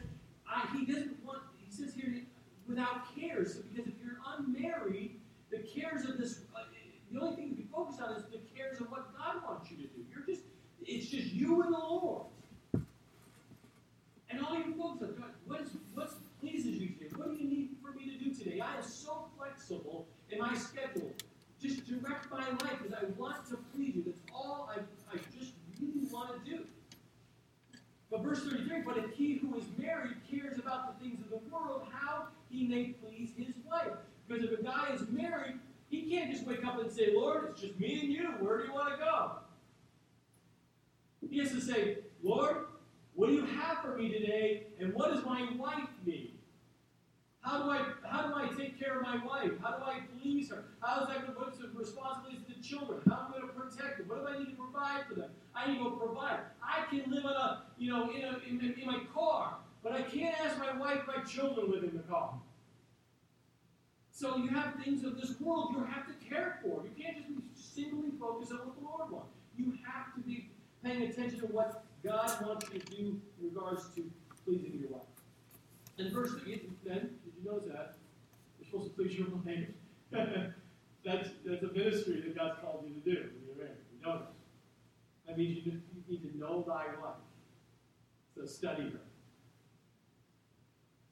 I, 0.48 0.66
he 0.76 0.86
doesn't 0.86 1.22
want, 1.24 1.42
he 1.58 1.70
says 1.74 1.94
here, 1.94 2.22
without 2.68 3.14
cares. 3.18 3.54
So 3.54 3.60
because 3.70 3.86
if 3.86 3.94
you're 4.02 4.18
unmarried, 4.38 5.20
the 5.50 5.58
cares 5.58 6.04
of 6.04 6.18
this, 6.18 6.40
uh, 6.54 6.60
the 7.12 7.20
only 7.20 7.36
thing 7.36 7.50
to 7.50 7.54
be 7.54 7.68
focused 7.72 8.00
on 8.00 8.16
is 8.16 8.24
the 8.24 8.40
cares 8.54 8.80
of 8.80 8.90
what 8.90 9.16
God 9.16 9.42
wants 9.46 9.70
you 9.70 9.76
to 9.76 9.82
do. 9.84 10.04
You're 10.10 10.26
just, 10.26 10.42
it's 10.82 11.06
just 11.08 11.32
you 11.32 11.62
and 11.62 11.72
the 11.72 11.78
Lord. 11.78 12.26
And 14.36 14.44
all 14.44 14.54
you 14.54 14.74
focus 14.76 15.08
on, 15.08 15.14
God, 15.14 15.30
what, 15.46 15.60
is, 15.62 15.70
what 15.94 16.12
pleases 16.40 16.76
you 16.76 16.88
today? 16.88 17.08
What 17.16 17.30
do 17.30 17.42
you 17.42 17.48
need 17.48 17.70
for 17.80 17.92
me 17.92 18.04
to 18.10 18.22
do 18.22 18.34
today? 18.34 18.60
I 18.60 18.76
am 18.76 18.82
so 18.82 19.28
flexible 19.38 20.06
in 20.30 20.40
my 20.40 20.54
schedule. 20.54 21.10
Just 21.58 21.86
direct 21.86 22.30
my 22.30 22.46
life 22.46 22.82
because 22.82 22.92
I 22.92 23.06
want 23.18 23.48
to 23.48 23.56
please 23.74 23.96
you. 23.96 24.02
That's 24.04 24.18
all 24.34 24.70
I, 24.70 24.80
I 25.10 25.18
just 25.38 25.52
really 25.80 26.06
want 26.10 26.44
to 26.44 26.50
do. 26.50 26.66
But 28.10 28.22
verse 28.22 28.44
33, 28.44 28.82
but 28.82 28.98
if 28.98 29.14
he 29.14 29.38
who 29.38 29.56
is 29.56 29.64
married 29.78 30.16
cares 30.30 30.58
about 30.58 30.98
the 30.98 31.02
things 31.02 31.22
of 31.22 31.30
the 31.30 31.40
world, 31.50 31.86
how 31.90 32.26
he 32.50 32.68
may 32.68 32.88
please 32.88 33.30
his 33.38 33.54
wife. 33.66 33.96
Because 34.28 34.44
if 34.44 34.60
a 34.60 34.62
guy 34.62 34.90
is 34.92 35.08
married, 35.08 35.54
he 35.88 36.10
can't 36.10 36.30
just 36.30 36.46
wake 36.46 36.62
up 36.62 36.78
and 36.78 36.92
say, 36.92 37.14
Lord, 37.14 37.48
it's 37.52 37.62
just 37.62 37.80
me 37.80 38.00
and 38.00 38.12
you. 38.12 38.24
Where 38.40 38.58
do 38.58 38.64
you 38.64 38.74
want 38.74 38.92
to 38.92 38.98
go? 38.98 39.30
He 41.30 41.38
has 41.38 41.52
to 41.52 41.60
say, 41.60 41.98
Lord, 42.22 42.66
what 43.16 43.28
do 43.28 43.32
you 43.32 43.46
have 43.46 43.78
for 43.82 43.96
me 43.96 44.10
today? 44.10 44.64
And 44.78 44.92
what 44.92 45.12
does 45.12 45.24
my 45.24 45.48
wife 45.56 45.88
need? 46.04 46.32
How 47.40 47.62
do 47.62 47.70
I 47.70 47.80
how 48.04 48.28
do 48.28 48.34
I 48.34 48.48
take 48.54 48.78
care 48.78 48.98
of 48.98 49.02
my 49.02 49.24
wife? 49.24 49.52
How 49.62 49.78
do 49.78 49.84
I 49.84 50.00
please 50.20 50.50
her? 50.50 50.64
How 50.82 51.02
is 51.02 51.08
that 51.08 51.22
going 51.22 51.34
to 51.34 51.40
put 51.40 51.56
some 51.56 51.70
responsibilities 51.74 52.44
to 52.48 52.54
the 52.54 52.62
children? 52.62 53.00
How 53.08 53.26
am 53.26 53.34
I 53.34 53.40
going 53.40 53.48
to 53.48 53.54
protect 53.54 53.98
them? 53.98 54.08
What 54.08 54.26
do 54.26 54.34
I 54.34 54.38
need 54.38 54.50
to 54.50 54.56
provide 54.56 55.06
for 55.08 55.14
them? 55.14 55.30
I 55.54 55.70
need 55.70 55.78
to 55.78 55.90
provide. 55.90 56.40
I 56.62 56.84
can 56.90 57.10
live 57.10 57.24
in 57.24 57.30
a 57.30 57.62
you 57.78 57.90
know 57.90 58.10
in 58.10 58.22
a 58.22 58.38
in, 58.46 58.74
in 58.78 58.86
my 58.86 59.00
car, 59.14 59.56
but 59.82 59.92
I 59.92 60.02
can't 60.02 60.38
ask 60.40 60.58
my 60.58 60.76
wife, 60.76 61.00
my 61.06 61.22
children 61.22 61.70
live 61.70 61.84
in 61.84 61.96
the 61.96 62.02
car. 62.02 62.34
So 64.10 64.36
you 64.36 64.48
have 64.48 64.74
things 64.82 65.04
of 65.04 65.20
this 65.20 65.40
world 65.40 65.74
you 65.76 65.84
have 65.84 66.06
to 66.06 66.14
care 66.28 66.58
for. 66.62 66.82
You 66.84 66.90
can't 67.02 67.16
just 67.16 67.28
be 67.28 67.36
singly 67.54 68.10
focused 68.18 68.50
on 68.50 68.58
what 68.58 68.76
the 68.76 68.84
Lord 68.84 69.10
wants. 69.10 69.32
You 69.56 69.72
have 69.86 70.14
to 70.14 70.20
be 70.20 70.50
paying 70.82 71.02
attention 71.02 71.38
to 71.40 71.46
what 71.46 71.84
God 72.06 72.46
wants 72.46 72.66
you 72.72 72.80
to 72.80 72.86
do 72.86 73.20
in 73.40 73.54
regards 73.54 73.88
to 73.96 74.10
pleasing 74.44 74.78
your 74.80 74.90
wife. 74.90 75.02
And 75.98 76.12
verse 76.12 76.32
then, 76.44 77.18
did 77.24 77.32
you 77.36 77.44
notice 77.44 77.68
that? 77.68 77.96
You're 78.58 78.66
supposed 78.70 78.96
to 78.96 79.02
please 79.02 79.18
your 79.18 79.28
wife. 79.28 79.68
that's 81.04 81.30
that's 81.44 81.62
a 81.62 81.72
ministry 81.72 82.20
that 82.20 82.36
God's 82.36 82.60
called 82.60 82.84
you 82.86 82.94
to 82.94 83.00
do 83.00 83.30
when 83.32 83.46
you're 83.46 83.56
married. 83.56 83.82
You 83.92 84.06
notice. 84.06 84.28
That 85.26 85.38
means 85.38 85.66
you 85.66 85.80
need 86.08 86.22
to 86.30 86.38
know 86.38 86.64
thy 86.66 86.86
wife. 87.02 87.18
So 88.34 88.44
study 88.44 88.84
her. 88.84 89.00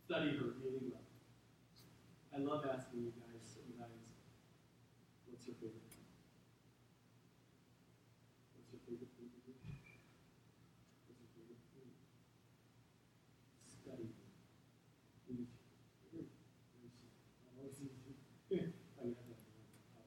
Study 0.05 0.37
her 0.37 0.53
really 0.63 0.85
well. 0.93 1.01
I 2.35 2.39
love 2.39 2.67
asking 2.67 3.01
you 3.01 3.13
guys 3.17 3.41
sometimes, 3.47 4.11
what's 5.31 5.47
your 5.47 5.57
favorite? 5.57 5.81
What's 8.53 8.69
your 8.75 8.83
favorite 8.85 9.09
food 9.17 9.33
to 9.33 9.41
do? 9.49 9.55
What's 11.09 11.23
your 11.23 11.31
favorite 11.33 11.63
food? 11.73 11.95
Study. 13.71 14.11
Read. 15.31 15.49
Very, 16.13 16.29
very 16.29 16.91
simple. 16.93 17.23
Not 17.49 17.57
always 17.57 17.81
easy. 17.81 18.13
I 18.53 19.09
have 19.09 19.25
that. 19.31 20.05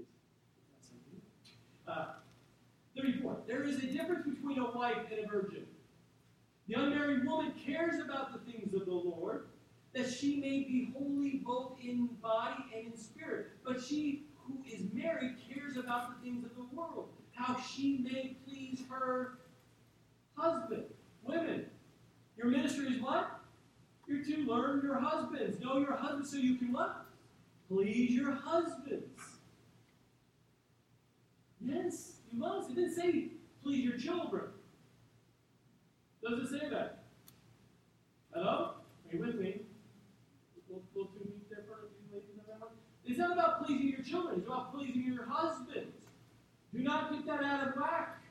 It's, 0.00 0.16
it's 0.56 0.70
not 0.72 0.80
something. 0.80 1.20
Uh, 1.84 2.24
34. 2.96 3.35
There 3.46 3.62
is 3.62 3.78
a 3.78 3.86
difference 3.86 4.26
between 4.26 4.58
a 4.58 4.70
wife 4.72 5.06
and 5.10 5.24
a 5.24 5.28
virgin. 5.28 5.66
The 6.68 6.74
unmarried 6.74 7.24
woman 7.24 7.52
cares 7.64 8.00
about 8.00 8.32
the 8.32 8.50
things 8.50 8.74
of 8.74 8.86
the 8.86 8.92
Lord 8.92 9.46
that 9.94 10.12
she 10.12 10.36
may 10.36 10.60
be 10.60 10.92
holy 10.96 11.40
both 11.44 11.78
in 11.82 12.06
body 12.20 12.64
and 12.74 12.92
in 12.92 12.98
spirit. 12.98 13.46
But 13.64 13.82
she 13.82 14.24
who 14.46 14.58
is 14.70 14.82
married 14.92 15.36
cares 15.48 15.76
about 15.76 16.10
the 16.10 16.24
things 16.24 16.44
of 16.44 16.54
the 16.54 16.76
world, 16.76 17.08
how 17.32 17.58
she 17.60 17.98
may 17.98 18.36
please 18.46 18.82
her 18.90 19.38
husband. 20.36 20.84
Women, 21.22 21.66
your 22.36 22.48
ministry 22.48 22.88
is 22.88 23.00
what? 23.00 23.40
You're 24.06 24.22
to 24.22 24.36
learn 24.46 24.82
your 24.84 25.00
husbands. 25.00 25.60
Know 25.60 25.78
your 25.78 25.96
husbands 25.96 26.30
so 26.30 26.36
you 26.36 26.56
can 26.56 26.72
what? 26.72 27.06
Please 27.68 28.10
your 28.10 28.32
husbands. 28.32 29.20
Yes, 31.60 32.12
you 32.30 32.38
must. 32.38 32.70
It 32.70 32.76
didn't 32.76 32.94
say 32.94 33.28
please 33.66 33.84
your 33.84 33.98
children. 33.98 34.44
Does 36.22 36.38
it 36.38 36.60
say 36.60 36.68
that? 36.70 37.02
Hello? 38.32 38.74
Are 38.76 39.12
you 39.12 39.18
with 39.18 39.34
me? 39.34 39.62
around. 42.48 42.70
It's 43.04 43.18
not 43.18 43.32
about 43.32 43.64
pleasing 43.64 43.88
your 43.88 44.02
children, 44.02 44.36
it's 44.38 44.46
about 44.46 44.72
pleasing 44.72 45.02
your 45.02 45.26
husband. 45.26 45.92
Do 46.72 46.78
not 46.80 47.10
get 47.10 47.26
that 47.26 47.42
out 47.42 47.68
of 47.68 47.74
whack. 47.74 48.22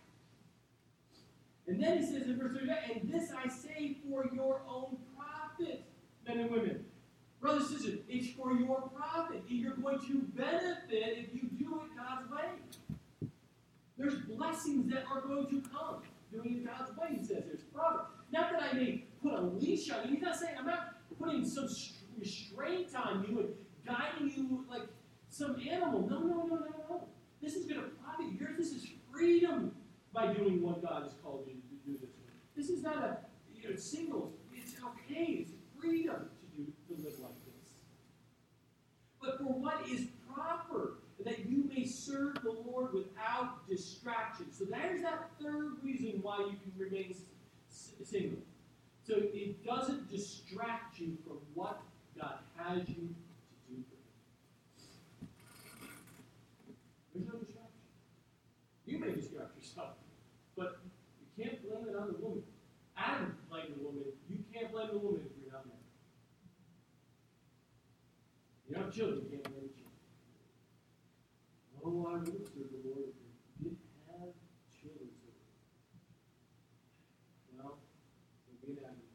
And 1.67 1.83
then 1.83 1.97
he 1.97 2.05
says 2.05 2.27
in 2.27 2.39
verse 2.39 2.53
39, 2.53 2.77
and 3.01 3.11
this 3.11 3.31
I 3.31 3.49
say 3.49 3.97
for 4.07 4.29
your 4.33 4.61
own 4.69 4.97
profit, 5.17 5.83
men 6.25 6.39
and 6.39 6.51
women. 6.51 6.85
Brothers 7.41 7.71
and 7.71 7.77
sisters, 7.77 7.99
it's 8.07 8.33
for 8.35 8.53
your 8.53 8.89
profit. 8.95 9.43
You're 9.49 9.75
going 9.75 9.99
to 9.99 10.21
benefit 10.33 11.17
if 11.17 11.33
you 11.33 11.49
do 11.59 11.81
it 11.81 11.97
God's 11.97 12.31
way. 12.31 13.29
There's 13.97 14.15
blessings 14.15 14.91
that 14.91 15.03
are 15.11 15.21
going 15.21 15.47
to 15.47 15.69
come 15.69 16.01
doing 16.31 16.57
it 16.57 16.65
God's 16.65 16.97
way, 16.97 17.17
he 17.19 17.23
says. 17.23 17.43
There's 17.47 17.63
profit. 17.73 18.01
Not 18.31 18.51
that 18.51 18.63
I 18.63 18.73
may 18.73 19.05
put 19.23 19.33
a 19.33 19.41
leash 19.41 19.89
on 19.91 20.07
you. 20.07 20.15
He's 20.15 20.23
not 20.23 20.35
saying, 20.35 20.55
I'm 20.59 20.65
not 20.65 20.95
putting 21.19 21.45
some 21.45 21.69
restraint 22.17 22.95
on 22.95 23.25
you 23.27 23.39
and 23.39 23.49
guiding 23.85 24.33
you 24.35 24.65
like 24.69 24.87
some 25.29 25.55
animal. 25.69 26.07
No, 26.09 26.19
no, 26.19 26.27
no, 26.27 26.55
no, 26.55 26.65
no. 26.89 27.07
This 27.41 27.55
is 27.55 27.65
going 27.65 27.81
to 27.81 27.87
profit 27.87 28.25
you. 28.39 28.47
This 28.57 28.71
is 28.71 28.87
freedom 29.11 29.71
by 30.13 30.33
doing 30.33 30.61
what 30.61 30.81
God 30.81 31.03
has 31.03 31.13
called 31.23 31.45
you 31.47 31.53
to 31.53 31.91
do 31.91 31.97
this. 31.99 32.09
This 32.55 32.69
is 32.69 32.83
not 32.83 32.97
a 32.97 33.17
you 33.53 33.69
know, 33.69 33.75
single. 33.75 34.33
It's 34.53 34.73
okay. 34.73 35.45
It's 35.45 35.51
freedom 35.79 36.29
to 36.39 36.57
do 36.57 36.65
to 36.87 37.03
live 37.03 37.19
like 37.19 37.35
this. 37.45 37.69
But 39.21 39.37
for 39.37 39.53
what 39.59 39.87
is 39.87 40.07
proper, 40.33 40.94
that 41.25 41.49
you 41.49 41.63
may 41.75 41.83
serve 41.83 42.35
the 42.43 42.51
Lord 42.51 42.93
without 42.93 43.67
distraction. 43.67 44.45
So 44.51 44.63
there's 44.65 45.01
that 45.01 45.31
third 45.41 45.83
reason 45.83 46.19
why 46.21 46.37
you 46.39 46.55
can 46.61 46.71
remain 46.77 47.15
single. 47.67 48.37
So 49.03 49.15
it 49.17 49.65
doesn't 49.65 50.09
distract 50.09 50.99
you 50.99 51.17
from 51.25 51.37
what 51.55 51.81
God 52.17 52.35
has 52.57 52.87
you 52.87 52.95
to 52.95 53.73
do. 53.73 53.83
There's 57.13 57.27
no 57.27 57.39
distraction. 57.39 57.71
You 58.85 58.99
may 58.99 59.11
distract 59.13 59.57
yourself, 59.57 59.95
but 60.55 60.79
you 61.37 61.43
can't 61.43 61.61
blame 61.67 61.87
it 61.89 61.99
on 61.99 62.07
the 62.07 62.17
woman. 62.19 62.43
Adam 62.95 63.35
blamed 63.49 63.73
the 63.77 63.83
woman. 63.83 64.03
You 64.29 64.37
can't 64.53 64.71
blame 64.71 64.89
the 64.91 64.99
woman 64.99 65.21
if 65.25 65.31
you're 65.41 65.51
not 65.51 65.65
married. 65.65 65.79
You 68.69 68.75
don't 68.75 68.85
have 68.85 68.93
children, 68.93 69.21
you 69.23 69.37
can't 69.37 69.43
blame 69.43 69.69
Oh, 71.85 72.07
I 72.09 72.17
would 72.17 72.25
serve 72.25 72.71
the 72.73 72.81
Lord 72.89 73.13
didn't 73.61 73.77
have 74.09 74.33
children 74.73 75.05
to 75.21 75.29
Well, 77.53 77.77
so 78.41 78.51
get 78.65 78.83
out 78.83 78.97
of 78.97 79.05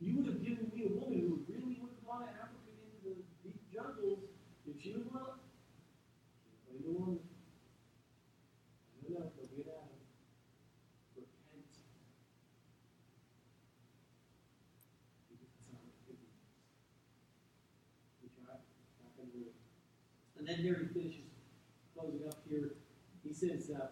You 0.00 0.16
would 0.16 0.26
have 0.26 0.44
given 0.44 0.70
me 0.74 0.84
a 0.84 0.92
woman 1.00 1.20
who 1.24 1.40
really 1.48 1.80
would 1.80 1.96
have 1.96 2.04
gone 2.04 2.28
to 2.28 2.32
Africa 2.32 2.72
into 2.76 3.08
the 3.08 3.14
deep 3.42 3.60
jungles 3.72 4.20
if 4.68 4.82
she 4.82 4.92
was. 4.96 5.40
Blame 6.68 6.82
the 6.84 6.92
woman. 6.92 7.20
I 8.96 9.12
know, 9.12 9.32
so 9.32 9.42
get 9.56 9.68
out 9.72 9.92
of. 9.92 10.00
Repent. 11.16 11.68
Because 15.28 15.40
that's 15.40 15.60
not 15.72 15.80
what 15.84 15.92
forgiveness 16.04 16.36
is. 16.36 16.52
We 18.24 18.28
try, 18.40 18.56
not 19.00 19.12
gonna 19.16 19.32
do 19.32 19.52
it. 19.52 19.56
And 20.38 20.48
then 20.48 20.64
there 20.64 20.80
he 20.80 20.88
finishes, 20.88 21.28
closing 21.92 22.24
up 22.26 22.40
here. 22.48 22.80
He 23.22 23.29
says 23.40 23.72
uh, 23.72 23.88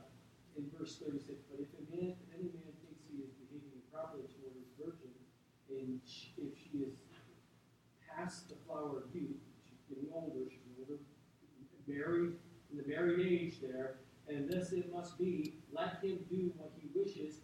in 0.61 0.69
verse 0.77 1.01
36, 1.01 1.25
But 1.49 1.65
if, 1.65 1.73
a 1.81 1.85
man, 1.89 2.13
any 2.37 2.53
man 2.53 2.69
thinks 2.85 3.01
he 3.09 3.25
is 3.25 3.33
behaving 3.41 3.73
improperly 3.81 4.29
toward 4.37 4.53
his 4.61 4.69
virgin, 4.77 5.09
and 5.73 6.05
sh- 6.05 6.37
if 6.37 6.53
she 6.53 6.85
is 6.85 6.93
past 8.05 8.53
the 8.53 8.61
flower 8.69 9.01
of 9.01 9.09
youth, 9.17 9.41
she's 9.65 9.81
getting 9.89 10.13
older, 10.13 10.45
she's 10.53 10.69
older, 10.77 11.01
married, 11.89 12.37
in 12.69 12.77
the 12.77 12.85
married 12.85 13.25
age 13.25 13.65
there, 13.65 13.97
and 14.29 14.45
this 14.45 14.73
it 14.77 14.93
must 14.93 15.17
be, 15.17 15.57
let 15.73 16.05
him 16.05 16.21
do 16.29 16.53
what 16.61 16.69
he 16.77 16.93
wishes. 16.93 17.41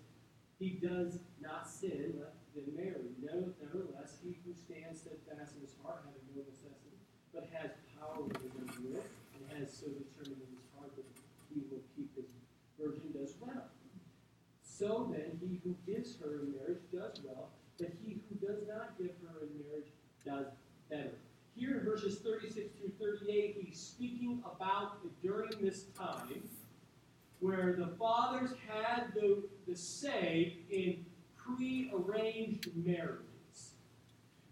He 0.60 0.76
does 0.76 1.24
not 1.40 1.64
sin, 1.64 2.20
let 2.20 2.36
them 2.52 2.68
marry. 2.76 3.16
Nevertheless, 3.24 4.20
he 4.20 4.36
who 4.44 4.52
stands 4.52 5.00
steadfast 5.00 5.56
in 5.56 5.64
his 5.64 5.72
heart, 5.80 6.04
having 6.04 6.28
no 6.36 6.44
necessity, 6.44 7.00
but 7.32 7.48
has 7.56 7.72
power 7.96 8.20
within 8.20 8.52
his 8.60 8.76
will, 8.84 9.00
and 9.40 9.42
has 9.56 9.72
so 9.72 9.88
determined 9.88 10.44
in 10.44 10.52
his 10.52 10.68
heart 10.76 10.92
that 11.00 11.08
he 11.54 11.62
will 11.70 11.82
keep 11.94 12.10
his 12.18 12.26
virgin, 12.78 13.02
does 13.12 13.34
well. 13.40 13.68
So 14.62 15.12
then, 15.12 15.38
he 15.40 15.60
who 15.62 15.76
gives 15.86 16.16
her 16.18 16.40
in 16.40 16.52
marriage 16.52 16.82
does 16.92 17.20
well, 17.24 17.50
but 17.78 17.88
he 18.02 18.20
who 18.28 18.46
does 18.46 18.66
not 18.66 18.98
give 18.98 19.12
her 19.22 19.46
in 19.46 19.48
marriage 19.64 19.90
does 20.24 20.46
better. 20.90 21.14
Here 21.54 21.78
in 21.78 21.84
verses 21.84 22.18
36 22.18 22.74
through 22.78 22.92
38, 22.98 23.64
he's 23.64 23.78
speaking 23.78 24.42
about 24.44 24.98
during 25.22 25.50
this 25.60 25.84
time 25.96 26.42
where 27.40 27.74
the 27.78 27.88
fathers 27.98 28.50
had 28.66 29.12
the, 29.14 29.44
the 29.68 29.76
say 29.76 30.56
in 30.70 31.04
pre-arranged 31.36 32.70
marriages. 32.74 33.74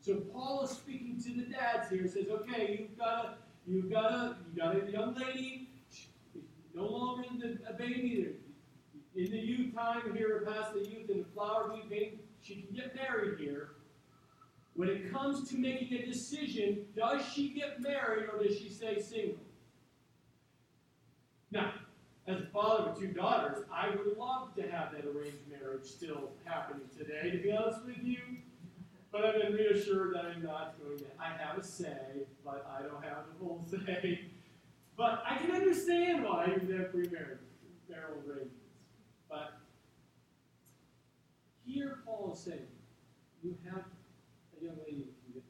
So 0.00 0.16
Paul 0.16 0.64
is 0.64 0.70
speaking 0.70 1.20
to 1.24 1.32
the 1.32 1.50
dads 1.50 1.90
here, 1.90 2.06
says, 2.06 2.26
okay, 2.28 2.76
you've 2.78 2.98
got 2.98 3.24
a 3.24 3.34
you've 3.66 3.90
got 3.90 4.12
a 4.12 4.36
you 4.52 4.60
got 4.60 4.76
a 4.76 4.90
young 4.90 5.14
lady, 5.14 5.70
no 6.74 6.86
longer 6.86 7.24
in 7.30 7.38
the, 7.38 7.58
a 7.68 7.72
baby, 7.72 8.28
in 9.14 9.30
the 9.30 9.38
youth 9.38 9.74
time 9.74 10.14
here, 10.14 10.42
past 10.46 10.74
the 10.74 10.80
youth 10.80 11.10
and 11.10 11.24
the 11.24 11.28
flower 11.34 11.76
baby, 11.88 12.18
she 12.40 12.56
can 12.56 12.74
get 12.74 12.94
married 12.94 13.38
here. 13.38 13.70
When 14.74 14.88
it 14.88 15.12
comes 15.12 15.48
to 15.50 15.58
making 15.58 15.92
a 15.98 16.06
decision, 16.06 16.86
does 16.96 17.22
she 17.32 17.50
get 17.50 17.80
married 17.80 18.28
or 18.32 18.42
does 18.42 18.58
she 18.58 18.70
stay 18.70 19.00
single? 19.00 19.36
Now, 21.50 21.74
as 22.26 22.40
a 22.40 22.46
father 22.46 22.90
of 22.90 22.98
two 22.98 23.08
daughters, 23.08 23.64
I 23.70 23.90
would 23.90 24.16
love 24.16 24.54
to 24.54 24.62
have 24.62 24.92
that 24.92 25.04
arranged 25.04 25.46
marriage 25.50 25.84
still 25.84 26.30
happening 26.44 26.88
today, 26.96 27.30
to 27.30 27.38
be 27.38 27.52
honest 27.52 27.84
with 27.84 28.02
you. 28.02 28.18
But 29.10 29.26
I've 29.26 29.42
been 29.42 29.52
reassured 29.52 30.14
that 30.14 30.24
I'm 30.24 30.42
not 30.42 30.76
going 30.82 30.98
to. 30.98 31.04
I 31.20 31.36
have 31.36 31.58
a 31.58 31.62
say, 31.62 32.24
but 32.42 32.66
I 32.74 32.82
don't 32.82 33.04
have 33.04 33.24
the 33.28 33.38
full 33.38 33.62
say. 33.70 34.31
But 35.02 35.24
I 35.28 35.36
can 35.36 35.50
understand 35.50 36.22
why 36.22 36.46
you 36.46 36.76
have 36.76 36.92
pre-marriage 36.92 37.40
arrangements. 37.90 38.54
But 39.28 39.54
here 41.66 41.98
Paul 42.06 42.30
is 42.32 42.38
saying, 42.38 42.68
you 43.42 43.56
have 43.64 43.82
a 44.56 44.64
young 44.64 44.76
lady 44.86 45.08
who 45.26 45.40
can 45.40 45.42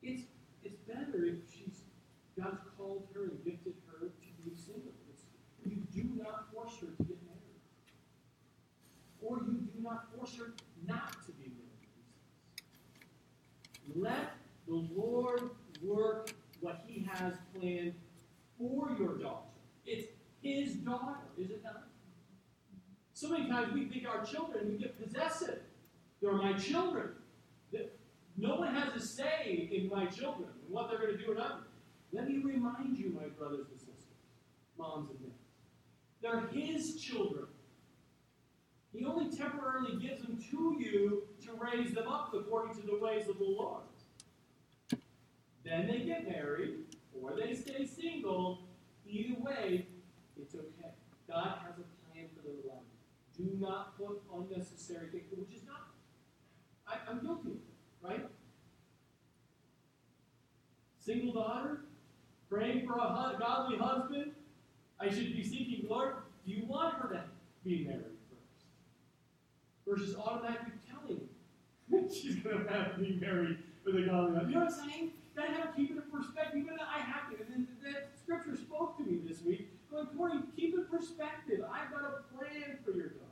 It's 0.00 0.22
it's 0.64 0.78
better 0.88 1.26
if 1.26 1.34
she's 1.52 1.82
God's 2.34 2.62
called 2.78 3.08
her 3.12 3.24
and 3.24 3.44
gifted 3.44 3.74
her 3.88 4.06
to 4.06 4.42
be 4.42 4.56
single. 4.56 4.94
It's, 5.10 5.24
you 5.66 5.76
do 5.94 6.08
not 6.16 6.50
force 6.50 6.78
her 6.80 6.86
to 6.86 7.02
get 7.02 7.18
married. 7.26 7.60
Or 9.20 9.36
you 9.46 9.68
do 9.76 9.82
not 9.82 10.06
force 10.16 10.34
her 10.38 10.54
not 10.86 11.12
to 11.26 11.32
be 11.32 11.52
married. 11.52 11.92
Let 13.94 14.32
the 14.66 14.88
Lord 14.96 15.50
work 15.82 16.30
what 16.60 16.84
he 16.86 17.08
has 17.12 17.34
planned 17.54 17.94
for 18.58 18.90
your 18.98 19.16
daughter. 19.18 19.46
It's 19.86 20.08
his 20.42 20.74
daughter, 20.76 21.18
is 21.38 21.50
it 21.50 21.62
not? 21.64 21.88
So 23.12 23.28
many 23.30 23.48
times 23.48 23.72
we 23.72 23.86
think 23.86 24.06
our 24.08 24.24
children, 24.24 24.68
we 24.68 24.78
get 24.78 25.02
possessive. 25.02 25.60
They're 26.20 26.32
my 26.32 26.52
children. 26.54 27.10
No 28.40 28.54
one 28.54 28.72
has 28.72 28.94
a 28.94 29.04
say 29.04 29.68
in 29.72 29.88
my 29.88 30.06
children 30.06 30.48
and 30.48 30.70
what 30.72 30.88
they're 30.88 31.00
going 31.00 31.18
to 31.18 31.24
do 31.24 31.32
or 31.32 31.34
not. 31.34 31.64
Let 32.12 32.28
me 32.28 32.38
remind 32.38 32.96
you, 32.96 33.12
my 33.20 33.26
brothers 33.28 33.66
and 33.68 33.80
sisters, 33.80 34.04
moms 34.78 35.10
and 35.10 35.18
dads, 35.18 35.34
they're 36.22 36.46
his 36.52 37.00
children. 37.00 37.46
He 38.92 39.04
only 39.04 39.36
temporarily 39.36 39.98
gives 40.00 40.22
them 40.22 40.38
to 40.50 40.76
you 40.78 41.24
to 41.44 41.52
raise 41.60 41.92
them 41.94 42.06
up 42.06 42.32
according 42.32 42.80
to 42.80 42.86
the 42.86 42.96
ways 43.00 43.28
of 43.28 43.38
the 43.38 43.44
Lord. 43.44 43.82
Then 45.68 45.86
they 45.86 45.98
get 45.98 46.26
married, 46.26 46.76
or 47.20 47.32
they 47.36 47.54
stay 47.54 47.84
single. 47.84 48.60
Either 49.06 49.40
way, 49.40 49.86
it's 50.40 50.54
okay. 50.54 50.92
God 51.28 51.58
has 51.66 51.74
a 51.78 52.12
plan 52.12 52.28
for 52.34 52.42
their 52.42 52.54
life. 52.66 52.84
Do 53.36 53.50
not 53.60 53.98
put 53.98 54.22
unnecessary 54.34 55.08
things, 55.12 55.26
which 55.30 55.54
is 55.54 55.66
not. 55.66 55.88
I, 56.86 57.10
I'm 57.10 57.20
guilty 57.20 57.50
of 57.50 57.56
it, 57.56 57.62
right? 58.02 58.26
Single 60.98 61.34
daughter, 61.34 61.80
praying 62.48 62.86
for 62.86 62.94
a 62.94 63.36
godly 63.38 63.76
husband. 63.76 64.32
I 64.98 65.10
should 65.10 65.36
be 65.36 65.44
seeking, 65.44 65.86
Lord, 65.88 66.14
do 66.46 66.52
you 66.52 66.64
want 66.66 66.94
her 66.94 67.08
to 67.10 67.24
be 67.64 67.84
married 67.84 68.04
first? 68.30 68.64
Versus 69.86 70.16
automatically 70.16 70.72
telling 70.88 72.08
she's 72.10 72.36
going 72.36 72.64
to 72.64 72.72
have 72.72 72.94
to 72.94 73.00
be 73.00 73.18
married 73.20 73.58
with 73.84 73.96
a 73.96 74.02
godly 74.02 74.34
husband. 74.34 74.50
You 74.50 74.58
know 74.58 74.64
what 74.64 74.72
I'm 74.72 74.90
saying? 74.90 75.10
Gotta 75.38 75.52
have 75.52 75.76
keep 75.76 75.92
it 75.92 76.02
in 76.02 76.02
perspective. 76.10 76.62
Even 76.62 76.74
though 76.74 76.82
I 76.82 76.98
have 76.98 77.30
to. 77.30 77.36
And 77.38 77.46
then 77.48 77.68
that 77.84 78.10
scripture 78.18 78.56
spoke 78.56 78.98
to 78.98 79.04
me 79.04 79.20
this 79.24 79.40
week. 79.42 79.70
Going, 79.88 80.08
Corey, 80.16 80.40
keep 80.56 80.74
it 80.74 80.80
in 80.80 80.86
perspective. 80.86 81.62
I've 81.62 81.92
got 81.92 82.02
a 82.02 82.34
plan 82.34 82.78
for 82.84 82.90
your 82.90 83.10
daughter. 83.10 83.24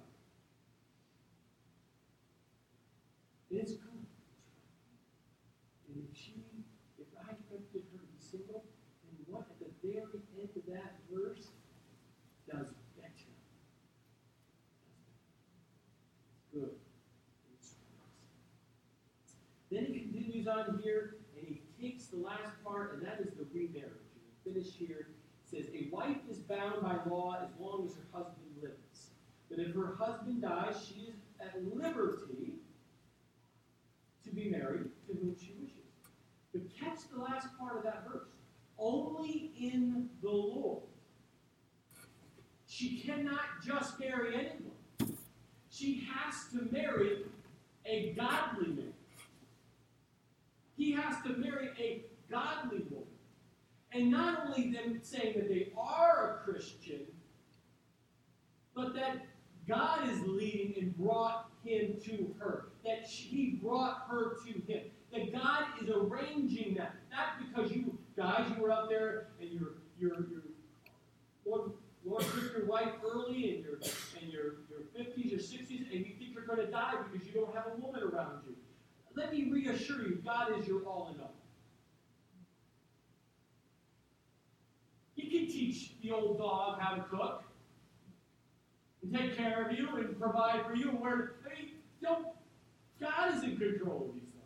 It's 3.51 3.73
good. 3.73 4.07
And 5.89 6.07
if 6.09 6.17
she, 6.17 6.45
if 6.97 7.07
I 7.19 7.33
expected 7.33 7.83
her 7.91 7.99
to 7.99 8.07
be 8.07 8.21
single, 8.21 8.63
then 9.03 9.27
what 9.27 9.47
at 9.51 9.59
the 9.59 9.67
very 9.83 10.23
end 10.39 10.51
of 10.55 10.63
that 10.73 10.95
verse 11.13 11.49
does 12.49 12.69
better. 12.97 13.35
Good. 16.55 16.71
Then 19.73 19.87
he 19.87 19.99
continues 19.99 20.47
on 20.47 20.81
here 20.85 21.17
takes 21.81 22.07
the 22.07 22.17
last 22.17 22.53
part, 22.65 22.95
and 22.95 23.07
that 23.07 23.21
is 23.21 23.33
the 23.35 23.47
remarriage. 23.53 23.93
Finish 24.57 24.75
here. 24.75 25.09
Says, 25.45 25.67
A 25.75 25.89
wife 25.93 26.17
is 26.31 26.39
bound 26.39 26.83
by 26.83 26.97
law 27.09 27.37
as 27.43 27.51
long 27.61 27.87
as 27.87 27.95
her 27.95 28.07
husband 28.13 28.47
lives. 28.61 29.11
But 29.49 29.59
if 29.59 29.75
her 29.75 29.97
husband 29.99 30.43
dies, 30.43 30.75
she 30.89 31.03
is 31.03 31.17
at 31.41 31.63
liberty 31.75 32.55
to 34.25 34.31
be 34.35 34.51
married 34.51 34.91
to 35.07 35.15
whom 35.15 35.37
she 35.39 35.55
wishes. 35.61 35.77
But 36.53 36.63
catch 36.79 36.99
the 37.13 37.21
last 37.21 37.49
part 37.59 37.77
of 37.77 37.85
that 37.85 38.05
verse. 38.11 38.29
Only 38.79 39.53
in 39.59 40.09
the 40.23 40.31
Lord. 40.31 40.83
She 42.67 43.01
cannot 43.01 43.63
just 43.65 44.01
marry 44.01 44.35
anyone. 44.35 45.19
She 45.71 46.09
has 46.13 46.51
to 46.53 46.73
marry 46.73 47.25
a 47.85 48.15
godly 48.17 48.69
man. 48.69 48.93
He 50.77 50.93
has 50.93 51.23
to 51.25 51.31
marry 51.37 51.71
a 51.79 52.05
godly 52.31 52.83
woman. 52.91 53.06
And 53.97 54.11
not 54.11 54.47
only 54.47 54.71
them 54.71 55.01
saying 55.03 55.35
that 55.37 55.49
they 55.49 55.73
are 55.75 56.37
a 56.37 56.45
Christian, 56.45 57.01
but 58.75 58.95
that 58.95 59.25
God 59.67 60.09
is 60.11 60.21
leading 60.27 60.75
and 60.79 60.97
brought 60.99 61.49
him 61.65 61.97
to 62.05 62.35
her. 62.39 62.67
That 62.85 63.07
he 63.07 63.59
brought 63.63 64.07
her 64.11 64.37
to 64.45 64.53
him. 64.71 64.83
That 65.13 65.33
God 65.33 65.65
is 65.83 65.89
arranging 65.89 66.75
that. 66.75 66.95
Not 67.11 67.47
because 67.47 67.73
you 67.73 67.97
guys 68.19 68.45
you 68.55 68.63
were 68.63 68.71
out 68.71 68.91
there 68.91 69.29
and 69.41 69.51
you're 69.51 69.77
you're 69.99 70.27
you're 70.29 70.43
Lord, 71.47 71.71
Lord 72.05 72.23
took 72.23 72.53
your 72.53 72.67
wife 72.67 72.91
early 73.03 73.57
in 73.57 73.63
your 73.63 73.79
in 74.21 74.29
your, 74.29 74.57
your 74.69 74.81
50s 74.95 75.33
or 75.33 75.39
60s 75.39 75.91
and 75.91 76.07
you 76.07 76.13
think 76.19 76.35
you're 76.35 76.45
you're 76.47 76.55
going 76.55 76.67
to 76.67 76.71
die 76.71 76.95
because 77.11 77.27
you 77.27 77.33
don't 77.33 77.55
have 77.55 77.67
a 77.67 77.81
woman 77.81 78.03
around 78.03 78.43
you. 78.47 78.55
Let 79.15 79.33
me 79.33 79.51
reassure 79.51 80.03
you, 80.03 80.23
God 80.25 80.59
is 80.59 80.69
your 80.69 80.83
all 80.83 81.11
in 81.15 81.21
all. 81.21 81.33
Can 85.39 85.47
teach 85.49 85.93
the 86.03 86.13
old 86.13 86.39
dog 86.39 86.81
how 86.81 86.95
to 86.95 87.03
cook 87.03 87.45
and 89.03 89.15
take 89.15 89.37
care 89.37 89.67
of 89.67 89.73
you 89.77 89.89
and 89.97 90.19
provide 90.19 90.65
for 90.67 90.75
you. 90.75 90.91
And 90.91 91.01
where 91.01 91.35
I 91.45 91.61
mean, 91.61 91.71
don't 92.03 92.27
God 93.01 93.35
is 93.35 93.43
in 93.43 93.57
control 93.57 94.07
of 94.09 94.15
these 94.15 94.23
things. 94.23 94.45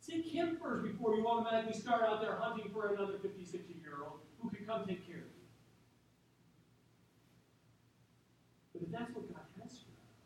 Seek 0.00 0.26
Him 0.32 0.58
first 0.62 0.84
before 0.84 1.14
you 1.14 1.26
automatically 1.26 1.78
start 1.78 2.02
out 2.02 2.20
there 2.20 2.36
hunting 2.36 2.70
for 2.72 2.94
another 2.94 3.18
50, 3.18 3.44
60 3.44 3.74
year 3.82 3.98
old 4.02 4.20
who 4.40 4.50
can 4.50 4.64
come 4.64 4.86
take 4.86 5.06
care 5.06 5.16
of 5.16 5.22
you. 5.22 5.42
But 8.72 8.82
if 8.82 8.90
that's 8.90 9.14
what 9.14 9.28
God 9.28 9.46
has 9.60 9.78
for 9.84 9.92
us, 10.00 10.16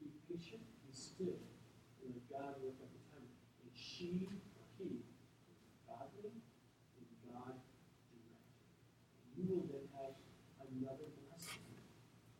be 0.00 0.08
patient, 0.26 0.62
and 0.64 0.94
still, 0.96 1.38
and 2.02 2.10
let 2.10 2.24
God 2.32 2.56
work 2.64 2.74
at 2.80 2.90
the 2.90 3.02
time. 3.12 3.28
And 3.62 3.70
she 3.76 4.26
or 4.26 4.64
he 4.80 4.98
is 4.98 5.06
godly 5.86 6.32
and 6.32 7.06
God 7.30 7.54
directed. 8.10 8.42
And 9.22 9.30
you 9.36 9.44
will 9.46 9.68
then 9.70 9.86
have 10.02 10.18
another 10.66 11.06
blessing, 11.28 11.62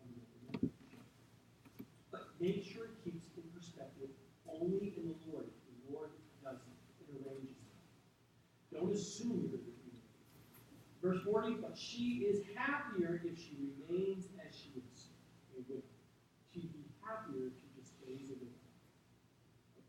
another 0.03 0.27
marriage. 0.51 0.75
But 2.11 2.35
make 2.41 2.65
sure 2.65 2.91
it 2.91 2.97
keeps 3.05 3.31
in 3.39 3.47
perspective 3.55 4.11
only 4.49 4.99
in 4.99 5.15
the 5.15 5.19
Lord. 5.31 5.47
The 5.47 5.93
Lord 5.93 6.11
does 6.43 6.59
it. 6.59 6.79
It 7.07 7.23
arranges 7.23 7.55
it. 7.55 8.82
Verse 11.03 11.21
40, 11.25 11.57
but 11.61 11.77
she 11.77 12.27
is 12.29 12.43
happier 12.55 13.21
if 13.25 13.37
she 13.37 13.57
remains 13.89 14.27
as 14.47 14.55
she 14.55 14.71
is 14.79 15.09
a 15.57 15.59
widow. 15.59 15.83
She'd 16.53 16.73
be 16.73 16.85
happier 17.03 17.47
if 17.49 17.53
she 17.59 17.67
just 17.81 17.91
stays 17.99 18.31
a 18.31 18.35
widow. 18.39 18.53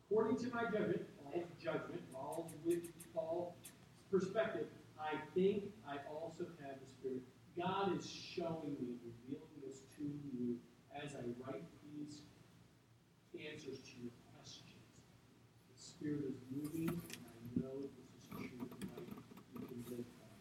According 0.09 0.37
to 0.37 0.55
my 0.55 0.63
judgment, 0.65 1.05
Paul's 1.23 1.51
judgment, 1.63 2.01
Paul's 2.11 2.51
Paul's 3.13 3.53
perspective, 4.11 4.65
I 4.99 5.17
think 5.35 5.65
I 5.87 5.97
also 6.09 6.45
have 6.61 6.75
the 6.79 6.87
Spirit. 6.87 7.21
God 7.57 7.97
is 7.97 8.05
showing 8.09 8.75
me, 8.79 8.97
revealing 9.05 9.57
this 9.65 9.81
to 9.97 10.03
you 10.03 10.57
as 10.95 11.13
I 11.15 11.25
write 11.41 11.65
these 11.83 12.21
answers 13.33 13.79
to 13.79 13.91
your 14.01 14.11
questions. 14.33 14.85
The 15.69 15.81
Spirit 15.81 16.25
is 16.29 16.39
moving, 16.49 16.89
and 16.89 17.25
I 17.25 17.61
know 17.61 17.89
this 17.97 18.09
is 18.17 18.29
true 18.29 18.49
tonight. 18.79 19.09
You 19.53 19.67
can 19.67 19.83
live 19.89 20.05
by 20.17 20.33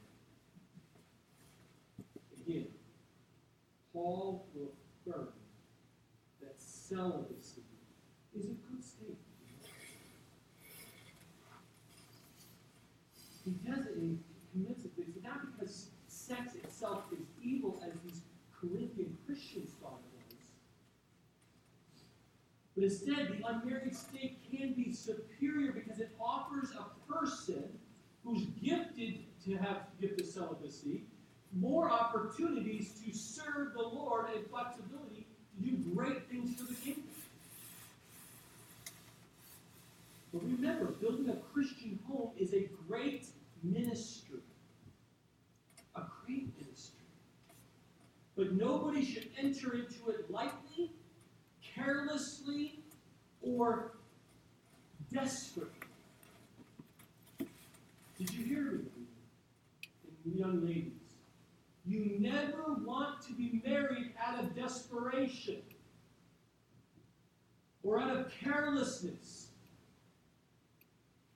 it. 2.41 2.47
Again, 2.47 2.69
Paul 4.03 4.49
will 4.53 4.73
affirm 5.07 5.29
that 6.41 6.55
celibacy 6.59 7.63
is 8.37 8.47
a 8.47 8.49
good 8.49 8.83
state. 8.83 9.17
He 13.45 13.53
does 13.53 13.87
it 13.87 13.97
and 13.97 14.19
he 14.19 14.19
commits 14.53 14.85
it. 14.85 14.91
It's 14.99 15.23
not 15.23 15.57
because 15.57 15.91
sex 16.09 16.57
itself 16.57 17.05
is 17.13 17.21
evil 17.41 17.81
as 17.87 17.93
these 18.01 18.23
Corinthian 18.61 19.17
Christians 19.25 19.71
thought 19.81 20.01
it 20.19 20.35
was. 20.35 20.47
But 22.75 22.85
instead, 22.85 23.39
the 23.39 23.47
unmarried 23.47 23.95
state 23.95 24.39
can 24.51 24.73
be 24.73 24.93
superior 24.93 25.73
because 25.73 26.01
it 26.01 26.11
offers 26.21 26.71
a 26.73 27.13
person 27.13 27.79
who's 28.25 28.47
gifted 28.61 29.21
to 29.45 29.57
have 29.59 29.83
gift 30.01 30.21
of 30.21 30.27
celibacy 30.27 31.03
more 31.53 31.91
opportunities 31.91 32.93
to 33.05 33.17
serve 33.17 33.75
the 33.75 33.83
Lord 33.83 34.27
and 34.35 34.47
flexibility 34.49 35.27
to 35.57 35.71
do 35.71 35.77
great 35.95 36.29
things 36.31 36.57
for 36.57 36.65
the 36.65 36.75
kingdom. 36.75 37.05
But 40.33 40.45
remember, 40.45 40.87
building 40.87 41.29
a 41.29 41.37
Christian 41.53 41.99
home 42.09 42.31
is 42.39 42.55
a 42.55 42.69
great 42.89 43.27
ministry. 43.63 44.41
A 45.95 46.03
great 46.25 46.49
ministry. 46.59 47.01
But 48.35 48.53
nobody 48.53 49.05
should 49.05 49.29
enter 49.39 49.75
into 49.75 50.09
it 50.09 50.31
lightly, 50.31 50.93
carelessly, 51.75 52.81
or 53.43 53.93
desperately. 55.13 55.69
Did 58.19 58.33
you 58.33 58.45
hear 58.45 58.63
me? 58.73 58.81
Young 60.25 60.65
ladies. 60.65 61.02
You 61.85 62.17
never 62.19 62.75
want 62.85 63.23
to 63.27 63.33
be 63.33 63.61
married 63.65 64.13
out 64.25 64.43
of 64.43 64.55
desperation 64.55 65.63
or 67.83 68.01
out 68.01 68.17
of 68.17 68.33
carelessness. 68.41 69.49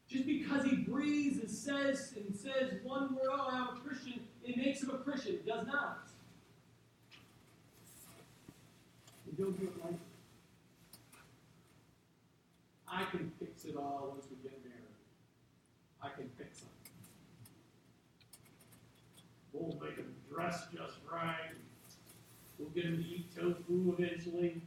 Just 0.08 0.26
because 0.26 0.64
he 0.64 0.76
breathes 0.76 1.40
and 1.40 1.50
says 1.50 2.14
and 2.16 2.34
says 2.34 2.74
one 2.84 3.14
word, 3.14 3.28
oh, 3.28 3.48
I'm 3.50 3.76
a 3.76 3.80
Christian, 3.80 4.20
it 4.44 4.56
makes 4.56 4.82
him 4.82 4.90
a 4.90 4.98
Christian. 4.98 5.34
It 5.34 5.46
does 5.46 5.66
not. 5.66 6.06
You 9.26 9.44
don't 9.44 9.60
do 9.60 9.66
it 9.66 9.84
lightly. 9.84 9.98
I 12.88 13.04
can 13.10 13.32
fix 13.40 13.64
it 13.64 13.76
all 13.76 14.12
once 14.12 14.26
we 14.30 14.36
get 14.48 14.58
married. 14.64 14.76
I 16.00 16.08
can 16.10 16.30
fix 16.38 16.62
it. 16.62 16.68
We'll 19.52 19.76
make 19.80 19.96
them 19.96 20.05
dress 20.36 20.66
just 20.70 20.98
right. 21.10 21.56
We'll 22.58 22.68
get 22.70 22.84
them 22.84 23.02
to 23.02 23.08
eat 23.08 23.34
tofu 23.34 23.96
eventually. 23.98 24.60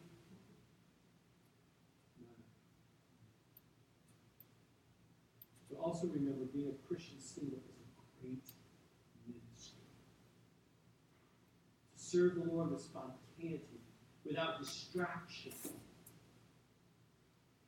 But 5.70 5.80
also 5.80 6.08
remember, 6.08 6.46
being 6.54 6.70
a 6.70 6.88
Christian 6.88 7.20
single 7.20 7.60
is 7.60 7.76
a 7.76 8.22
great 8.22 8.50
ministry. 9.28 9.78
To 11.96 12.04
serve 12.04 12.36
the 12.36 12.52
Lord 12.52 12.72
with 12.72 12.82
spontaneity, 12.82 13.82
without 14.26 14.60
distraction. 14.60 15.54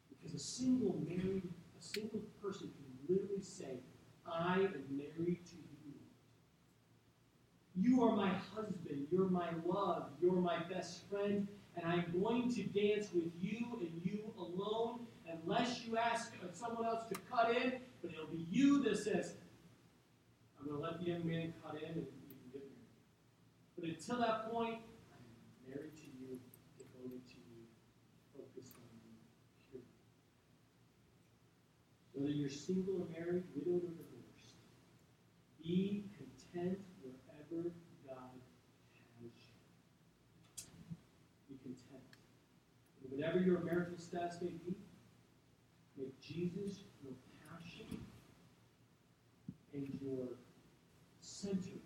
Because 0.10 0.36
a 0.36 0.44
single 0.44 1.00
married, 1.08 1.50
a 1.80 1.84
single 1.84 2.22
person 2.42 2.70
can 2.70 3.16
literally 3.16 3.42
say, 3.42 3.80
I 4.26 4.56
am 4.56 4.86
married 4.90 5.46
to 5.46 5.61
you. 7.82 8.04
Are 8.04 8.16
my 8.16 8.32
husband, 8.56 9.08
you're 9.12 9.30
my 9.30 9.50
love, 9.66 10.10
you're 10.22 10.34
my 10.34 10.60
best 10.70 11.10
friend, 11.10 11.48
and 11.76 11.86
I'm 11.86 12.06
going 12.22 12.54
to 12.54 12.64
dance 12.64 13.08
with 13.14 13.32
you 13.40 13.66
and 13.80 14.02
you 14.04 14.34
alone 14.38 15.08
unless 15.32 15.86
you 15.86 15.98
ask 15.98 16.34
someone 16.54 16.86
else 16.86 17.04
to 17.10 17.16
cut 17.32 17.56
in, 17.56 17.74
but 18.02 18.12
it'll 18.12 18.28
be 18.28 18.46
you 18.50 18.84
that 18.84 18.98
says, 18.98 19.36
I'm 20.60 20.68
going 20.68 20.82
to 20.82 20.88
let 20.88 21.00
the 21.00 21.06
young 21.06 21.26
man 21.26 21.54
cut 21.64 21.76
in 21.82 21.90
and 21.90 21.96
you 21.96 22.30
can 22.30 22.52
get 22.54 22.62
married. 22.62 23.80
But 23.80 23.90
until 23.90 24.20
that 24.20 24.52
point, 24.52 24.80
I'm 25.14 25.26
married 25.68 25.96
to 25.98 26.06
you, 26.20 26.40
devoted 26.78 27.26
to 27.30 27.36
you, 27.50 27.66
focused 28.36 28.76
on 28.76 28.86
you, 29.02 29.10
pure. 29.72 29.82
Whether 32.14 32.34
you're 32.34 32.50
single 32.50 33.02
or 33.02 33.08
married, 33.10 33.44
widowed 33.56 33.90
or 33.90 33.94
divorced, 33.98 34.62
be 35.64 36.06
content 36.14 36.78
wherever 37.02 37.74
God 38.06 38.38
has 38.38 39.34
you. 39.34 39.58
Be 41.50 41.56
content. 41.64 42.06
And 43.01 43.01
whatever 43.12 43.40
your 43.40 43.60
marital 43.60 43.98
status 43.98 44.38
may 44.42 44.50
be, 44.66 44.76
make 45.98 46.20
Jesus 46.22 46.80
your 47.04 47.14
passion 47.50 47.86
and 49.74 50.00
your 50.02 50.28
center 51.20 51.81